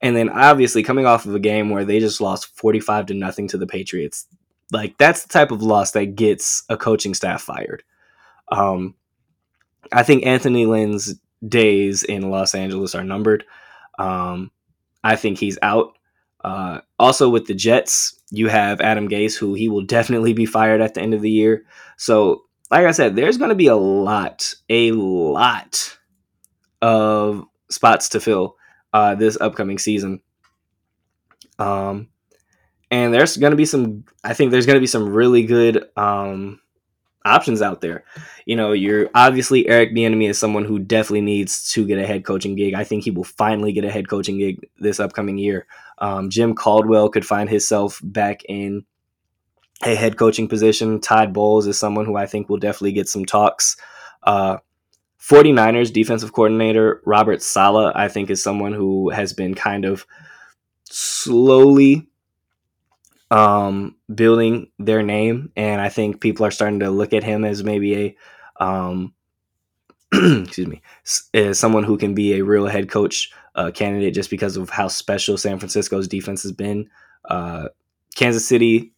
And 0.02 0.16
then 0.16 0.30
obviously 0.30 0.84
coming 0.84 1.06
off 1.06 1.26
of 1.26 1.36
a 1.36 1.40
game 1.40 1.70
where 1.70 1.86
they 1.86 2.00
just 2.00 2.22
lost 2.22 2.56
forty 2.56 2.80
five 2.80 3.08
to 3.08 3.14
nothing 3.14 3.48
to 3.50 3.58
the 3.58 3.68
Patriots, 3.68 4.28
like 4.72 4.98
that's 4.98 5.24
the 5.24 5.30
type 5.30 5.52
of 5.52 5.64
loss 5.64 5.92
that 5.92 6.16
gets 6.16 6.64
a 6.70 6.78
coaching 6.78 7.14
staff 7.14 7.42
fired. 7.42 7.84
Um, 8.52 8.96
I 9.92 10.04
think 10.04 10.26
Anthony 10.26 10.66
Lynn's 10.66 11.16
days 11.48 12.04
in 12.04 12.30
Los 12.30 12.54
Angeles 12.54 12.94
are 12.94 13.04
numbered. 13.04 13.46
Um, 13.98 14.52
I 15.04 15.16
think 15.16 15.40
he's 15.40 15.58
out. 15.62 15.98
Uh, 16.44 16.82
also, 16.98 17.30
with 17.30 17.46
the 17.46 17.54
Jets, 17.54 18.20
you 18.32 18.48
have 18.48 18.82
Adam 18.82 19.08
Gase, 19.08 19.38
who 19.38 19.54
he 19.54 19.70
will 19.70 19.84
definitely 19.84 20.34
be 20.34 20.46
fired 20.46 20.82
at 20.82 20.94
the 20.94 21.02
end 21.02 21.14
of 21.14 21.22
the 21.22 21.30
year. 21.30 21.66
So, 21.98 22.44
like 22.70 22.86
I 22.86 22.92
said, 22.92 23.16
there's 23.16 23.38
going 23.38 23.50
to 23.50 23.56
be 23.56 23.68
a 23.68 23.76
lot, 23.76 24.54
a 24.70 24.92
lot 24.92 25.98
of 26.82 27.46
spots 27.70 28.10
to 28.10 28.20
fill 28.20 28.56
uh, 28.94 29.16
this 29.16 29.38
upcoming 29.40 29.78
season. 29.78 30.22
Um, 31.60 32.10
and 32.90 33.14
there's 33.14 33.38
going 33.38 33.52
to 33.52 33.58
be 33.58 33.66
some. 33.66 34.06
I 34.24 34.34
think 34.34 34.52
there's 34.52 34.66
going 34.66 34.76
to 34.76 34.82
be 34.82 34.88
some 34.88 35.10
really 35.10 35.44
good 35.44 35.86
um, 35.96 36.60
options 37.26 37.62
out 37.62 37.82
there. 37.82 38.04
You 38.46 38.56
know, 38.56 38.74
you're 38.74 39.10
obviously 39.16 39.68
Eric 39.68 39.94
Bieniemy 39.94 40.30
is 40.30 40.40
someone 40.40 40.66
who 40.66 40.80
definitely 40.80 41.22
needs 41.22 41.72
to 41.72 41.86
get 41.86 42.00
a 42.00 42.06
head 42.08 42.26
coaching 42.26 42.56
gig. 42.56 42.74
I 42.74 42.84
think 42.84 43.04
he 43.04 43.12
will 43.12 43.24
finally 43.24 43.72
get 43.72 43.86
a 43.86 43.92
head 43.92 44.10
coaching 44.10 44.38
gig 44.38 44.68
this 44.78 45.00
upcoming 45.00 45.38
year. 45.38 45.68
Um, 46.02 46.30
Jim 46.30 46.56
Caldwell 46.56 47.10
could 47.10 47.26
find 47.26 47.50
himself 47.50 48.02
back 48.04 48.44
in 48.50 48.84
a 49.84 49.96
head 49.96 50.18
coaching 50.18 50.48
position. 50.48 51.00
Todd 51.00 51.32
Bowles 51.32 51.68
is 51.68 51.78
someone 51.78 52.06
who 52.06 52.18
I 52.18 52.26
think 52.26 52.50
will 52.50 52.58
definitely 52.58 52.92
get 52.92 53.08
some 53.08 53.26
talks. 53.26 53.78
Uh, 54.24 54.58
49ers 55.22 55.94
defensive 55.94 56.34
coordinator 56.34 57.02
Robert 57.06 57.44
Saleh, 57.44 57.92
I 57.96 58.08
think, 58.08 58.32
is 58.32 58.42
someone 58.42 58.74
who 58.74 59.12
has 59.12 59.34
been 59.34 59.54
kind 59.54 59.86
of 59.86 60.06
slowly 60.90 62.10
um, 63.30 63.96
building 64.14 64.72
their 64.80 65.04
name, 65.04 65.52
and 65.56 65.80
I 65.80 65.90
think 65.90 66.20
people 66.20 66.46
are 66.46 66.52
starting 66.52 66.80
to 66.80 66.90
look 66.90 67.14
at 67.14 67.24
him 67.24 67.46
as 67.46 67.64
maybe 67.64 67.96
a, 67.96 68.64
um, 68.64 69.14
excuse 70.12 70.68
me, 70.68 70.82
as 71.34 71.60
someone 71.60 71.84
who 71.84 71.98
can 71.98 72.16
be 72.16 72.34
a 72.34 72.44
real 72.44 72.66
head 72.66 72.90
coach 72.90 73.32
uh, 73.56 73.72
candidate 73.72 74.14
just 74.14 74.30
because 74.30 74.58
of 74.58 74.70
how 74.70 74.88
special 74.88 75.38
San 75.38 75.60
Francisco's 75.60 76.08
defense 76.08 76.44
has 76.44 76.52
been. 76.52 76.90
Uh, 77.26 77.68
Kansas 78.16 78.48
City 78.48 78.94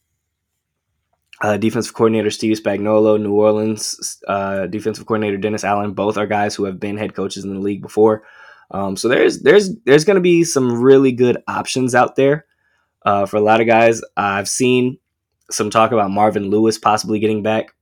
uh, 1.41 1.57
defensive 1.57 1.93
coordinator 1.93 2.31
Steve 2.31 2.57
Spagnuolo, 2.57 3.21
New 3.21 3.33
Orleans 3.33 4.21
uh, 4.27 4.65
defensive 4.67 5.05
coordinator 5.05 5.37
Dennis 5.37 5.63
Allen, 5.63 5.93
both 5.93 6.17
are 6.17 6.25
guys 6.25 6.55
who 6.55 6.63
have 6.63 6.79
been 6.79 6.97
head 6.97 7.15
coaches 7.15 7.43
in 7.43 7.53
the 7.53 7.59
league 7.59 7.81
before. 7.81 8.23
Um, 8.71 8.95
so 8.95 9.07
there's 9.07 9.41
there's 9.41 9.75
there's 9.85 10.05
going 10.05 10.15
to 10.15 10.21
be 10.21 10.43
some 10.43 10.81
really 10.81 11.11
good 11.11 11.37
options 11.47 11.93
out 11.93 12.15
there 12.15 12.45
uh, 13.05 13.25
for 13.25 13.37
a 13.37 13.41
lot 13.41 13.61
of 13.61 13.67
guys. 13.67 14.01
I've 14.15 14.47
seen 14.47 14.97
some 15.51 15.69
talk 15.69 15.91
about 15.91 16.11
Marvin 16.11 16.49
Lewis 16.49 16.77
possibly 16.77 17.19
getting 17.19 17.43
back 17.43 17.73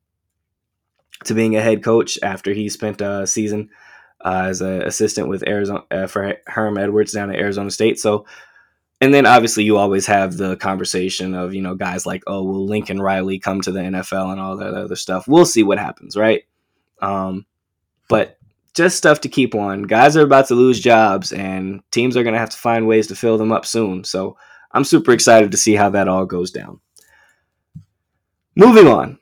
to 1.25 1.35
being 1.35 1.55
a 1.55 1.61
head 1.61 1.83
coach 1.83 2.17
after 2.23 2.53
he 2.53 2.67
spent 2.67 2.99
a 2.99 3.27
season 3.27 3.69
uh, 4.23 4.45
as 4.47 4.61
an 4.61 4.81
assistant 4.83 5.27
with 5.27 5.47
Arizona 5.47 5.83
uh, 5.91 6.07
for 6.07 6.35
Herm 6.47 6.77
Edwards 6.77 7.13
down 7.13 7.29
at 7.29 7.39
Arizona 7.39 7.71
State. 7.71 7.99
So 7.99 8.25
and 9.01 9.11
then 9.11 9.25
obviously 9.25 9.63
you 9.63 9.77
always 9.77 10.05
have 10.05 10.37
the 10.37 10.55
conversation 10.57 11.33
of 11.33 11.53
you 11.53 11.61
know 11.61 11.75
guys 11.75 12.05
like 12.05 12.23
oh 12.27 12.43
will 12.43 12.65
Lincoln 12.65 13.01
Riley 13.01 13.39
come 13.39 13.59
to 13.61 13.71
the 13.71 13.79
NFL 13.79 14.31
and 14.31 14.39
all 14.39 14.55
that 14.57 14.75
other 14.75 14.95
stuff. 14.95 15.27
We'll 15.27 15.45
see 15.45 15.63
what 15.63 15.79
happens, 15.79 16.15
right? 16.15 16.43
Um, 17.01 17.45
but 18.07 18.37
just 18.73 18.97
stuff 18.97 19.21
to 19.21 19.29
keep 19.29 19.55
on. 19.55 19.83
Guys 19.83 20.15
are 20.15 20.23
about 20.23 20.47
to 20.47 20.55
lose 20.55 20.79
jobs, 20.79 21.33
and 21.33 21.81
teams 21.91 22.15
are 22.15 22.23
going 22.23 22.33
to 22.33 22.39
have 22.39 22.51
to 22.51 22.57
find 22.57 22.87
ways 22.87 23.07
to 23.07 23.15
fill 23.15 23.37
them 23.37 23.51
up 23.51 23.65
soon. 23.65 24.03
So 24.03 24.37
I'm 24.71 24.83
super 24.83 25.11
excited 25.11 25.51
to 25.51 25.57
see 25.57 25.75
how 25.75 25.89
that 25.89 26.07
all 26.07 26.25
goes 26.25 26.51
down. 26.51 26.79
Moving 28.55 28.87
on. 28.87 29.17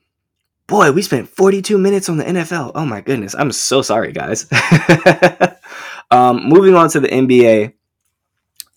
Boy, 0.70 0.91
we 0.91 1.01
spent 1.01 1.28
42 1.28 1.80
minutes 1.80 2.09
on 2.09 2.17
the 2.17 2.24
NFL. 2.24 2.74
Oh 2.76 2.86
my 2.86 3.01
goodness. 3.01 3.34
I'm 3.34 3.51
so 3.51 3.82
sorry, 3.82 4.11
guys. 4.11 4.45
um, 6.11 6.47
moving 6.47 6.76
on 6.76 6.89
to 6.91 6.99
the 6.99 7.07
NBA. 7.07 7.74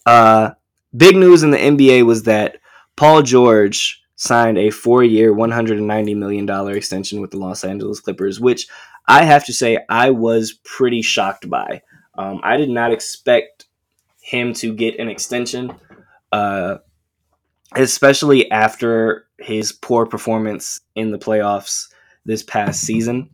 Uh, 0.07 0.53
big 0.97 1.17
news 1.17 1.43
in 1.43 1.51
the 1.51 1.59
NBA 1.59 2.07
was 2.07 2.23
that 2.23 2.57
Paul 2.97 3.21
George 3.21 4.03
signed 4.17 4.57
a 4.57 4.71
four-year, 4.71 5.35
$190 5.35 6.17
million 6.17 6.49
extension 6.75 7.21
with 7.21 7.31
the 7.31 7.37
Los 7.37 7.63
Angeles 7.63 8.01
Clippers, 8.01 8.41
which 8.41 8.69
I 9.07 9.25
have 9.25 9.45
to 9.45 9.53
say 9.53 9.79
I 9.91 10.13
was 10.13 10.55
pretty 10.65 11.03
shocked 11.03 11.51
by. 11.51 11.83
Um, 12.15 12.41
I 12.43 12.57
did 12.57 12.71
not 12.71 12.95
expect 12.95 13.67
him 14.19 14.55
to 14.55 14.73
get 14.75 14.99
an 14.99 15.11
extension, 15.11 15.75
uh, 16.33 16.79
especially 17.77 18.51
after 18.51 19.27
his 19.43 19.73
poor 19.73 20.07
performance 20.07 20.81
in 20.95 21.11
the 21.11 21.19
playoffs 21.19 21.89
this 22.25 22.43
past 22.43 22.81
season. 22.81 23.29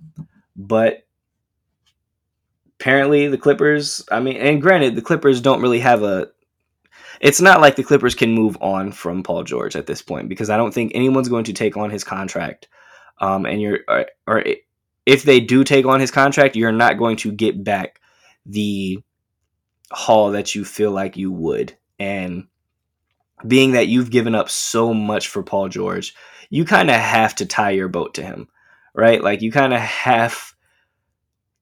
But 0.56 1.06
apparently, 2.80 3.28
the 3.28 3.38
Clippers, 3.38 4.04
I 4.10 4.20
mean, 4.20 4.36
and 4.36 4.62
granted, 4.62 4.96
the 4.96 5.02
Clippers 5.02 5.40
don't 5.40 5.62
really 5.62 5.80
have 5.80 6.02
a 6.02 6.28
it's 7.20 7.40
not 7.40 7.60
like 7.60 7.76
the 7.76 7.82
Clippers 7.82 8.14
can 8.14 8.32
move 8.32 8.56
on 8.60 8.92
from 8.92 9.22
Paul 9.22 9.42
George 9.42 9.76
at 9.76 9.86
this 9.86 10.02
point 10.02 10.28
because 10.28 10.50
I 10.50 10.56
don't 10.56 10.72
think 10.72 10.92
anyone's 10.94 11.28
going 11.28 11.44
to 11.44 11.52
take 11.52 11.76
on 11.76 11.90
his 11.90 12.04
contract. 12.04 12.68
Um, 13.20 13.44
and 13.44 13.60
you're 13.60 13.80
or, 13.88 14.06
or 14.26 14.44
if 15.04 15.22
they 15.22 15.40
do 15.40 15.64
take 15.64 15.86
on 15.86 16.00
his 16.00 16.10
contract, 16.10 16.54
you're 16.54 16.70
not 16.72 16.98
going 16.98 17.16
to 17.18 17.32
get 17.32 17.64
back 17.64 18.00
the 18.46 19.02
haul 19.90 20.32
that 20.32 20.54
you 20.54 20.64
feel 20.64 20.90
like 20.90 21.16
you 21.16 21.32
would. 21.32 21.76
And 21.98 22.46
being 23.46 23.72
that 23.72 23.88
you've 23.88 24.10
given 24.10 24.34
up 24.34 24.50
so 24.50 24.92
much 24.92 25.28
for 25.28 25.42
Paul 25.42 25.68
George, 25.68 26.14
you 26.50 26.64
kind 26.64 26.90
of 26.90 26.96
have 26.96 27.34
to 27.36 27.46
tie 27.46 27.70
your 27.70 27.88
boat 27.88 28.14
to 28.14 28.22
him, 28.22 28.48
right? 28.94 29.22
Like 29.22 29.42
you 29.42 29.52
kind 29.52 29.72
of 29.72 29.80
have 29.80 30.54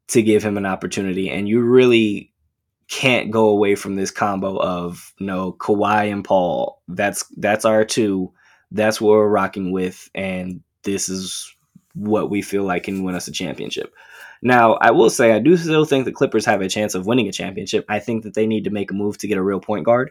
to 0.08 0.22
give 0.22 0.42
him 0.42 0.56
an 0.56 0.66
opportunity, 0.66 1.30
and 1.30 1.48
you 1.48 1.60
really 1.60 2.32
can't 2.88 3.32
go 3.32 3.48
away 3.48 3.74
from 3.74 3.96
this 3.96 4.10
combo 4.10 4.56
of 4.56 5.12
you 5.18 5.26
no 5.26 5.36
know, 5.36 5.52
Kawhi 5.52 6.12
and 6.12 6.24
Paul. 6.24 6.80
That's 6.88 7.24
that's 7.36 7.64
our 7.64 7.84
two. 7.84 8.32
That's 8.70 9.00
what 9.00 9.10
we're 9.10 9.28
rocking 9.28 9.72
with, 9.72 10.08
and 10.14 10.62
this 10.82 11.08
is 11.08 11.52
what 11.94 12.30
we 12.30 12.42
feel 12.42 12.64
like 12.64 12.84
can 12.84 13.02
win 13.02 13.14
us 13.14 13.28
a 13.28 13.32
championship. 13.32 13.92
Now, 14.42 14.74
I 14.74 14.90
will 14.90 15.10
say 15.10 15.32
I 15.32 15.38
do 15.38 15.56
still 15.56 15.84
think 15.84 16.04
the 16.04 16.12
Clippers 16.12 16.44
have 16.44 16.60
a 16.60 16.68
chance 16.68 16.94
of 16.94 17.06
winning 17.06 17.26
a 17.26 17.32
championship. 17.32 17.84
I 17.88 17.98
think 18.00 18.22
that 18.22 18.34
they 18.34 18.46
need 18.46 18.64
to 18.64 18.70
make 18.70 18.90
a 18.90 18.94
move 18.94 19.18
to 19.18 19.26
get 19.26 19.38
a 19.38 19.42
real 19.42 19.60
point 19.60 19.84
guard, 19.84 20.10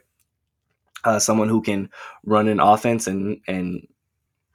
uh, 1.06 1.20
someone 1.20 1.50
who 1.50 1.62
can 1.62 1.90
run 2.26 2.48
an 2.48 2.60
offense 2.60 3.08
and 3.08 3.40
and 3.48 3.88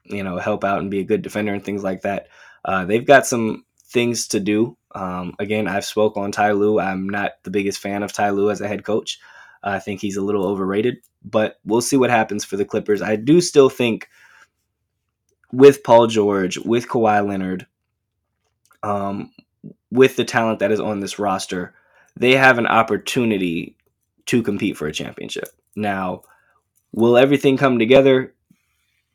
you 0.04 0.22
know 0.22 0.38
help 0.38 0.64
out 0.64 0.80
and 0.80 0.90
be 0.90 1.00
a 1.00 1.04
good 1.04 1.22
defender 1.22 1.54
and 1.54 1.64
things 1.64 1.82
like 1.82 2.02
that. 2.02 2.28
Uh, 2.64 2.84
they've 2.84 3.06
got 3.06 3.26
some 3.26 3.64
things 3.86 4.28
to 4.28 4.40
do 4.40 4.76
um, 4.94 5.34
again, 5.38 5.68
I've 5.68 5.84
spoke 5.84 6.16
on 6.16 6.32
Ty 6.32 6.52
Lue. 6.52 6.80
I'm 6.80 7.08
not 7.08 7.32
the 7.44 7.50
biggest 7.50 7.78
fan 7.78 8.02
of 8.02 8.12
Ty 8.12 8.30
Lue 8.30 8.50
as 8.50 8.60
a 8.60 8.68
head 8.68 8.84
coach. 8.84 9.20
I 9.62 9.78
think 9.78 10.00
he's 10.00 10.16
a 10.16 10.22
little 10.22 10.46
overrated, 10.46 10.98
but 11.22 11.58
we'll 11.64 11.82
see 11.82 11.96
what 11.96 12.10
happens 12.10 12.44
for 12.44 12.56
the 12.56 12.64
Clippers. 12.64 13.02
I 13.02 13.16
do 13.16 13.40
still 13.40 13.68
think 13.68 14.08
with 15.52 15.84
Paul 15.84 16.06
George, 16.06 16.56
with 16.58 16.88
Kawhi 16.88 17.26
Leonard, 17.26 17.66
um, 18.82 19.30
with 19.90 20.16
the 20.16 20.24
talent 20.24 20.60
that 20.60 20.72
is 20.72 20.80
on 20.80 21.00
this 21.00 21.18
roster, 21.18 21.74
they 22.16 22.34
have 22.36 22.58
an 22.58 22.66
opportunity 22.66 23.76
to 24.26 24.42
compete 24.42 24.76
for 24.76 24.86
a 24.86 24.92
championship. 24.92 25.48
Now, 25.76 26.22
will 26.92 27.16
everything 27.16 27.56
come 27.56 27.78
together? 27.78 28.34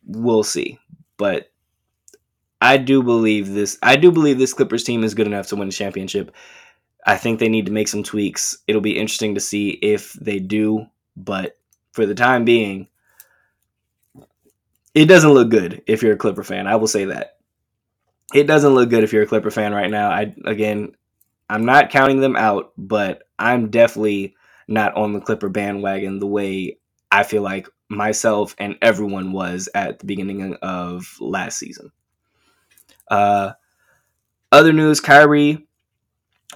We'll 0.06 0.44
see. 0.44 0.80
But 1.18 1.52
I 2.62 2.78
do 2.78 3.04
believe 3.04 3.54
this. 3.54 3.78
I 3.84 3.96
do 3.96 4.12
believe 4.12 4.38
this 4.38 4.54
Clippers 4.54 4.84
team 4.84 5.04
is 5.04 5.14
good 5.14 5.28
enough 5.28 5.48
to 5.48 5.56
win 5.56 5.68
a 5.68 5.72
championship. 5.72 6.34
I 7.06 7.18
think 7.18 7.40
they 7.40 7.50
need 7.50 7.68
to 7.68 7.72
make 7.72 7.88
some 7.88 8.04
tweaks. 8.04 8.58
It'll 8.68 8.82
be 8.82 8.98
interesting 8.98 9.36
to 9.36 9.42
see 9.42 9.70
if 9.70 10.14
they 10.14 10.40
do, 10.40 10.88
but 11.16 11.58
for 11.92 12.06
the 12.06 12.16
time 12.16 12.46
being, 12.46 12.88
it 14.96 15.06
doesn't 15.06 15.34
look 15.34 15.50
good 15.50 15.84
if 15.86 16.02
you're 16.02 16.14
a 16.14 16.18
Clipper 16.18 16.44
fan. 16.44 16.68
I 16.68 16.78
will 16.78 16.88
say 16.88 17.06
that. 17.06 17.38
It 18.34 18.48
doesn't 18.48 18.74
look 18.74 18.90
good 18.90 19.04
if 19.04 19.14
you're 19.14 19.24
a 19.24 19.28
Clipper 19.28 19.52
fan 19.52 19.74
right 19.74 19.92
now. 19.92 20.10
I 20.10 20.34
again, 20.46 20.96
I'm 21.48 21.66
not 21.66 21.92
counting 21.92 22.22
them 22.22 22.36
out, 22.36 22.74
but 22.78 23.24
I'm 23.38 23.70
definitely 23.70 24.36
not 24.68 24.96
on 24.96 25.14
the 25.14 25.22
Clipper 25.22 25.50
bandwagon 25.50 26.18
the 26.18 26.26
way 26.26 26.80
I 27.16 27.24
feel 27.24 27.42
like 27.42 27.70
myself 27.88 28.56
and 28.58 28.76
everyone 28.82 29.32
was 29.32 29.70
at 29.74 30.00
the 30.00 30.06
beginning 30.06 30.56
of 30.56 31.16
last 31.22 31.58
season. 31.58 31.92
Uh, 33.10 33.54
other 34.52 34.74
news: 34.74 35.00
Kyrie 35.00 35.66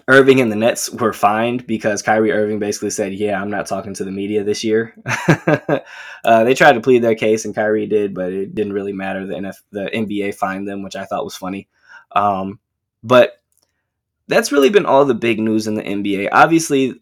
Irving 0.09 0.41
and 0.41 0.51
the 0.51 0.57
Nets 0.57 0.89
were 0.89 1.13
fined 1.13 1.65
because 1.65 2.01
Kyrie 2.01 2.33
Irving 2.33 2.59
basically 2.59 2.89
said, 2.89 3.13
"Yeah, 3.13 3.41
I'm 3.41 3.49
not 3.49 3.67
talking 3.67 3.93
to 3.93 4.03
the 4.03 4.11
media 4.11 4.43
this 4.43 4.61
year." 4.61 4.93
uh, 6.25 6.43
they 6.43 6.53
tried 6.53 6.73
to 6.73 6.81
plead 6.81 7.03
their 7.03 7.15
case, 7.15 7.45
and 7.45 7.55
Kyrie 7.55 7.87
did, 7.87 8.13
but 8.13 8.33
it 8.33 8.53
didn't 8.53 8.73
really 8.73 8.93
matter. 8.93 9.25
The 9.25 9.35
NF- 9.35 9.63
the 9.71 9.89
NBA 9.93 10.35
fined 10.35 10.67
them, 10.67 10.83
which 10.83 10.97
I 10.97 11.05
thought 11.05 11.23
was 11.23 11.37
funny. 11.37 11.69
Um, 12.11 12.59
but 13.01 13.41
that's 14.27 14.51
really 14.51 14.69
been 14.69 14.85
all 14.85 15.05
the 15.05 15.15
big 15.15 15.39
news 15.39 15.67
in 15.67 15.75
the 15.75 15.83
NBA. 15.83 16.29
Obviously, 16.33 16.99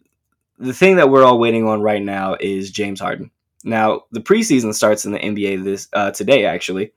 the 0.58 0.72
thing 0.72 0.96
that 0.96 1.10
we're 1.10 1.24
all 1.24 1.40
waiting 1.40 1.66
on 1.66 1.82
right 1.82 2.02
now 2.02 2.36
is 2.38 2.70
James 2.70 3.00
Harden. 3.00 3.32
Now, 3.64 4.02
the 4.12 4.20
preseason 4.20 4.74
starts 4.74 5.04
in 5.04 5.12
the 5.12 5.18
NBA 5.18 5.64
this 5.64 5.88
uh, 5.92 6.10
today, 6.10 6.44
actually. 6.44 6.92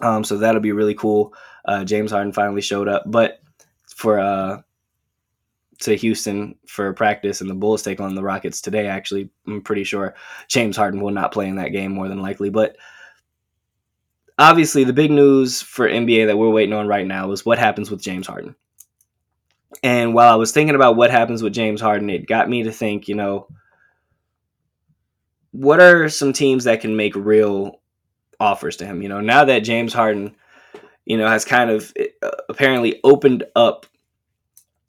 Um, 0.00 0.24
so 0.24 0.38
that'll 0.38 0.60
be 0.60 0.72
really 0.72 0.94
cool. 0.94 1.34
Uh, 1.64 1.84
James 1.84 2.10
Harden 2.10 2.32
finally 2.32 2.60
showed 2.60 2.88
up, 2.88 3.04
but 3.06 3.40
for 3.88 4.20
uh, 4.20 4.60
to 5.80 5.96
Houston 5.96 6.56
for 6.66 6.92
practice, 6.92 7.40
and 7.40 7.50
the 7.50 7.54
Bulls 7.54 7.82
take 7.82 8.00
on 8.00 8.14
the 8.14 8.22
Rockets 8.22 8.60
today. 8.60 8.86
Actually, 8.86 9.30
I'm 9.46 9.62
pretty 9.62 9.84
sure 9.84 10.14
James 10.48 10.76
Harden 10.76 11.00
will 11.00 11.12
not 11.12 11.32
play 11.32 11.48
in 11.48 11.56
that 11.56 11.72
game 11.72 11.92
more 11.92 12.08
than 12.08 12.22
likely. 12.22 12.50
But 12.50 12.76
obviously, 14.38 14.84
the 14.84 14.92
big 14.92 15.10
news 15.10 15.62
for 15.62 15.88
NBA 15.88 16.26
that 16.26 16.38
we're 16.38 16.50
waiting 16.50 16.74
on 16.74 16.86
right 16.86 17.06
now 17.06 17.30
is 17.32 17.44
what 17.44 17.58
happens 17.58 17.90
with 17.90 18.02
James 18.02 18.26
Harden. 18.26 18.54
And 19.82 20.14
while 20.14 20.32
I 20.32 20.36
was 20.36 20.52
thinking 20.52 20.76
about 20.76 20.96
what 20.96 21.10
happens 21.10 21.42
with 21.42 21.52
James 21.52 21.80
Harden, 21.80 22.08
it 22.08 22.26
got 22.26 22.48
me 22.48 22.62
to 22.62 22.72
think, 22.72 23.08
you 23.08 23.14
know, 23.14 23.48
what 25.56 25.80
are 25.80 26.08
some 26.08 26.32
teams 26.32 26.64
that 26.64 26.82
can 26.82 26.96
make 26.96 27.16
real 27.16 27.80
offers 28.38 28.76
to 28.76 28.86
him? 28.86 29.00
You 29.02 29.08
know, 29.08 29.20
now 29.20 29.44
that 29.44 29.60
James 29.60 29.94
Harden, 29.94 30.34
you 31.06 31.16
know, 31.16 31.28
has 31.28 31.44
kind 31.44 31.70
of 31.70 31.92
uh, 32.22 32.30
apparently 32.48 33.00
opened 33.04 33.44
up 33.56 33.86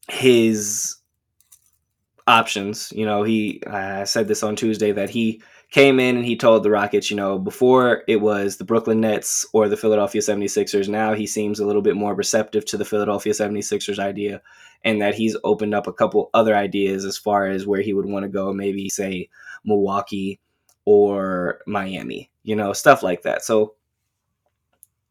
his 0.09 0.97
options. 2.28 2.91
You 2.93 3.05
know, 3.05 3.24
he 3.24 3.61
I 3.65 4.03
said 4.03 4.28
this 4.28 4.43
on 4.43 4.55
Tuesday 4.55 4.91
that 4.91 5.09
he 5.09 5.41
came 5.72 5.99
in 5.99 6.18
and 6.18 6.26
he 6.26 6.36
told 6.36 6.63
the 6.63 6.72
Rockets, 6.72 7.09
you 7.09 7.15
know, 7.15 7.39
before 7.39 8.03
it 8.07 8.18
was 8.18 8.57
the 8.57 8.65
Brooklyn 8.65 9.01
Nets 9.01 9.45
or 9.53 9.70
the 9.70 9.78
Philadelphia 9.78 10.22
76ers. 10.22 10.88
Now 10.88 11.13
he 11.13 11.28
seems 11.28 11.59
a 11.59 11.65
little 11.65 11.82
bit 11.82 11.95
more 11.95 12.13
receptive 12.13 12.65
to 12.65 12.78
the 12.78 12.86
Philadelphia 12.86 13.34
76ers 13.34 13.99
idea 13.99 14.41
and 14.84 15.01
that 15.01 15.15
he's 15.15 15.36
opened 15.43 15.74
up 15.74 15.88
a 15.88 15.93
couple 15.93 16.30
other 16.34 16.55
ideas 16.55 17.03
as 17.03 17.18
far 17.18 17.47
as 17.47 17.65
where 17.65 17.82
he 17.82 17.93
would 17.93 18.05
want 18.05 18.24
to 18.24 18.30
go, 18.30 18.53
maybe 18.53 18.88
say 18.89 19.30
Milwaukee 19.65 20.39
or 20.88 21.59
Miami, 21.67 22.31
you 22.43 22.55
know, 22.55 22.71
stuff 22.71 23.03
like 23.03 23.23
that. 23.23 23.43
So 23.43 23.75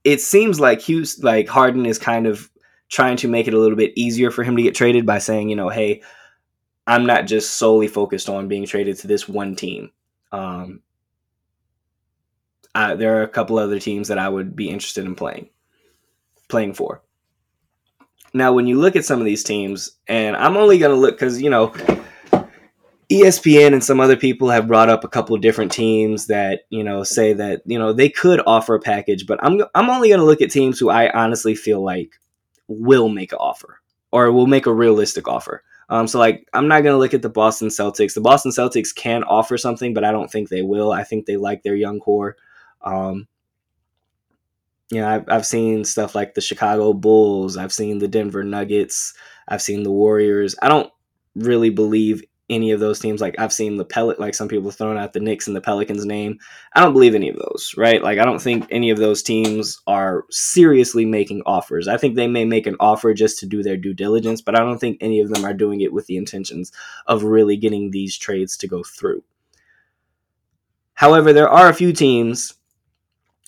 it 0.05 0.23
seems 0.23 0.59
like 0.59 0.81
Hughes 0.81 1.23
like 1.23 1.47
Harden 1.49 1.85
is 1.85 1.99
kind 1.99 2.27
of 2.27 2.51
trying 2.89 3.19
to 3.19 3.29
make 3.29 3.47
it 3.47 3.53
a 3.53 3.59
little 3.59 3.77
bit 3.77 3.93
easier 3.95 4.31
for 4.31 4.43
him 4.43 4.57
to 4.57 4.63
get 4.63 4.75
traded 4.75 5.05
by 5.05 5.19
saying, 5.19 5.51
you 5.51 5.57
know, 5.57 5.69
hey, 5.69 6.01
I'm 6.87 7.05
not 7.05 7.27
just 7.27 7.57
solely 7.57 7.89
focused 7.89 8.31
on 8.31 8.49
being 8.49 8.65
traded 8.65 8.97
to 9.01 9.07
this 9.07 9.29
one 9.29 9.55
team. 9.55 9.91
Um, 10.33 10.81
I, 12.75 12.95
there 12.95 13.19
are 13.19 13.25
a 13.25 13.29
couple 13.29 13.59
other 13.59 13.79
teams 13.79 14.09
that 14.09 14.19
I 14.19 14.31
would 14.31 14.57
be 14.57 14.71
interested 14.71 15.05
in 15.05 15.15
playing, 15.15 15.51
playing 16.49 16.73
for. 16.73 17.03
Now, 18.33 18.55
when 18.55 18.67
you 18.67 18.81
look 18.81 18.97
at 18.97 19.05
some 19.05 19.19
of 19.19 19.27
these 19.27 19.45
teams, 19.45 19.91
and 20.09 20.37
I'm 20.37 20.57
only 20.57 20.79
going 20.79 20.95
to 20.95 21.01
look 21.01 21.17
because 21.17 21.43
you 21.43 21.51
know, 21.51 21.75
ESPN 23.11 23.73
and 23.73 23.85
some 23.85 24.01
other 24.01 24.17
people 24.17 24.51
have 24.51 24.67
brought 24.67 24.89
up 24.89 25.05
a 25.05 25.09
couple 25.09 25.37
different 25.37 25.71
teams 25.71 26.27
that 26.27 26.63
you 26.71 26.83
know 26.83 27.05
say 27.05 27.33
that 27.33 27.63
you 27.65 27.79
know 27.79 27.93
they 27.93 28.09
could 28.09 28.41
offer 28.47 28.75
a 28.75 28.81
package, 28.81 29.27
but 29.27 29.39
I'm 29.43 29.63
I'm 29.75 29.91
only 29.91 30.09
going 30.09 30.21
to 30.21 30.27
look 30.27 30.43
at 30.43 30.51
teams 30.51 30.79
who 30.79 30.91
I 30.91 31.11
honestly 31.11 31.55
feel 31.55 31.83
like 31.83 32.19
will 32.69 33.09
make 33.09 33.33
an 33.33 33.39
offer 33.39 33.81
or 34.11 34.33
will 34.33 34.47
make 34.47 34.67
a 34.67 34.73
realistic 34.73 35.29
offer. 35.29 35.63
Um, 35.89 36.09
so 36.09 36.19
like 36.19 36.49
I'm 36.53 36.67
not 36.67 36.83
gonna 36.83 36.99
look 36.99 37.15
at 37.15 37.23
the 37.23 37.29
Boston 37.29 37.69
Celtics. 37.69 38.15
The 38.15 38.21
Boston 38.21 38.51
Celtics 38.51 38.95
can 38.95 39.23
offer 39.25 39.57
something, 39.57 39.95
but 39.95 40.05
I 40.05 40.11
don't 40.11 40.31
think 40.31 40.49
they 40.49 40.63
will. 40.63 40.91
I 40.93 41.05
think 41.05 41.27
they 41.27 41.37
like 41.37 41.63
their 41.63 41.77
young 41.77 42.01
core. 42.01 42.37
Um, 42.83 43.29
you 44.91 45.01
know, 45.01 45.09
I've, 45.09 45.25
I've 45.29 45.47
seen 45.47 45.85
stuff 45.85 46.15
like 46.15 46.35
the 46.35 46.41
Chicago 46.41 46.93
Bulls. 46.93 47.57
I've 47.57 47.73
seen 47.73 47.99
the 47.99 48.09
Denver 48.09 48.43
Nuggets. 48.43 49.15
I've 49.49 49.63
seen 49.63 49.83
the 49.83 49.91
Warriors. 49.93 50.55
I 50.61 50.69
don't 50.69 50.93
really 51.35 51.71
believe 51.71 52.25
any 52.49 52.71
of 52.71 52.81
those 52.81 52.99
teams. 52.99 53.21
Like 53.21 53.39
I've 53.39 53.53
seen 53.53 53.77
the 53.77 53.85
pellet, 53.85 54.21
like 54.21 54.35
some 54.35 54.49
people 54.49 54.71
throwing 54.71 54.99
out 54.99 55.13
the 55.13 55.21
Knicks 55.21 55.47
and 55.47 55.57
the 55.57 55.61
Pelicans 55.61 56.05
name. 56.05 56.39
I 56.75 56.81
don't 56.81 56.93
believe 56.93 57.15
any 57.15 57.29
of 57.29 57.37
those, 57.37 57.75
right? 57.77 58.03
Like 58.03 58.19
I 58.19 58.25
don't 58.25 58.41
think 58.41 58.67
any 58.71 58.91
of 58.91 58.99
those 58.99 59.23
teams 59.23 59.81
are 59.87 60.25
seriously 60.31 61.05
making 61.05 61.43
offers. 61.47 61.89
I 61.89 61.97
think 61.97 62.15
they 62.15 62.29
may 62.29 62.45
make 62.45 62.67
an 62.67 62.77
offer 62.79 63.15
just 63.15 63.39
to 63.41 63.47
do 63.47 63.63
their 63.63 63.77
due 63.77 63.95
diligence, 63.95 64.41
but 64.41 64.57
I 64.57 64.61
don't 64.61 64.79
think 64.79 64.99
any 65.01 65.21
of 65.21 65.29
them 65.29 65.45
are 65.45 65.55
doing 65.55 65.81
it 65.81 65.93
with 65.93 66.07
the 66.07 66.17
intentions 66.17 66.73
of 67.07 67.25
really 67.25 67.57
getting 67.57 67.91
these 67.91 68.17
trades 68.17 68.57
to 68.59 68.69
go 68.69 68.83
through. 68.83 69.25
However, 70.95 71.33
there 71.33 71.49
are 71.49 71.69
a 71.69 71.75
few 71.75 71.93
teams 71.93 72.55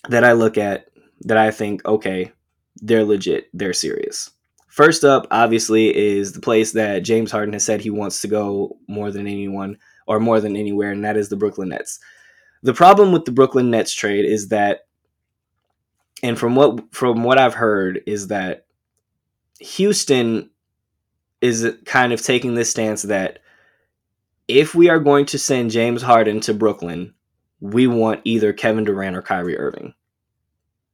that 0.08 0.24
I 0.24 0.32
look 0.32 0.58
at 0.58 0.88
that 1.22 1.38
I 1.38 1.50
think, 1.50 1.84
okay, 1.86 2.32
they're 2.76 3.04
legit, 3.04 3.48
they're 3.52 3.72
serious. 3.72 4.30
First 4.78 5.04
up, 5.04 5.26
obviously, 5.32 5.92
is 5.92 6.30
the 6.30 6.40
place 6.40 6.70
that 6.70 7.00
James 7.00 7.32
Harden 7.32 7.52
has 7.54 7.64
said 7.64 7.80
he 7.80 7.90
wants 7.90 8.20
to 8.20 8.28
go 8.28 8.78
more 8.86 9.10
than 9.10 9.26
anyone 9.26 9.76
or 10.06 10.20
more 10.20 10.40
than 10.40 10.54
anywhere, 10.54 10.92
and 10.92 11.04
that 11.04 11.16
is 11.16 11.28
the 11.28 11.36
Brooklyn 11.36 11.70
Nets. 11.70 11.98
The 12.62 12.72
problem 12.72 13.10
with 13.10 13.24
the 13.24 13.32
Brooklyn 13.32 13.72
Nets 13.72 13.92
trade 13.92 14.24
is 14.24 14.50
that, 14.50 14.86
and 16.22 16.38
from 16.38 16.54
what 16.54 16.94
from 16.94 17.24
what 17.24 17.38
I've 17.38 17.54
heard, 17.54 18.02
is 18.06 18.28
that 18.28 18.66
Houston 19.58 20.48
is 21.40 21.74
kind 21.84 22.12
of 22.12 22.22
taking 22.22 22.54
this 22.54 22.70
stance 22.70 23.02
that 23.02 23.40
if 24.46 24.76
we 24.76 24.88
are 24.88 25.00
going 25.00 25.26
to 25.26 25.40
send 25.40 25.72
James 25.72 26.02
Harden 26.02 26.38
to 26.42 26.54
Brooklyn, 26.54 27.14
we 27.60 27.88
want 27.88 28.20
either 28.22 28.52
Kevin 28.52 28.84
Durant 28.84 29.16
or 29.16 29.22
Kyrie 29.22 29.58
Irving. 29.58 29.94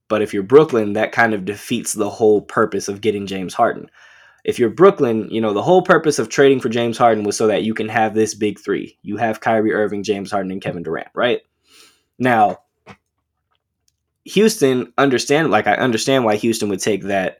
But 0.08 0.22
if 0.22 0.34
you're 0.34 0.42
Brooklyn, 0.42 0.92
that 0.94 1.12
kind 1.12 1.34
of 1.34 1.44
defeats 1.44 1.92
the 1.92 2.10
whole 2.10 2.42
purpose 2.42 2.88
of 2.88 3.00
getting 3.00 3.26
James 3.26 3.54
Harden. 3.54 3.90
If 4.44 4.58
you're 4.58 4.70
Brooklyn, 4.70 5.28
you 5.30 5.40
know, 5.40 5.54
the 5.54 5.62
whole 5.62 5.82
purpose 5.82 6.18
of 6.18 6.28
trading 6.28 6.60
for 6.60 6.68
James 6.68 6.98
Harden 6.98 7.24
was 7.24 7.36
so 7.36 7.46
that 7.46 7.62
you 7.62 7.72
can 7.72 7.88
have 7.88 8.14
this 8.14 8.34
big 8.34 8.60
three. 8.60 8.98
You 9.02 9.16
have 9.16 9.40
Kyrie 9.40 9.72
Irving, 9.72 10.02
James 10.02 10.30
Harden, 10.30 10.52
and 10.52 10.60
Kevin 10.60 10.82
Durant, 10.82 11.08
right? 11.14 11.40
Now, 12.18 12.58
Houston 14.24 14.92
understand 14.96 15.50
like 15.50 15.66
I 15.66 15.74
understand 15.74 16.24
why 16.24 16.36
Houston 16.36 16.68
would 16.70 16.80
take 16.80 17.04
that 17.04 17.38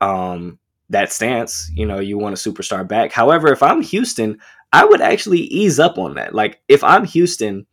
um 0.00 0.58
that 0.90 1.12
stance. 1.12 1.70
You 1.74 1.86
know, 1.86 1.98
you 2.00 2.18
want 2.18 2.34
a 2.34 2.50
superstar 2.50 2.86
back. 2.86 3.12
However, 3.12 3.52
if 3.52 3.62
I'm 3.62 3.80
Houston, 3.82 4.38
I 4.72 4.84
would 4.84 5.00
actually 5.00 5.40
ease 5.40 5.78
up 5.78 5.98
on 5.98 6.14
that. 6.14 6.34
Like 6.34 6.60
if 6.68 6.84
I'm 6.84 7.04
Houston 7.04 7.66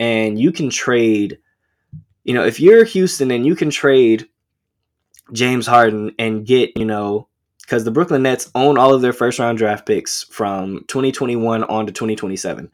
and 0.00 0.38
you 0.38 0.52
can 0.52 0.70
trade 0.70 1.38
you 2.24 2.34
know, 2.34 2.44
if 2.44 2.60
you're 2.60 2.84
Houston 2.84 3.30
and 3.30 3.44
you 3.44 3.56
can 3.56 3.70
trade 3.70 4.28
James 5.32 5.66
Harden 5.66 6.12
and 6.18 6.46
get, 6.46 6.76
you 6.76 6.84
know, 6.84 7.28
because 7.62 7.84
the 7.84 7.90
Brooklyn 7.90 8.22
Nets 8.22 8.50
own 8.54 8.76
all 8.76 8.92
of 8.92 9.02
their 9.02 9.12
first 9.12 9.38
round 9.38 9.58
draft 9.58 9.86
picks 9.86 10.24
from 10.24 10.84
2021 10.88 11.64
on 11.64 11.86
to 11.86 11.92
2027. 11.92 12.70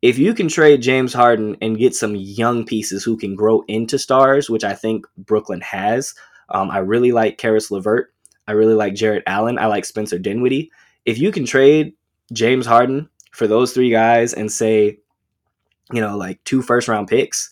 If 0.00 0.16
you 0.16 0.32
can 0.32 0.48
trade 0.48 0.80
James 0.80 1.12
Harden 1.12 1.56
and 1.60 1.76
get 1.76 1.94
some 1.94 2.14
young 2.14 2.64
pieces 2.64 3.02
who 3.02 3.16
can 3.16 3.34
grow 3.34 3.62
into 3.66 3.98
stars, 3.98 4.48
which 4.48 4.62
I 4.62 4.74
think 4.74 5.06
Brooklyn 5.16 5.60
has, 5.60 6.14
um, 6.50 6.70
I 6.70 6.78
really 6.78 7.12
like 7.12 7.38
Caris 7.38 7.70
LeVert. 7.70 8.14
I 8.46 8.52
really 8.52 8.74
like 8.74 8.94
Jarrett 8.94 9.24
Allen. 9.26 9.58
I 9.58 9.66
like 9.66 9.84
Spencer 9.84 10.18
Dinwiddie. 10.18 10.70
If 11.04 11.18
you 11.18 11.32
can 11.32 11.44
trade 11.44 11.94
James 12.32 12.64
Harden 12.64 13.08
for 13.32 13.46
those 13.46 13.72
three 13.72 13.90
guys 13.90 14.32
and 14.34 14.50
say, 14.50 14.98
you 15.92 16.00
know, 16.00 16.16
like 16.16 16.42
two 16.44 16.62
first 16.62 16.88
round 16.88 17.08
picks, 17.08 17.50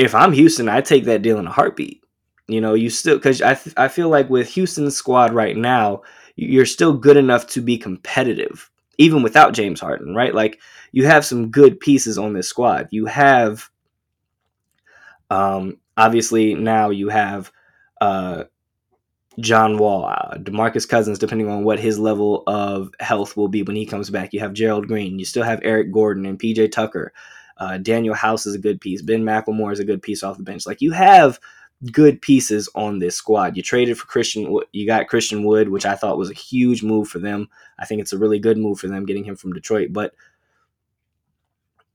if 0.00 0.14
I'm 0.14 0.32
Houston, 0.32 0.68
I 0.68 0.80
take 0.80 1.04
that 1.04 1.22
deal 1.22 1.38
in 1.38 1.46
a 1.46 1.52
heartbeat. 1.52 2.02
You 2.48 2.60
know, 2.60 2.74
you 2.74 2.88
still 2.90 3.16
because 3.16 3.42
I 3.42 3.58
I 3.76 3.88
feel 3.88 4.08
like 4.08 4.30
with 4.30 4.48
Houston's 4.48 4.96
squad 4.96 5.32
right 5.32 5.56
now, 5.56 6.02
you're 6.36 6.66
still 6.66 6.94
good 6.94 7.16
enough 7.16 7.46
to 7.48 7.60
be 7.60 7.76
competitive 7.76 8.70
even 8.96 9.22
without 9.22 9.54
James 9.54 9.80
Harden, 9.80 10.14
right? 10.14 10.34
Like 10.34 10.58
you 10.92 11.06
have 11.06 11.24
some 11.24 11.50
good 11.50 11.78
pieces 11.80 12.18
on 12.18 12.32
this 12.32 12.48
squad. 12.48 12.88
You 12.90 13.06
have, 13.06 13.70
um, 15.30 15.78
obviously 15.96 16.54
now 16.54 16.90
you 16.90 17.08
have 17.08 17.50
uh, 18.00 18.44
John 19.38 19.78
Wall, 19.78 20.06
uh, 20.06 20.36
Demarcus 20.36 20.88
Cousins, 20.88 21.18
depending 21.18 21.48
on 21.48 21.64
what 21.64 21.78
his 21.78 21.98
level 21.98 22.42
of 22.46 22.90
health 23.00 23.36
will 23.38 23.48
be 23.48 23.62
when 23.62 23.76
he 23.76 23.86
comes 23.86 24.10
back. 24.10 24.32
You 24.32 24.40
have 24.40 24.52
Gerald 24.52 24.86
Green. 24.86 25.18
You 25.18 25.24
still 25.24 25.44
have 25.44 25.60
Eric 25.62 25.92
Gordon 25.92 26.26
and 26.26 26.38
PJ 26.38 26.72
Tucker. 26.72 27.12
Uh, 27.60 27.78
Danuel 27.78 28.16
House 28.16 28.46
is 28.46 28.54
a 28.54 28.58
good 28.58 28.80
piece. 28.80 29.02
Ben 29.02 29.22
McLemore 29.22 29.72
is 29.72 29.78
a 29.78 29.84
good 29.84 30.02
piece 30.02 30.22
off 30.22 30.38
the 30.38 30.42
bench. 30.42 30.66
Like 30.66 30.80
you 30.80 30.90
have 30.92 31.38
good 31.92 32.20
pieces 32.20 32.68
on 32.74 32.98
this 32.98 33.16
squad. 33.16 33.56
You 33.56 33.62
traded 33.62 33.98
for 33.98 34.06
Christian. 34.06 34.58
You 34.72 34.86
got 34.86 35.08
Christian 35.08 35.44
Wood, 35.44 35.68
which 35.68 35.86
I 35.86 35.94
thought 35.94 36.18
was 36.18 36.30
a 36.30 36.34
huge 36.34 36.82
move 36.82 37.08
for 37.08 37.18
them. 37.18 37.48
I 37.78 37.84
think 37.84 38.00
it's 38.00 38.12
a 38.12 38.18
really 38.18 38.38
good 38.38 38.58
move 38.58 38.80
for 38.80 38.88
them 38.88 39.06
getting 39.06 39.24
him 39.24 39.36
from 39.36 39.52
Detroit. 39.52 39.88
But 39.92 40.14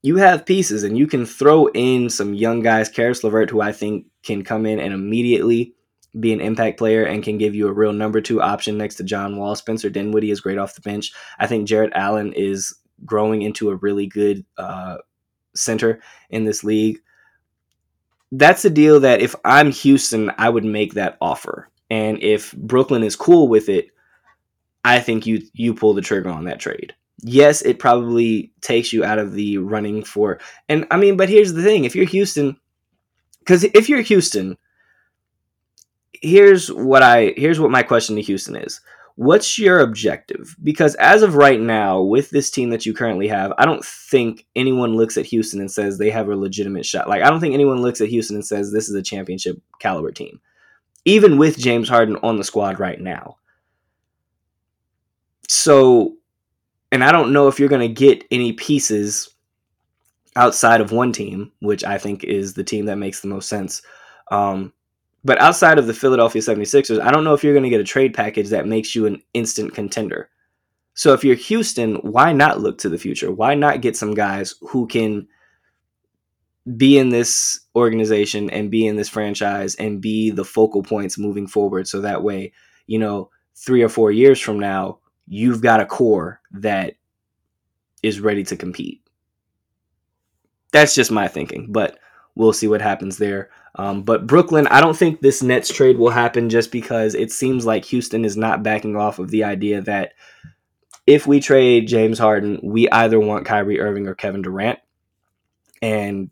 you 0.01 0.17
have 0.17 0.45
pieces, 0.45 0.83
and 0.83 0.97
you 0.97 1.07
can 1.07 1.25
throw 1.25 1.67
in 1.67 2.09
some 2.09 2.35
young 2.35 2.61
guys. 2.61 2.89
Caris 2.89 3.23
LeVert, 3.23 3.49
who 3.49 3.61
I 3.61 3.71
think 3.71 4.05
can 4.23 4.43
come 4.43 4.65
in 4.67 4.79
and 4.79 4.93
immediately 4.93 5.73
be 6.19 6.31
an 6.31 6.41
impact 6.41 6.77
player 6.77 7.03
and 7.03 7.23
can 7.23 7.37
give 7.37 7.55
you 7.55 7.67
a 7.67 7.73
real 7.73 7.91
number 7.91 8.21
two 8.21 8.41
option 8.41 8.77
next 8.77 8.95
to 8.95 9.03
John 9.03 9.37
Wall. 9.37 9.55
Spencer 9.55 9.89
Dinwiddie 9.89 10.31
is 10.31 10.41
great 10.41 10.57
off 10.57 10.75
the 10.75 10.81
bench. 10.81 11.11
I 11.39 11.47
think 11.47 11.67
Jarrett 11.67 11.91
Allen 11.93 12.33
is 12.33 12.73
growing 13.03 13.41
into 13.41 13.69
a 13.69 13.75
really 13.75 14.07
good 14.07 14.45
uh, 14.57 14.97
center 15.55 16.01
in 16.29 16.45
this 16.45 16.63
league. 16.63 16.99
That's 18.31 18.65
a 18.65 18.69
deal 18.69 18.99
that 19.01 19.21
if 19.21 19.35
I'm 19.45 19.71
Houston, 19.71 20.31
I 20.37 20.49
would 20.49 20.65
make 20.65 20.93
that 20.93 21.17
offer. 21.21 21.69
And 21.89 22.21
if 22.21 22.53
Brooklyn 22.53 23.03
is 23.03 23.15
cool 23.15 23.47
with 23.47 23.69
it, 23.69 23.89
I 24.83 24.99
think 24.99 25.25
you 25.25 25.41
you 25.53 25.73
pull 25.73 25.93
the 25.93 26.01
trigger 26.01 26.29
on 26.29 26.45
that 26.45 26.59
trade. 26.59 26.93
Yes, 27.21 27.61
it 27.61 27.79
probably 27.79 28.51
takes 28.61 28.93
you 28.93 29.03
out 29.03 29.19
of 29.19 29.33
the 29.33 29.57
running 29.57 30.03
for 30.03 30.39
and 30.69 30.85
I 30.91 30.97
mean, 30.97 31.17
but 31.17 31.29
here's 31.29 31.53
the 31.53 31.63
thing, 31.63 31.85
if 31.85 31.95
you're 31.95 32.05
Houston 32.05 32.57
cuz 33.45 33.63
if 33.63 33.89
you're 33.89 34.01
Houston, 34.01 34.57
here's 36.21 36.71
what 36.71 37.01
I 37.01 37.33
here's 37.37 37.59
what 37.59 37.71
my 37.71 37.83
question 37.83 38.15
to 38.15 38.21
Houston 38.21 38.55
is. 38.55 38.81
What's 39.15 39.57
your 39.57 39.79
objective? 39.79 40.55
Because 40.61 40.95
as 40.95 41.21
of 41.23 41.35
right 41.35 41.59
now, 41.59 42.01
with 42.01 42.29
this 42.29 42.51
team 42.51 42.69
that 42.69 42.85
you 42.85 42.93
currently 42.93 43.27
have, 43.27 43.53
I 43.57 43.65
don't 43.65 43.83
think 43.83 44.45
anyone 44.55 44.95
looks 44.95 45.17
at 45.17 45.25
Houston 45.25 45.59
and 45.61 45.71
says 45.71 45.97
they 45.97 46.09
have 46.09 46.29
a 46.29 46.35
legitimate 46.35 46.85
shot. 46.85 47.07
Like, 47.07 47.23
I 47.23 47.29
don't 47.29 47.39
think 47.39 47.53
anyone 47.53 47.81
looks 47.81 48.01
at 48.01 48.09
Houston 48.09 48.35
and 48.35 48.45
says 48.45 48.71
this 48.71 48.89
is 48.89 48.95
a 48.95 49.01
championship 49.01 49.61
caliber 49.79 50.11
team, 50.11 50.41
even 51.05 51.37
with 51.37 51.57
James 51.57 51.87
Harden 51.87 52.17
on 52.23 52.37
the 52.37 52.43
squad 52.43 52.79
right 52.79 52.99
now. 52.99 53.37
So, 55.47 56.15
and 56.91 57.03
I 57.03 57.11
don't 57.11 57.33
know 57.33 57.47
if 57.47 57.59
you're 57.59 57.69
going 57.69 57.87
to 57.87 57.93
get 57.93 58.25
any 58.31 58.53
pieces 58.53 59.29
outside 60.35 60.81
of 60.81 60.91
one 60.91 61.13
team, 61.13 61.51
which 61.59 61.83
I 61.83 61.97
think 61.97 62.23
is 62.23 62.53
the 62.53 62.63
team 62.63 62.85
that 62.85 62.97
makes 62.97 63.21
the 63.21 63.29
most 63.29 63.47
sense. 63.47 63.81
Um, 64.31 64.73
but 65.25 65.41
outside 65.41 65.79
of 65.79 65.87
the 65.87 65.93
Philadelphia 65.93 66.41
76ers, 66.41 67.01
I 67.01 67.11
don't 67.11 67.23
know 67.23 67.33
if 67.33 67.43
you're 67.43 67.53
going 67.53 67.63
to 67.63 67.69
get 67.69 67.81
a 67.81 67.83
trade 67.83 68.13
package 68.13 68.49
that 68.49 68.67
makes 68.67 68.95
you 68.95 69.07
an 69.07 69.21
instant 69.33 69.73
contender. 69.73 70.29
So 70.93 71.11
if 71.13 71.25
you're 71.25 71.35
Houston, 71.35 71.95
why 71.95 72.31
not 72.31 72.61
look 72.61 72.77
to 72.77 72.89
the 72.89 72.97
future? 72.97 73.31
Why 73.31 73.55
not 73.55 73.81
get 73.81 73.97
some 73.97 74.13
guys 74.13 74.53
who 74.61 74.87
can 74.87 75.27
be 76.77 76.97
in 76.97 77.09
this 77.09 77.59
organization 77.75 78.49
and 78.49 78.71
be 78.71 78.87
in 78.87 78.95
this 78.95 79.09
franchise 79.09 79.75
and 79.75 79.99
be 79.99 80.29
the 80.29 80.45
focal 80.45 80.83
points 80.83 81.17
moving 81.17 81.47
forward 81.47 81.87
so 81.87 82.01
that 82.01 82.23
way, 82.23 82.53
you 82.87 82.99
know, 82.99 83.29
3 83.55 83.81
or 83.81 83.89
4 83.89 84.11
years 84.11 84.39
from 84.39 84.59
now, 84.59 84.99
you've 85.27 85.61
got 85.61 85.79
a 85.79 85.85
core 85.85 86.39
that 86.51 86.95
is 88.03 88.19
ready 88.19 88.43
to 88.43 88.55
compete. 88.55 89.01
That's 90.71 90.93
just 90.93 91.11
my 91.11 91.27
thinking, 91.27 91.71
but 91.71 91.97
we'll 92.35 92.53
see 92.53 92.67
what 92.67 92.81
happens 92.81 93.17
there. 93.17 93.49
Um, 93.77 94.03
but 94.03 94.25
Brooklyn, 94.25 94.67
I 94.67 94.79
don't 94.79 94.95
think 94.95 95.19
this 95.19 95.43
Nets 95.43 95.73
trade 95.73 95.97
will 95.97 96.09
happen 96.09 96.49
just 96.49 96.71
because 96.71 97.13
it 97.13 97.31
seems 97.31 97.65
like 97.65 97.85
Houston 97.85 98.23
is 98.23 98.37
not 98.37 98.63
backing 98.63 98.95
off 98.95 99.19
of 99.19 99.29
the 99.29 99.43
idea 99.43 99.81
that 99.81 100.13
if 101.05 101.27
we 101.27 101.39
trade 101.39 101.87
James 101.87 102.17
Harden, 102.17 102.59
we 102.63 102.89
either 102.89 103.19
want 103.19 103.45
Kyrie 103.45 103.79
Irving 103.79 104.07
or 104.07 104.15
Kevin 104.15 104.41
Durant, 104.41 104.79
and 105.81 106.29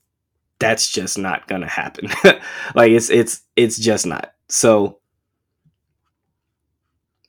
that's 0.60 0.90
just 0.90 1.18
not 1.18 1.48
gonna 1.48 1.68
happen. 1.68 2.10
like 2.76 2.92
it's 2.92 3.10
it's 3.10 3.42
it's 3.56 3.78
just 3.78 4.06
not. 4.06 4.34
So 4.48 5.00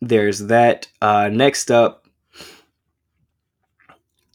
there's 0.00 0.40
that. 0.46 0.86
Uh, 1.02 1.28
next 1.30 1.70
up, 1.70 2.06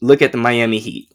look 0.00 0.22
at 0.22 0.32
the 0.32 0.38
Miami 0.38 0.78
Heat. 0.78 1.09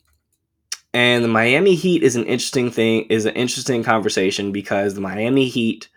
And 0.96 1.26
the 1.26 1.28
Miami 1.28 1.76
Heat 1.76 2.04
is 2.04 2.16
an 2.16 2.24
interesting 2.24 2.72
thing, 2.72 3.02
is 3.10 3.26
an 3.26 3.36
interesting 3.36 3.84
conversation 3.84 4.54
because 4.54 4.93
the 4.93 5.02
Miami 5.02 5.50
Heat, 5.50 5.89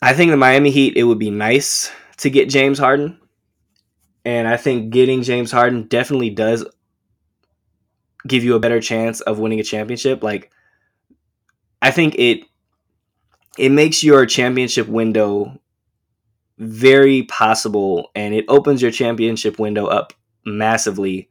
I 0.00 0.12
think 0.12 0.30
the 0.30 0.36
Miami 0.36 0.70
Heat, 0.70 0.96
it 0.96 1.02
would 1.02 1.18
be 1.18 1.32
nice 1.32 1.90
to 2.18 2.30
get 2.30 2.48
James 2.48 2.78
Harden. 2.78 3.18
And 4.24 4.46
I 4.46 4.56
think 4.56 4.90
getting 4.90 5.24
James 5.24 5.50
Harden 5.50 5.88
definitely 5.88 6.30
does 6.30 6.64
give 8.24 8.44
you 8.44 8.54
a 8.54 8.60
better 8.60 8.80
chance 8.80 9.20
of 9.20 9.40
winning 9.40 9.58
a 9.58 9.64
championship. 9.64 10.22
Like, 10.22 10.52
I 11.82 11.90
think 11.90 12.14
it 12.20 12.44
it 13.58 13.70
makes 13.70 14.04
your 14.04 14.26
championship 14.26 14.86
window 14.86 15.60
very 16.58 17.24
possible 17.24 18.12
and 18.14 18.32
it 18.32 18.44
opens 18.46 18.80
your 18.80 18.92
championship 18.92 19.58
window 19.58 19.86
up 19.86 20.12
massively 20.44 21.28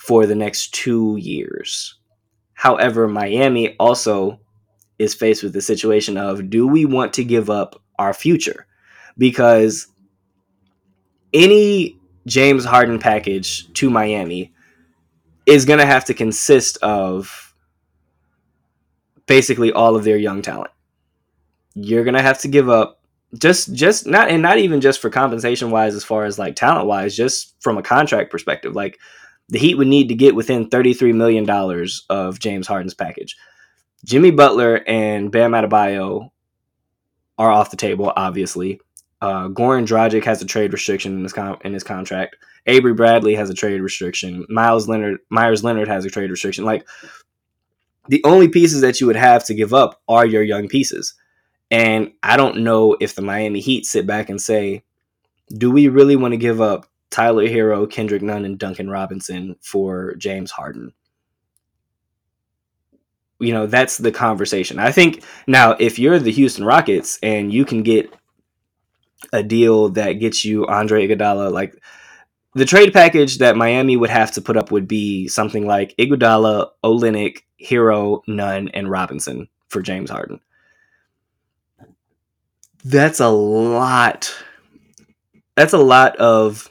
for 0.00 0.24
the 0.24 0.34
next 0.34 0.72
two 0.72 1.18
years. 1.20 1.98
However, 2.54 3.06
Miami 3.06 3.76
also 3.78 4.40
is 4.98 5.14
faced 5.14 5.42
with 5.42 5.52
the 5.52 5.60
situation 5.60 6.16
of 6.16 6.48
do 6.48 6.66
we 6.66 6.86
want 6.86 7.12
to 7.12 7.24
give 7.24 7.50
up 7.50 7.82
our 7.98 8.14
future? 8.14 8.66
Because 9.18 9.88
any 11.34 11.98
James 12.26 12.64
Harden 12.64 12.98
package 12.98 13.70
to 13.74 13.90
Miami 13.90 14.54
is 15.44 15.66
going 15.66 15.80
to 15.80 15.86
have 15.86 16.06
to 16.06 16.14
consist 16.14 16.78
of 16.78 17.54
basically 19.26 19.70
all 19.70 19.96
of 19.96 20.04
their 20.04 20.16
young 20.16 20.40
talent. 20.40 20.70
You're 21.74 22.04
going 22.04 22.14
to 22.14 22.22
have 22.22 22.40
to 22.40 22.48
give 22.48 22.70
up 22.70 23.02
just 23.38 23.74
just 23.74 24.06
not 24.06 24.30
and 24.30 24.40
not 24.42 24.56
even 24.56 24.80
just 24.80 24.98
for 24.98 25.10
compensation 25.10 25.70
wise 25.70 25.94
as 25.94 26.04
far 26.04 26.24
as 26.24 26.38
like 26.38 26.56
talent 26.56 26.86
wise 26.86 27.14
just 27.14 27.54
from 27.60 27.78
a 27.78 27.82
contract 27.82 28.28
perspective 28.28 28.74
like 28.74 28.98
the 29.50 29.58
Heat 29.58 29.76
would 29.76 29.88
need 29.88 30.08
to 30.08 30.14
get 30.14 30.34
within 30.34 30.70
$33 30.70 31.14
million 31.14 31.48
of 32.08 32.38
James 32.38 32.66
Harden's 32.66 32.94
package. 32.94 33.36
Jimmy 34.04 34.30
Butler 34.30 34.82
and 34.86 35.30
Bam 35.30 35.52
Adebayo 35.52 36.30
are 37.36 37.50
off 37.50 37.70
the 37.70 37.76
table, 37.76 38.12
obviously. 38.16 38.80
Uh, 39.20 39.48
Goran 39.48 39.86
Dragic 39.86 40.24
has 40.24 40.40
a 40.40 40.46
trade 40.46 40.72
restriction 40.72 41.14
in 41.18 41.22
his 41.22 41.34
in 41.62 41.74
his 41.74 41.84
contract. 41.84 42.36
Avery 42.66 42.94
Bradley 42.94 43.34
has 43.34 43.50
a 43.50 43.54
trade 43.54 43.80
restriction. 43.80 44.46
Miles 44.48 44.88
Leonard 44.88 45.18
Meyers 45.28 45.62
Leonard 45.62 45.88
has 45.88 46.04
a 46.04 46.10
trade 46.10 46.30
restriction. 46.30 46.64
Like 46.64 46.86
the 48.08 48.22
only 48.24 48.48
pieces 48.48 48.80
that 48.80 49.00
you 49.00 49.06
would 49.06 49.16
have 49.16 49.44
to 49.46 49.54
give 49.54 49.74
up 49.74 50.00
are 50.08 50.24
your 50.24 50.42
young 50.42 50.68
pieces. 50.68 51.14
And 51.70 52.12
I 52.22 52.36
don't 52.36 52.58
know 52.58 52.96
if 53.00 53.14
the 53.14 53.22
Miami 53.22 53.60
Heat 53.60 53.86
sit 53.86 54.06
back 54.06 54.28
and 54.28 54.40
say, 54.40 54.82
do 55.56 55.70
we 55.70 55.88
really 55.88 56.16
want 56.16 56.32
to 56.32 56.38
give 56.38 56.60
up 56.60 56.89
Tyler 57.10 57.46
Herro, 57.46 57.90
Kendrick 57.90 58.22
Nunn, 58.22 58.44
and 58.44 58.58
Duncan 58.58 58.88
Robinson 58.88 59.56
for 59.60 60.14
James 60.14 60.50
Harden. 60.50 60.92
You 63.38 63.52
know, 63.52 63.66
that's 63.66 63.98
the 63.98 64.12
conversation. 64.12 64.78
I 64.78 64.92
think 64.92 65.24
now, 65.46 65.72
if 65.78 65.98
you're 65.98 66.18
the 66.18 66.30
Houston 66.30 66.64
Rockets 66.64 67.18
and 67.22 67.52
you 67.52 67.64
can 67.64 67.82
get 67.82 68.12
a 69.32 69.42
deal 69.42 69.88
that 69.90 70.14
gets 70.14 70.44
you 70.44 70.66
Andre 70.66 71.06
Iguodala, 71.06 71.50
like 71.50 71.74
the 72.54 72.64
trade 72.64 72.92
package 72.92 73.38
that 73.38 73.56
Miami 73.56 73.96
would 73.96 74.10
have 74.10 74.32
to 74.32 74.42
put 74.42 74.56
up 74.56 74.70
would 74.70 74.88
be 74.88 75.28
something 75.28 75.66
like 75.66 75.96
Iguodala, 75.96 76.70
Olynyk, 76.84 77.38
Herro, 77.62 78.22
Nunn, 78.26 78.68
and 78.68 78.90
Robinson 78.90 79.48
for 79.68 79.82
James 79.82 80.10
Harden. 80.10 80.40
That's 82.84 83.20
a 83.20 83.28
lot. 83.28 84.34
That's 85.54 85.72
a 85.72 85.78
lot 85.78 86.16
of 86.16 86.70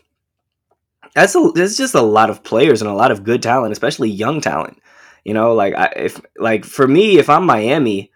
that's 1.14 1.36
a 1.36 1.52
there's 1.56 1.78
just 1.78 1.96
a 1.96 2.02
lot 2.02 2.30
of 2.30 2.44
players 2.44 2.82
and 2.82 2.90
a 2.90 2.96
lot 2.96 3.12
of 3.12 3.24
good 3.24 3.42
talent, 3.42 3.72
especially 3.72 4.10
young 4.10 4.42
talent. 4.42 4.82
You 5.24 5.34
know, 5.34 5.54
like 5.54 5.76
I, 5.76 5.94
if 5.96 6.22
like 6.38 6.66
for 6.66 6.88
me, 6.88 7.18
if 7.18 7.30
I'm 7.30 7.46
Miami, 7.46 8.12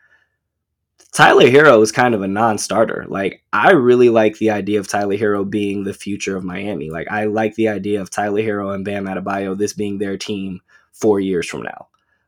Tyler 1.12 1.46
Herro 1.48 1.82
is 1.82 1.91
kind 1.91 2.16
of 2.16 2.22
a 2.22 2.28
non-starter. 2.28 3.06
Like 3.08 3.44
I 3.54 3.72
really 3.72 4.10
like 4.10 4.38
the 4.38 4.52
idea 4.52 4.80
of 4.80 4.88
Tyler 4.88 5.16
Herro 5.16 5.48
being 5.48 5.84
the 5.84 5.94
future 5.94 6.36
of 6.36 6.44
Miami. 6.44 6.89
Like 6.89 7.08
I 7.12 7.26
like 7.26 7.56
the 7.56 7.70
idea 7.70 8.02
of 8.02 8.10
Tyler 8.10 8.41
Herro 8.41 8.74
and 8.74 8.86
Bam 8.86 9.06
Adebayo 9.06 9.58
this 9.58 9.74
being 9.74 9.98
their 9.98 10.18
team 10.18 10.62
four 10.91 11.20
years 11.20 11.48
from 11.48 11.64
now. 11.64 11.88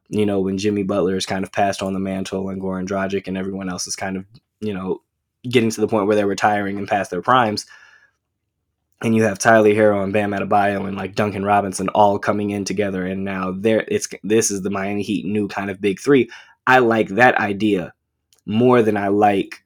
You 0.09 0.26
know, 0.26 0.39
when 0.39 0.57
Jimmy 0.59 0.84
Butler 0.84 1.16
is 1.16 1.26
kind 1.26 1.43
of 1.43 1.51
passed 1.51 1.82
on 1.82 1.93
the 1.93 1.99
mantle 1.99 2.49
and 2.49 2.61
Goran 2.61 2.88
Dragic 2.88 3.28
and 3.28 3.38
everyone 3.38 3.70
else 3.70 3.88
is 3.88 3.95
kind 3.95 4.18
of, 4.18 4.26
you 4.59 4.74
know, 4.74 5.01
getting 5.49 5.72
to 5.72 5.82
the 5.82 5.88
point 5.88 6.05
where 6.05 6.16
they're 6.16 6.28
retiring 6.28 6.78
and 6.78 6.88
past 6.88 7.09
their 7.09 7.24
primes 7.24 7.66
and 9.05 9.15
you 9.15 9.21
have 9.21 9.37
Tyler 9.37 9.69
Herro 9.69 10.03
and 10.03 10.11
Bam 10.11 10.31
Adebayo 10.31 10.87
and 10.87 10.97
like 10.97 11.13
Duncan 11.13 11.45
Robinson 11.45 11.89
all 11.89 12.17
coming 12.17 12.49
in 12.49 12.65
together, 12.65 13.05
and 13.05 13.23
now 13.23 13.51
there 13.51 13.85
it's 13.87 14.07
this 14.23 14.49
is 14.49 14.63
the 14.63 14.71
Miami 14.71 15.03
Heat 15.03 15.27
new 15.27 15.47
kind 15.47 15.69
of 15.69 15.79
big 15.79 15.99
three. 15.99 16.27
I 16.65 16.79
like 16.79 17.09
that 17.09 17.37
idea 17.37 17.93
more 18.47 18.81
than 18.81 18.97
I 18.97 19.09
like 19.09 19.63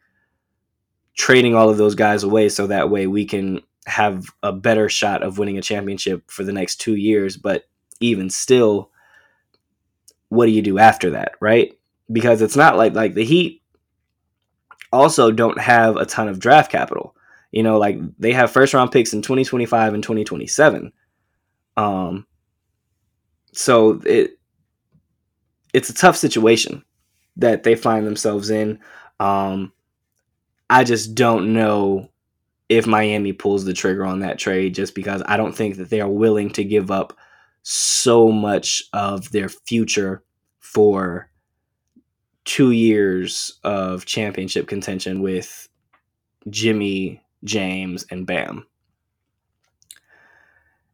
trading 1.15 1.55
all 1.55 1.69
of 1.69 1.77
those 1.77 1.95
guys 1.95 2.23
away, 2.23 2.49
so 2.49 2.67
that 2.67 2.89
way 2.89 3.07
we 3.07 3.23
can 3.23 3.61
have 3.85 4.25
a 4.43 4.51
better 4.51 4.89
shot 4.89 5.23
of 5.23 5.37
winning 5.37 5.57
a 5.57 5.61
championship 5.61 6.29
for 6.29 6.43
the 6.43 6.51
next 6.51 6.81
two 6.81 6.97
years. 6.97 7.37
But 7.37 7.63
even 8.01 8.29
still, 8.29 8.91
what 10.27 10.47
do 10.47 10.51
you 10.51 10.61
do 10.61 10.79
after 10.79 11.11
that, 11.11 11.35
right? 11.39 11.79
Because 12.11 12.41
it's 12.41 12.57
not 12.57 12.75
like 12.75 12.93
like 12.93 13.13
the 13.13 13.23
Heat 13.23 13.61
also 14.91 15.31
don't 15.31 15.61
have 15.61 15.95
a 15.95 16.05
ton 16.05 16.27
of 16.27 16.39
draft 16.39 16.69
capital. 16.69 17.15
You 17.51 17.63
know, 17.63 17.77
like 17.77 17.97
they 18.17 18.33
have 18.33 18.51
first 18.51 18.73
round 18.73 18.91
picks 18.91 19.13
in 19.13 19.21
2025 19.21 19.93
and 19.93 20.03
2027. 20.03 20.91
Um, 21.77 22.27
so 23.53 24.01
it 24.05 24.39
it's 25.73 25.89
a 25.89 25.93
tough 25.93 26.17
situation 26.17 26.83
that 27.37 27.63
they 27.63 27.75
find 27.75 28.05
themselves 28.05 28.49
in. 28.49 28.79
Um, 29.19 29.71
I 30.69 30.83
just 30.83 31.15
don't 31.15 31.53
know 31.53 32.09
if 32.69 32.85
Miami 32.85 33.33
pulls 33.33 33.65
the 33.65 33.73
trigger 33.73 34.05
on 34.05 34.19
that 34.19 34.37
trade 34.37 34.75
just 34.75 34.93
because 34.93 35.23
I 35.25 35.37
don't 35.37 35.55
think 35.55 35.77
that 35.77 35.89
they 35.89 36.01
are 36.01 36.09
willing 36.09 36.51
to 36.51 36.63
give 36.63 36.91
up 36.91 37.17
so 37.63 38.31
much 38.31 38.83
of 38.93 39.31
their 39.31 39.49
future 39.49 40.23
for 40.59 41.29
two 42.45 42.71
years 42.71 43.59
of 43.63 44.05
championship 44.05 44.67
contention 44.67 45.21
with 45.21 45.67
Jimmy 46.49 47.21
James, 47.43 48.05
and 48.11 48.25
Bam. 48.25 48.65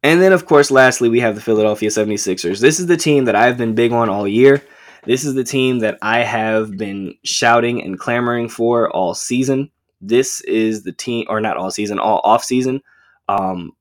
And 0.03 0.21
then, 0.21 0.33
of 0.33 0.45
course, 0.45 0.69
lastly, 0.69 1.09
we 1.09 1.19
have 1.21 1.33
the 1.33 1.41
Philadelphia 1.41 1.89
76ers. 1.89 2.59
This 2.59 2.79
is 2.79 2.85
the 2.85 2.97
team 2.97 3.25
that 3.25 3.35
I've 3.35 3.57
been 3.57 3.73
big 3.73 3.91
on 3.91 4.07
all 4.07 4.27
year. 4.27 4.61
This 5.05 5.23
is 5.23 5.33
the 5.33 5.43
team 5.43 5.79
that 5.79 5.97
I 6.01 6.19
have 6.19 6.77
been 6.77 7.15
shouting 7.23 7.81
and 7.81 7.99
clamoring 7.99 8.49
for 8.49 8.89
all 8.91 9.13
season. 9.13 9.71
this 10.01 10.41
is 10.41 10.83
the 10.83 10.91
team, 10.91 11.25
or 11.29 11.41
not 11.41 11.57
all 11.57 11.71
season, 11.71 11.97
all 11.97 12.21
off 12.23 12.43
season. 12.43 12.81
Um, 13.27 13.71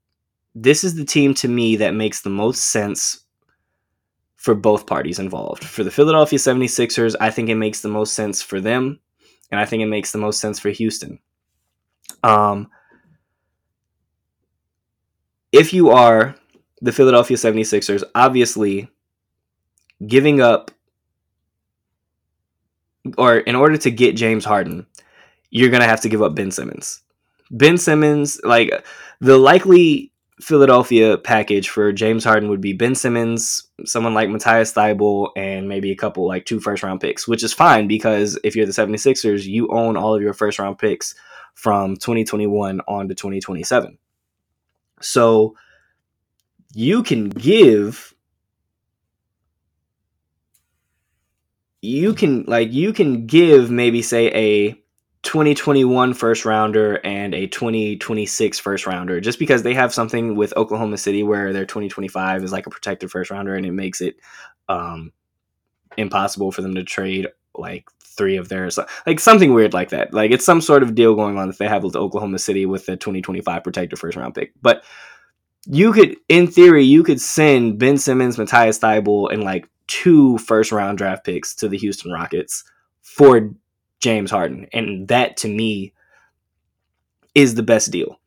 this 0.55 0.85
is 0.85 0.95
the 0.95 1.05
team 1.05 1.35
to 1.35 1.49
me 1.49 1.77
that 1.77 1.95
makes 1.95 2.23
the 2.23 2.31
most 2.31 2.71
sense 2.71 3.25
for 4.37 4.55
both 4.55 4.87
parties 4.87 5.19
involved. 5.19 5.65
For 5.65 5.85
the 5.85 5.91
Philadelphia 5.91 6.39
76ers, 6.39 7.17
I 7.21 7.31
think 7.31 7.49
it 7.49 7.57
makes 7.57 7.81
the 7.81 7.89
most 7.89 8.15
sense 8.15 8.41
for 8.41 8.61
them, 8.61 9.01
and 9.51 9.61
I 9.61 9.67
think 9.67 9.83
it 9.83 9.87
makes 9.87 10.13
the 10.13 10.19
most 10.19 10.41
sense 10.41 10.59
for 10.59 10.71
Houston. 10.71 11.19
Um, 12.23 12.71
if 15.53 15.73
you 15.73 15.91
are 15.91 16.35
the 16.81 16.93
Philadelphia 16.93 17.37
76ers, 17.37 18.03
obviously 18.15 18.89
giving 20.07 20.41
up 20.41 20.71
or 23.19 23.39
in 23.39 23.55
order 23.55 23.77
to 23.77 23.91
get 23.91 24.17
James 24.17 24.45
Harden, 24.45 24.87
you're 25.51 25.71
going 25.71 25.83
to 25.83 25.89
have 25.89 26.01
to 26.01 26.09
give 26.09 26.23
up 26.23 26.35
Ben 26.35 26.51
Simmons. 26.51 27.03
Ben 27.51 27.77
Simmons, 27.77 28.41
like 28.43 28.85
the 29.21 29.39
likely 29.39 30.13
Philadelphia 30.41 31.17
package 31.17 31.69
for 31.69 31.93
James 31.93 32.25
Harden 32.25 32.49
would 32.49 32.61
be 32.61 32.73
Ben 32.73 32.95
Simmons, 32.95 33.69
someone 33.85 34.15
like 34.15 34.29
Matisse 34.29 34.73
Thybulle, 34.73 35.31
and 35.37 35.69
maybe 35.69 35.93
a 35.93 35.97
couple 35.97 36.27
like 36.27 36.45
two 36.45 36.59
first 36.59 36.83
round 36.83 37.01
picks, 37.01 37.29
which 37.29 37.45
is 37.45 37.53
fine 37.53 37.87
because 37.87 38.39
if 38.43 38.57
you're 38.57 38.67
the 38.67 38.73
76ers, 38.73 39.45
you 39.45 39.69
own 39.69 39.97
all 39.97 40.15
of 40.15 40.23
your 40.23 40.33
first 40.33 40.59
round 40.59 40.79
picks 40.79 41.15
from 41.55 41.97
2021 41.97 42.81
on 42.87 43.09
to 43.09 43.15
2027. 43.15 43.99
So 45.01 45.57
you 46.75 47.03
can 47.03 47.29
give 47.29 48.15
you 51.83 52.15
can 52.15 52.45
like 52.45 52.73
you 52.73 52.93
can 52.93 53.27
give 53.27 53.71
maybe 53.71 54.03
say 54.03 54.29
a 54.29 54.73
2021 55.23 56.15
first 56.15 56.45
rounder 56.45 57.01
and 57.05 57.35
a 57.35 57.47
2026 57.47 58.59
first 58.59 58.87
rounder 58.87 59.21
just 59.21 59.39
because 59.39 59.63
they 59.63 59.75
have 59.75 59.93
something 59.93 60.35
with 60.35 60.57
Oklahoma 60.57 60.99
City 60.99 61.23
where 61.23 61.53
their 61.53 61.67
2025 61.67 62.43
is 62.43 62.53
like 62.53 62.67
a 62.67 62.71
protected 62.71 63.11
first 63.11 63.31
rounder 63.31 63.55
and 63.55 63.67
it 63.67 63.73
makes 63.73 64.01
it 64.01 64.17
um 64.69 65.13
impossible 65.97 66.51
for 66.51 66.63
them 66.63 66.75
to 66.75 66.85
trade 66.85 67.29
like 67.55 67.89
three 68.15 68.37
of 68.37 68.49
theirs 68.49 68.79
like 69.07 69.21
something 69.21 69.53
weird 69.53 69.75
like 69.75 69.91
that 69.91 70.13
like 70.15 70.31
it's 70.31 70.45
some 70.45 70.61
sort 70.61 70.83
of 70.83 70.95
deal 70.95 71.15
going 71.15 71.39
on 71.39 71.49
that 71.49 71.59
they 71.59 71.69
have 71.69 71.85
with 71.85 71.97
Oklahoma 71.97 72.39
City 72.39 72.67
with 72.67 72.87
the 72.87 72.97
2025 72.97 73.63
protected 73.63 73.99
first 73.99 74.17
round 74.17 74.35
pick 74.35 74.53
but 74.63 74.83
you 75.67 75.93
could 75.93 76.17
in 76.29 76.47
theory 76.47 76.85
you 76.85 77.03
could 77.03 77.21
send 77.21 77.79
Ben 77.79 77.99
Simmons, 77.99 78.39
Matisse 78.39 78.79
Thybulle 78.79 79.33
and 79.33 79.43
like 79.43 79.69
two 79.87 80.39
first 80.39 80.73
round 80.73 80.99
draft 80.99 81.25
picks 81.25 81.55
to 81.57 81.69
the 81.69 81.79
Houston 81.79 82.13
Rockets 82.13 82.65
for 83.03 83.51
James 84.01 84.31
Harden. 84.31 84.67
And 84.73 85.09
that 85.09 85.37
to 85.39 85.49
me 85.49 85.93
is 87.35 87.55
the 87.55 87.63
best 87.63 87.91
deal. 87.91 88.21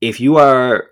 If 0.00 0.20
you 0.20 0.36
are 0.36 0.90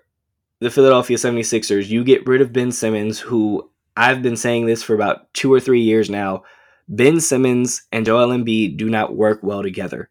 the 0.59 0.71
Philadelphia 0.71 1.17
76ers, 1.17 1.87
you 1.87 2.03
get 2.03 2.27
rid 2.27 2.41
of 2.41 2.53
Ben 2.53 2.71
Simmons, 2.71 3.19
who 3.19 3.69
I've 3.95 4.21
been 4.21 4.37
saying 4.37 4.65
this 4.65 4.81
for 4.81 4.95
about 4.95 5.31
two 5.33 5.53
or 5.53 5.59
three 5.59 5.81
years 5.81 6.09
now. 6.09 6.43
Ben 6.87 7.19
Simmons 7.19 7.83
and 7.91 8.05
Joel 8.05 8.29
Embiid 8.29 8.77
do 8.77 8.89
not 8.89 9.15
work 9.15 9.39
well 9.41 9.63
together. 9.63 10.09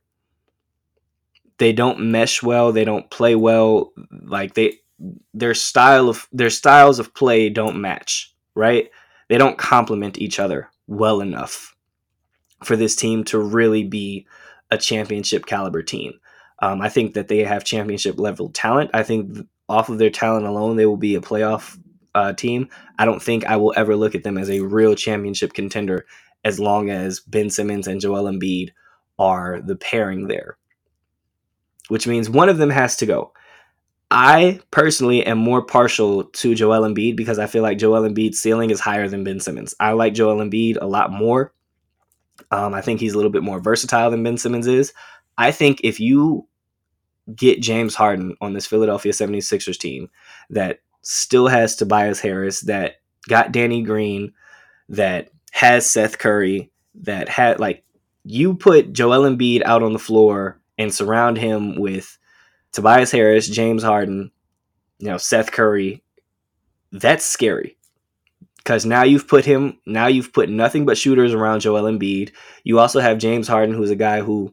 They 1.58 1.72
don't 1.72 2.10
mesh 2.10 2.42
well. 2.42 2.72
They 2.72 2.84
don't 2.84 3.10
play 3.10 3.36
well. 3.36 3.92
Like 4.10 4.54
they, 4.54 4.78
their 5.34 5.54
style 5.54 6.08
of 6.08 6.26
their 6.32 6.50
styles 6.50 6.98
of 6.98 7.14
play 7.14 7.50
don't 7.50 7.80
match. 7.80 8.34
Right? 8.54 8.90
they 9.32 9.38
don't 9.38 9.56
complement 9.56 10.18
each 10.18 10.38
other 10.38 10.68
well 10.86 11.22
enough 11.22 11.74
for 12.62 12.76
this 12.76 12.94
team 12.94 13.24
to 13.24 13.38
really 13.38 13.82
be 13.82 14.26
a 14.70 14.76
championship 14.76 15.46
caliber 15.46 15.82
team. 15.82 16.12
Um, 16.58 16.82
I 16.82 16.90
think 16.90 17.14
that 17.14 17.28
they 17.28 17.38
have 17.38 17.64
championship 17.64 18.18
level 18.18 18.50
talent. 18.50 18.90
I 18.92 19.02
think 19.02 19.48
off 19.70 19.88
of 19.88 19.96
their 19.96 20.10
talent 20.10 20.44
alone, 20.44 20.76
they 20.76 20.84
will 20.84 20.98
be 20.98 21.14
a 21.14 21.22
playoff 21.22 21.78
uh, 22.14 22.34
team. 22.34 22.68
I 22.98 23.06
don't 23.06 23.22
think 23.22 23.46
I 23.46 23.56
will 23.56 23.72
ever 23.74 23.96
look 23.96 24.14
at 24.14 24.22
them 24.22 24.36
as 24.36 24.50
a 24.50 24.60
real 24.60 24.94
championship 24.94 25.54
contender 25.54 26.04
as 26.44 26.58
long 26.58 26.90
as 26.90 27.20
Ben 27.20 27.50
Simmons 27.50 27.86
and 27.86 28.00
Joel 28.00 28.24
Embiid 28.24 28.70
are 29.18 29.60
the 29.60 29.76
pairing 29.76 30.26
there, 30.26 30.56
which 31.88 32.06
means 32.06 32.28
one 32.28 32.48
of 32.48 32.58
them 32.58 32.70
has 32.70 32.96
to 32.96 33.06
go. 33.06 33.32
I 34.10 34.60
personally 34.70 35.24
am 35.24 35.38
more 35.38 35.62
partial 35.62 36.24
to 36.24 36.54
Joel 36.54 36.82
Embiid 36.82 37.16
because 37.16 37.38
I 37.38 37.46
feel 37.46 37.62
like 37.62 37.78
Joel 37.78 38.02
Embiid's 38.02 38.38
ceiling 38.38 38.70
is 38.70 38.80
higher 38.80 39.08
than 39.08 39.24
Ben 39.24 39.40
Simmons. 39.40 39.74
I 39.80 39.92
like 39.92 40.12
Joel 40.12 40.44
Embiid 40.44 40.76
a 40.80 40.86
lot 40.86 41.10
more. 41.10 41.54
Um, 42.50 42.74
I 42.74 42.82
think 42.82 43.00
he's 43.00 43.14
a 43.14 43.16
little 43.16 43.30
bit 43.30 43.42
more 43.42 43.60
versatile 43.60 44.10
than 44.10 44.22
Ben 44.22 44.36
Simmons 44.36 44.66
is. 44.66 44.92
I 45.38 45.50
think 45.50 45.80
if 45.82 45.98
you 45.98 46.46
get 47.34 47.62
James 47.62 47.94
Harden 47.94 48.36
on 48.40 48.52
this 48.52 48.66
Philadelphia 48.66 49.12
76ers 49.12 49.78
team 49.78 50.10
that 50.50 50.80
still 51.00 51.48
has 51.48 51.74
Tobias 51.74 52.20
Harris, 52.20 52.60
that 52.62 52.96
got 53.28 53.52
Danny 53.52 53.82
Green, 53.82 54.32
that 54.90 55.30
has 55.62 55.88
Seth 55.88 56.18
Curry, 56.18 56.72
that 56.96 57.28
had 57.28 57.60
like 57.60 57.84
you 58.24 58.54
put 58.54 58.92
Joel 58.92 59.30
Embiid 59.30 59.62
out 59.62 59.84
on 59.84 59.92
the 59.92 59.98
floor 60.00 60.60
and 60.76 60.92
surround 60.92 61.38
him 61.38 61.76
with 61.76 62.18
Tobias 62.72 63.12
Harris, 63.12 63.48
James 63.48 63.84
Harden, 63.84 64.32
you 64.98 65.06
know, 65.06 65.18
Seth 65.18 65.52
Curry, 65.52 66.02
that's 66.90 67.24
scary. 67.24 67.76
Because 68.56 68.84
now 68.84 69.04
you've 69.04 69.28
put 69.28 69.44
him, 69.44 69.78
now 69.86 70.08
you've 70.08 70.32
put 70.32 70.48
nothing 70.48 70.84
but 70.84 70.98
shooters 70.98 71.32
around 71.32 71.60
Joel 71.60 71.84
Embiid. 71.84 72.32
You 72.64 72.80
also 72.80 72.98
have 72.98 73.18
James 73.18 73.46
Harden, 73.46 73.74
who's 73.74 73.90
a 73.90 73.96
guy 73.96 74.20
who 74.20 74.52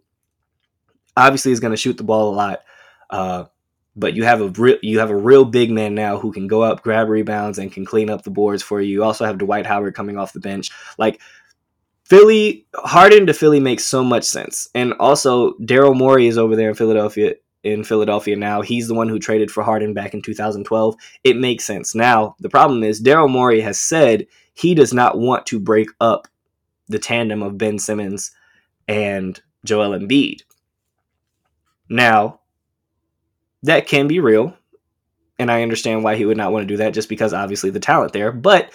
obviously 1.18 1.52
is 1.52 1.60
going 1.60 1.74
to 1.74 1.78
shoot 1.78 1.98
the 1.98 2.04
ball 2.04 2.32
a 2.32 2.36
lot. 2.36 2.60
Uh, 3.10 3.46
but 4.00 4.16
you 4.16 4.24
have 4.24 4.42
a 4.42 4.48
real 4.48 4.78
you 4.82 5.00
have 5.00 5.10
a 5.10 5.16
real 5.16 5.46
big 5.46 5.72
man 5.72 5.94
now 5.94 6.18
who 6.18 6.32
can 6.32 6.48
go 6.48 6.62
up, 6.62 6.82
grab 6.82 7.10
rebounds, 7.10 7.60
and 7.60 7.72
can 7.72 7.86
clean 7.86 8.10
up 8.10 8.24
the 8.24 8.32
boards 8.32 8.64
for 8.64 8.82
you. 8.82 8.92
You 8.92 9.04
also 9.04 9.26
have 9.26 9.38
Dwight 9.38 9.66
Howard 9.66 9.96
coming 9.96 10.18
off 10.18 10.34
the 10.34 10.40
bench. 10.40 10.72
Like 10.98 11.22
Philly, 12.06 12.66
Harden 12.76 13.28
to 13.28 13.34
Philly 13.34 13.60
makes 13.60 13.84
so 13.86 14.04
much 14.04 14.24
sense. 14.24 14.70
And 14.74 14.94
also 14.94 15.54
Daryl 15.60 15.96
Morey 15.96 16.28
is 16.28 16.38
over 16.38 16.56
there 16.56 16.70
in 16.70 16.76
Philadelphia 16.76 17.36
in 17.64 17.84
Philadelphia 17.84 18.36
now. 18.36 18.62
He's 18.62 18.88
the 18.88 18.94
one 18.94 19.10
who 19.10 19.20
traded 19.20 19.52
for 19.52 19.64
Harden 19.64 19.94
back 19.94 20.14
in 20.14 20.22
2012. 20.22 20.96
It 21.24 21.38
makes 21.38 21.66
sense. 21.66 21.94
Now, 21.94 22.36
the 22.40 22.50
problem 22.50 22.84
is 22.84 23.02
Daryl 23.02 23.30
Morey 23.30 23.62
has 23.62 23.80
said 23.80 24.28
he 24.54 24.74
does 24.74 24.94
not 24.94 25.18
want 25.18 25.46
to 25.48 25.60
break 25.60 25.90
up 26.00 26.28
the 26.88 27.00
tandem 27.00 27.44
of 27.44 27.58
Ben 27.58 27.78
Simmons 27.78 28.32
and 28.88 29.40
Joel 29.66 29.98
Embiid. 29.98 30.42
Now, 31.90 32.39
that 33.64 33.88
can 33.88 34.08
be 34.08 34.20
real. 34.20 34.56
And 35.38 35.50
I 35.50 35.62
understand 35.64 36.04
why 36.04 36.16
he 36.16 36.26
would 36.26 36.38
not 36.38 36.52
want 36.52 36.64
to 36.64 36.74
do 36.74 36.78
that 36.78 36.94
just 36.94 37.10
because 37.10 37.34
obviously 37.34 37.70
the 37.70 37.80
talent 37.80 38.14
there. 38.14 38.32
But 38.32 38.72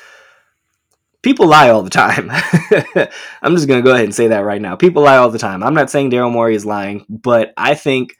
people 1.23 1.47
lie 1.47 1.71
all 1.71 1.83
the 1.83 1.91
time. 1.91 2.31
I'm 3.43 3.55
just 3.55 3.69
going 3.69 3.83
to 3.83 3.87
go 3.87 3.93
ahead 3.93 4.05
and 4.05 4.15
say 4.15 4.29
that 4.29 4.45
right 4.45 4.63
now. 4.63 4.77
People 4.77 5.03
lie 5.03 5.17
all 5.17 5.31
the 5.31 5.39
time. 5.39 5.63
I'm 5.63 5.75
not 5.75 5.91
saying 5.91 6.11
Daryl 6.11 6.33
Morey 6.33 6.55
is 6.55 6.65
lying, 6.65 7.05
but 7.09 7.53
I 7.57 7.75
think 7.75 8.17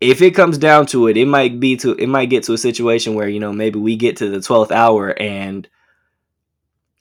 if 0.00 0.22
it 0.22 0.32
comes 0.32 0.58
down 0.58 0.86
to 0.86 1.06
it, 1.06 1.16
it 1.16 1.26
might 1.26 1.60
be 1.60 1.76
to 1.76 1.92
it 1.94 2.08
might 2.08 2.30
get 2.30 2.44
to 2.44 2.52
a 2.52 2.58
situation 2.58 3.14
where 3.14 3.28
you 3.28 3.40
know 3.40 3.52
maybe 3.52 3.78
we 3.78 3.96
get 3.96 4.18
to 4.18 4.28
the 4.28 4.40
twelfth 4.40 4.72
hour 4.72 5.18
and 5.20 5.68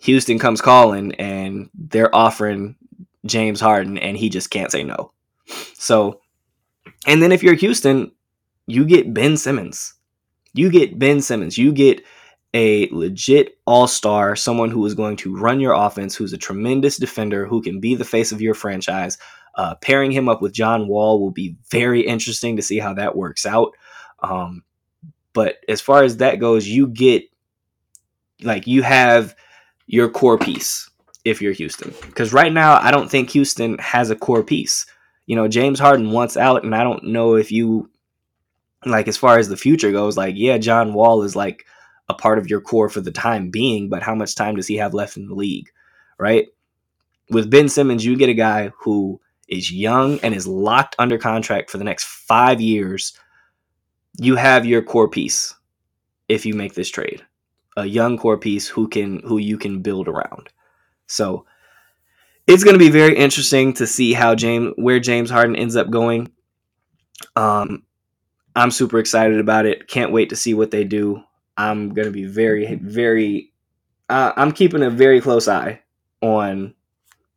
Houston 0.02 0.40
comes 0.40 0.62
calling 0.62 1.14
and 1.16 1.70
they're 1.74 2.14
offering 2.14 2.76
James 3.26 3.62
Harden 3.62 3.98
and 3.98 4.18
he 4.18 4.30
just 4.30 4.50
can't 4.50 4.72
say 4.72 4.84
no. 4.84 5.12
So, 5.76 6.22
and 7.06 7.22
then 7.22 7.32
if 7.32 7.44
you're 7.44 7.56
Houston, 7.56 8.12
you 8.68 8.86
get 8.86 9.14
Ben 9.14 9.38
Simmons. 9.38 9.94
You 10.54 10.70
get 10.70 11.00
Ben 11.00 11.22
Simmons. 11.22 11.58
You 11.58 11.72
get 11.72 12.04
a 12.54 12.88
legit 12.90 13.58
all 13.66 13.88
star, 13.88 14.36
someone 14.36 14.70
who 14.70 14.86
is 14.86 14.94
going 14.94 15.18
to 15.18 15.36
run 15.36 15.60
your 15.60 15.74
offense, 15.74 16.16
who's 16.16 16.34
a 16.34 16.38
tremendous 16.38 16.98
defender, 16.98 17.46
who 17.46 17.62
can 17.62 17.80
be 17.80 17.96
the 17.96 18.06
face 18.06 18.32
of 18.32 18.42
your 18.42 18.54
franchise, 18.54 19.18
uh, 19.56 19.76
pairing 19.76 20.12
him 20.12 20.30
up 20.30 20.42
with 20.42 20.54
John 20.54 20.88
Wall 20.88 21.20
will 21.20 21.32
be 21.32 21.56
very 21.70 22.02
interesting 22.02 22.56
to 22.56 22.62
see 22.62 22.80
how 22.80 22.94
that 22.94 23.16
works 23.16 23.46
out. 23.46 23.74
Um, 24.22 24.64
but 25.34 25.58
as 25.68 25.82
far 25.82 26.04
as 26.04 26.18
that 26.18 26.40
goes, 26.40 26.68
you 26.68 26.88
get 26.88 27.24
like 28.44 28.68
you 28.68 28.84
have 28.84 29.36
your 29.88 30.10
core 30.10 30.38
piece 30.38 30.90
if 31.26 31.42
you're 31.42 31.54
Houston. 31.54 31.94
Because 32.06 32.34
right 32.34 32.52
now, 32.52 32.80
I 32.80 32.92
don't 32.92 33.10
think 33.10 33.30
Houston 33.32 33.78
has 33.80 34.10
a 34.10 34.16
core 34.16 34.44
piece. 34.44 34.86
You 35.26 35.36
know, 35.36 35.48
James 35.48 35.80
Harden 35.80 36.12
wants 36.12 36.38
out, 36.38 36.64
and 36.64 36.76
I 36.76 36.84
don't 36.84 37.06
know 37.06 37.36
if 37.36 37.52
you 37.52 37.90
like 38.86 39.08
as 39.08 39.18
far 39.18 39.38
as 39.38 39.50
the 39.50 39.58
future 39.58 39.92
goes. 39.92 40.18
Like, 40.18 40.36
yeah, 40.38 40.58
John 40.58 40.94
Wall 40.94 41.24
is 41.24 41.36
like 41.36 41.66
a 42.10 42.14
part 42.14 42.38
of 42.38 42.50
your 42.50 42.62
core 42.62 42.90
for 42.90 43.02
the 43.02 43.12
time 43.12 43.50
being, 43.50 43.90
but 43.90 44.04
how 44.04 44.16
much 44.16 44.36
time 44.36 44.56
does 44.56 44.68
he 44.68 44.76
have 44.76 44.94
left 44.94 45.18
in 45.18 45.28
the 45.28 45.36
league, 45.36 45.70
right? 46.18 46.48
With 47.30 47.50
Ben 47.50 47.70
Simmons, 47.70 48.06
you 48.06 48.18
get 48.18 48.30
a 48.30 48.34
guy 48.34 48.72
who 48.78 49.22
is 49.48 49.72
young 49.72 50.20
and 50.20 50.34
is 50.34 50.48
locked 50.48 50.96
under 51.00 51.18
contract 51.18 51.70
for 51.70 51.78
the 51.78 51.84
next 51.84 52.06
five 52.06 52.60
years, 52.60 53.18
you 54.20 54.36
have 54.36 54.66
your 54.66 54.82
core 54.82 55.10
piece 55.10 55.54
if 56.28 56.46
you 56.46 56.54
make 56.54 56.74
this 56.74 56.90
trade. 56.90 57.24
A 57.78 57.86
young 57.86 58.18
core 58.18 58.38
piece 58.38 58.68
who 58.68 58.88
can 58.88 59.20
who 59.22 59.38
you 59.38 59.58
can 59.58 59.82
build 59.82 60.08
around. 60.08 60.50
So 61.08 61.46
it's 62.48 62.64
going 62.64 62.76
to 62.76 62.80
be 62.80 62.90
very 62.90 63.16
interesting 63.18 63.74
to 63.74 63.88
see 63.88 64.14
how 64.14 64.36
James 64.36 64.74
where 64.76 65.00
James 65.00 65.30
Harden 65.30 65.56
ends 65.56 65.76
up 65.76 65.90
going. 65.90 66.32
Um, 67.36 67.84
I'm 68.56 68.72
super 68.72 69.00
excited 69.00 69.40
about 69.40 69.66
it. 69.66 69.88
Can't 69.88 70.12
wait 70.12 70.30
to 70.30 70.36
see 70.36 70.54
what 70.54 70.72
they 70.72 70.84
do. 70.84 71.24
I'm 71.58 71.94
going 71.94 72.06
to 72.08 72.12
be 72.12 72.26
very, 72.26 72.76
very. 72.76 73.52
Uh, 74.10 74.34
I'm 74.36 74.52
keeping 74.52 74.84
a 74.84 74.90
very 74.90 75.22
close 75.22 75.48
eye 75.48 75.82
on 76.22 76.74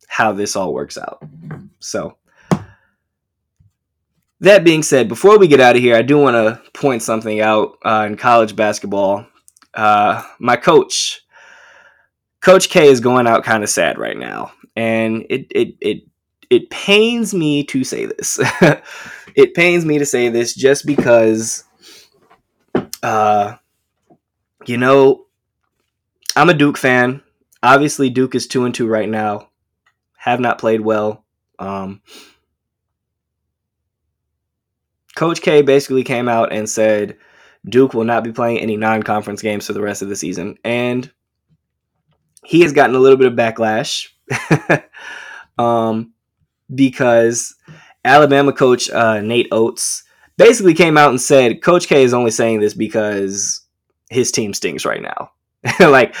how 0.07 0.31
this 0.31 0.55
all 0.55 0.73
works 0.73 0.97
out. 0.97 1.23
So, 1.79 2.17
that 4.39 4.63
being 4.63 4.83
said, 4.83 5.07
before 5.07 5.39
we 5.39 5.47
get 5.47 5.59
out 5.59 5.75
of 5.75 5.81
here, 5.81 5.95
I 5.95 6.01
do 6.01 6.17
want 6.17 6.35
to 6.35 6.61
point 6.73 7.01
something 7.01 7.41
out 7.41 7.77
uh, 7.83 8.05
in 8.07 8.17
college 8.17 8.55
basketball. 8.55 9.25
Uh, 9.73 10.23
my 10.39 10.55
coach, 10.55 11.21
Coach 12.41 12.69
K, 12.69 12.87
is 12.87 12.99
going 12.99 13.27
out 13.27 13.43
kind 13.43 13.63
of 13.63 13.69
sad 13.69 13.97
right 13.97 14.17
now, 14.17 14.51
and 14.77 15.25
it 15.29 15.47
it 15.49 15.75
it 15.81 16.03
it 16.49 16.69
pains 16.69 17.33
me 17.33 17.63
to 17.65 17.83
say 17.83 18.05
this. 18.05 18.39
it 19.35 19.53
pains 19.53 19.83
me 19.83 19.97
to 19.97 20.05
say 20.05 20.29
this 20.29 20.53
just 20.53 20.85
because, 20.85 21.65
uh, 23.03 23.55
you 24.65 24.77
know, 24.77 25.25
I'm 26.37 26.49
a 26.49 26.53
Duke 26.53 26.77
fan. 26.77 27.21
Obviously, 27.63 28.09
Duke 28.09 28.35
is 28.35 28.47
two 28.47 28.63
and 28.63 28.73
two 28.73 28.87
right 28.87 29.09
now. 29.09 29.49
Have 30.15 30.39
not 30.39 30.59
played 30.59 30.81
well. 30.81 31.25
Um, 31.59 32.01
Coach 35.15 35.41
K 35.41 35.63
basically 35.63 36.03
came 36.03 36.29
out 36.29 36.53
and 36.53 36.69
said 36.69 37.17
Duke 37.67 37.95
will 37.95 38.03
not 38.03 38.23
be 38.23 38.31
playing 38.31 38.59
any 38.59 38.77
non-conference 38.77 39.41
games 39.41 39.65
for 39.65 39.73
the 39.73 39.81
rest 39.81 40.03
of 40.03 40.09
the 40.09 40.15
season, 40.15 40.55
and 40.63 41.11
he 42.43 42.61
has 42.61 42.73
gotten 42.73 42.95
a 42.95 42.99
little 42.99 43.17
bit 43.17 43.27
of 43.27 43.33
backlash 43.33 44.09
um, 45.57 46.13
because 46.73 47.55
Alabama 48.03 48.53
coach 48.53 48.89
uh, 48.89 49.21
Nate 49.21 49.47
Oats 49.51 50.03
basically 50.37 50.73
came 50.73 50.97
out 50.97 51.09
and 51.09 51.21
said 51.21 51.61
Coach 51.61 51.87
K 51.87 52.03
is 52.03 52.13
only 52.13 52.31
saying 52.31 52.59
this 52.59 52.73
because 52.73 53.61
his 54.09 54.31
team 54.31 54.53
stinks 54.53 54.85
right 54.85 55.01
now. 55.01 55.31
like 55.79 56.15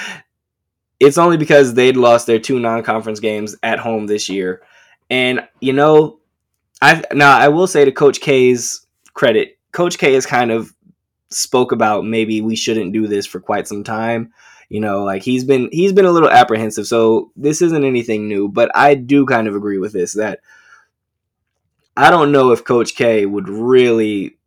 it's 0.99 1.17
only 1.17 1.37
because 1.37 1.73
they'd 1.73 1.95
lost 1.97 2.25
their 2.27 2.39
two 2.39 2.59
non-conference 2.59 3.19
games 3.19 3.55
at 3.61 3.79
home 3.79 4.07
this 4.07 4.29
year, 4.29 4.61
and 5.09 5.47
you 5.59 5.73
know, 5.73 6.19
I 6.81 7.03
now 7.13 7.37
I 7.37 7.49
will 7.49 7.67
say 7.67 7.85
to 7.85 7.91
Coach 7.91 8.19
K's 8.19 8.85
credit, 9.13 9.57
Coach 9.71 9.97
K 9.97 10.13
has 10.13 10.25
kind 10.25 10.51
of 10.51 10.73
spoke 11.29 11.71
about 11.71 12.05
maybe 12.05 12.41
we 12.41 12.55
shouldn't 12.55 12.93
do 12.93 13.07
this 13.07 13.25
for 13.25 13.39
quite 13.39 13.67
some 13.67 13.83
time. 13.83 14.33
You 14.69 14.81
know, 14.81 15.03
like 15.03 15.23
he's 15.23 15.45
been 15.45 15.69
he's 15.71 15.93
been 15.93 16.05
a 16.05 16.11
little 16.11 16.29
apprehensive. 16.29 16.87
So 16.87 17.31
this 17.35 17.61
isn't 17.61 17.85
anything 17.85 18.27
new, 18.27 18.49
but 18.49 18.69
I 18.75 18.95
do 18.95 19.25
kind 19.25 19.47
of 19.47 19.55
agree 19.55 19.77
with 19.77 19.93
this 19.93 20.13
that 20.13 20.39
I 21.95 22.09
don't 22.09 22.31
know 22.31 22.51
if 22.51 22.65
Coach 22.65 22.95
K 22.95 23.25
would 23.25 23.47
really 23.47 24.37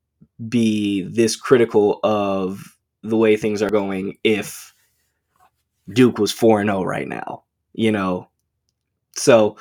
be 0.48 1.02
this 1.02 1.36
critical 1.36 2.00
of 2.04 2.76
the 3.02 3.16
way 3.16 3.36
things 3.36 3.62
are 3.62 3.70
going 3.70 4.18
if 4.22 4.74
Duke 5.88 6.18
was 6.18 6.32
4 6.32 6.64
0 6.64 6.84
right 6.84 7.08
now, 7.08 7.44
you 7.72 7.90
know. 7.90 8.28
So 9.16 9.56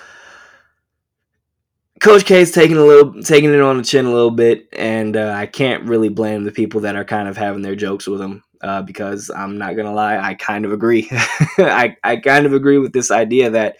Coach 2.01 2.25
K 2.25 2.41
is 2.41 2.51
taking 2.51 2.77
a 2.77 2.83
little, 2.83 3.23
taking 3.23 3.53
it 3.53 3.61
on 3.61 3.77
the 3.77 3.83
chin 3.83 4.05
a 4.05 4.13
little 4.13 4.31
bit, 4.31 4.67
and 4.73 5.15
uh, 5.15 5.33
I 5.35 5.45
can't 5.45 5.85
really 5.85 6.09
blame 6.09 6.43
the 6.43 6.51
people 6.51 6.81
that 6.81 6.97
are 6.97 7.05
kind 7.05 7.29
of 7.29 7.37
having 7.37 7.61
their 7.61 7.75
jokes 7.75 8.07
with 8.07 8.19
him 8.21 8.43
uh, 8.61 8.81
because 8.81 9.29
I'm 9.29 9.57
not 9.57 9.75
gonna 9.75 9.93
lie, 9.93 10.17
I 10.17 10.33
kind 10.35 10.65
of 10.65 10.71
agree. 10.71 11.07
I 11.11 11.95
I 12.03 12.17
kind 12.17 12.45
of 12.45 12.53
agree 12.53 12.77
with 12.77 12.93
this 12.93 13.11
idea 13.11 13.51
that 13.51 13.77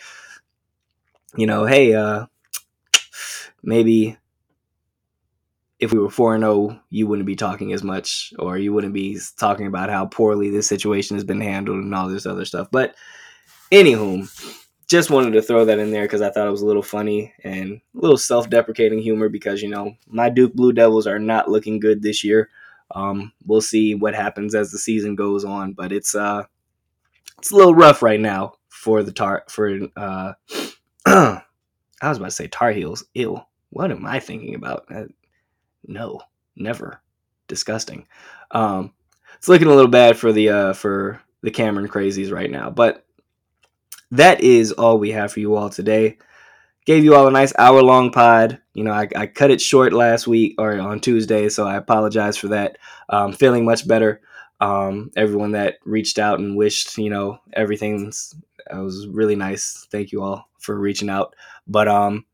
you 1.36 1.45
know, 1.45 1.65
hey, 1.65 1.93
uh, 1.93 2.25
maybe 3.63 4.17
if 5.80 5.93
we 5.93 5.99
were 5.99 6.09
4 6.09 6.38
0, 6.39 6.80
you 6.89 7.07
wouldn't 7.07 7.25
be 7.25 7.36
talking 7.36 7.71
as 7.71 7.84
much, 7.84 8.34
or 8.38 8.57
you 8.57 8.73
wouldn't 8.73 8.93
be 8.93 9.17
talking 9.38 9.67
about 9.67 9.89
how 9.89 10.05
poorly 10.05 10.49
this 10.49 10.67
situation 10.67 11.15
has 11.15 11.23
been 11.23 11.39
handled 11.41 11.77
and 11.77 11.95
all 11.95 12.09
this 12.09 12.25
other 12.25 12.45
stuff. 12.45 12.67
But, 12.71 12.95
anywho, 13.71 14.27
just 14.89 15.09
wanted 15.09 15.32
to 15.32 15.41
throw 15.41 15.65
that 15.65 15.80
in 15.80 15.91
there 15.91 16.03
because 16.03 16.21
I 16.21 16.32
thought 16.32 16.47
it 16.47 16.51
was 16.51 16.61
a 16.63 16.65
little 16.65 16.84
funny 16.84 17.34
and 17.43 17.73
a 17.95 17.99
little 17.99 18.17
self 18.17 18.49
deprecating 18.49 18.99
humor 18.99 19.30
because, 19.30 19.61
you 19.61 19.69
know, 19.69 19.95
my 20.07 20.30
Duke 20.30 20.53
Blue 20.53 20.73
Devils 20.73 21.07
are 21.07 21.19
not 21.19 21.49
looking 21.49 21.80
good 21.80 22.01
this 22.01 22.23
year. 22.23 22.49
Um, 22.91 23.33
we'll 23.45 23.61
see 23.61 23.95
what 23.95 24.15
happens 24.15 24.55
as 24.55 24.71
the 24.71 24.79
season 24.79 25.15
goes 25.15 25.45
on, 25.45 25.73
but 25.73 25.91
it's 25.91 26.15
uh, 26.15 26.43
it's 27.37 27.51
a 27.51 27.55
little 27.55 27.75
rough 27.75 28.01
right 28.01 28.19
now 28.19 28.53
for 28.67 29.03
the 29.03 29.11
tar 29.11 29.43
for 29.49 29.79
uh, 29.95 30.33
I 31.05 31.41
was 32.01 32.17
about 32.17 32.27
to 32.27 32.31
say 32.31 32.47
Tar 32.47 32.71
Heels. 32.71 33.05
Ew, 33.13 33.41
what 33.69 33.91
am 33.91 34.05
I 34.05 34.19
thinking 34.19 34.55
about? 34.55 34.85
Uh, 34.89 35.05
no, 35.85 36.21
never. 36.55 37.01
Disgusting. 37.47 38.07
Um, 38.51 38.93
it's 39.37 39.47
looking 39.47 39.67
a 39.67 39.73
little 39.73 39.89
bad 39.89 40.17
for 40.17 40.31
the 40.31 40.49
uh, 40.49 40.73
for 40.73 41.21
the 41.41 41.51
Cameron 41.51 41.87
Crazies 41.87 42.31
right 42.31 42.51
now, 42.51 42.69
but 42.69 43.05
that 44.11 44.41
is 44.41 44.71
all 44.71 44.97
we 44.97 45.11
have 45.11 45.31
for 45.31 45.39
you 45.39 45.55
all 45.55 45.69
today. 45.69 46.17
Gave 46.89 47.03
you 47.03 47.13
all 47.13 47.27
a 47.27 47.31
nice 47.31 47.53
hour 47.59 47.83
long 47.83 48.09
pod. 48.09 48.61
You 48.73 48.83
know, 48.83 48.91
I, 48.91 49.07
I 49.15 49.27
cut 49.27 49.51
it 49.51 49.61
short 49.61 49.93
last 49.93 50.25
week 50.25 50.55
or 50.57 50.79
on 50.79 50.99
Tuesday, 50.99 51.47
so 51.47 51.67
I 51.67 51.75
apologize 51.75 52.35
for 52.35 52.47
that. 52.47 52.79
Um, 53.09 53.31
feeling 53.31 53.63
much 53.63 53.87
better. 53.87 54.21
Um, 54.59 55.11
everyone 55.15 55.51
that 55.51 55.75
reached 55.85 56.17
out 56.17 56.39
and 56.39 56.57
wished, 56.57 56.97
you 56.97 57.11
know, 57.11 57.37
everything's 57.53 58.33
it 58.71 58.75
was 58.75 59.07
really 59.07 59.35
nice. 59.35 59.85
Thank 59.91 60.11
you 60.11 60.23
all 60.23 60.49
for 60.57 60.79
reaching 60.79 61.11
out. 61.11 61.35
But 61.67 61.87
um, 61.87 62.25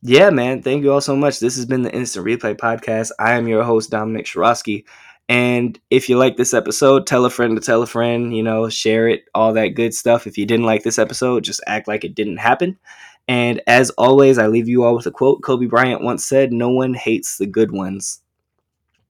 yeah, 0.00 0.30
man, 0.30 0.62
thank 0.62 0.82
you 0.82 0.90
all 0.90 1.02
so 1.02 1.14
much. 1.14 1.38
This 1.38 1.56
has 1.56 1.66
been 1.66 1.82
the 1.82 1.94
Instant 1.94 2.24
Replay 2.24 2.56
Podcast. 2.56 3.10
I 3.18 3.34
am 3.34 3.46
your 3.48 3.64
host, 3.64 3.90
Dominic 3.90 4.24
Shirosky. 4.24 4.86
And 5.28 5.78
if 5.90 6.08
you 6.08 6.16
like 6.16 6.38
this 6.38 6.54
episode, 6.54 7.06
tell 7.06 7.26
a 7.26 7.30
friend 7.30 7.54
to 7.54 7.62
tell 7.62 7.82
a 7.82 7.86
friend, 7.86 8.34
you 8.34 8.42
know, 8.42 8.70
share 8.70 9.08
it, 9.08 9.24
all 9.34 9.52
that 9.52 9.74
good 9.74 9.92
stuff. 9.92 10.26
If 10.26 10.38
you 10.38 10.46
didn't 10.46 10.66
like 10.66 10.84
this 10.84 10.98
episode, 10.98 11.44
just 11.44 11.62
act 11.66 11.86
like 11.86 12.04
it 12.04 12.14
didn't 12.14 12.38
happen. 12.38 12.78
And 13.26 13.62
as 13.66 13.90
always, 13.90 14.38
I 14.38 14.48
leave 14.48 14.68
you 14.68 14.84
all 14.84 14.94
with 14.94 15.06
a 15.06 15.10
quote 15.10 15.42
Kobe 15.42 15.66
Bryant 15.66 16.02
once 16.02 16.26
said 16.26 16.52
No 16.52 16.68
one 16.68 16.94
hates 16.94 17.38
the 17.38 17.46
good 17.46 17.72
ones, 17.72 18.20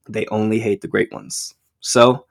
they 0.07 0.25
only 0.27 0.59
hate 0.59 0.81
the 0.81 0.87
great 0.87 1.11
ones. 1.11 1.53
So 1.81 2.25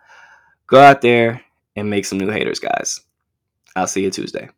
go 0.67 0.81
out 0.81 1.03
there 1.03 1.43
and 1.77 1.91
make 1.91 2.05
some 2.05 2.19
new 2.19 2.31
haters, 2.31 2.59
guys. 2.59 3.01
I'll 3.77 3.87
see 3.87 4.03
you 4.03 4.11
Tuesday. 4.11 4.49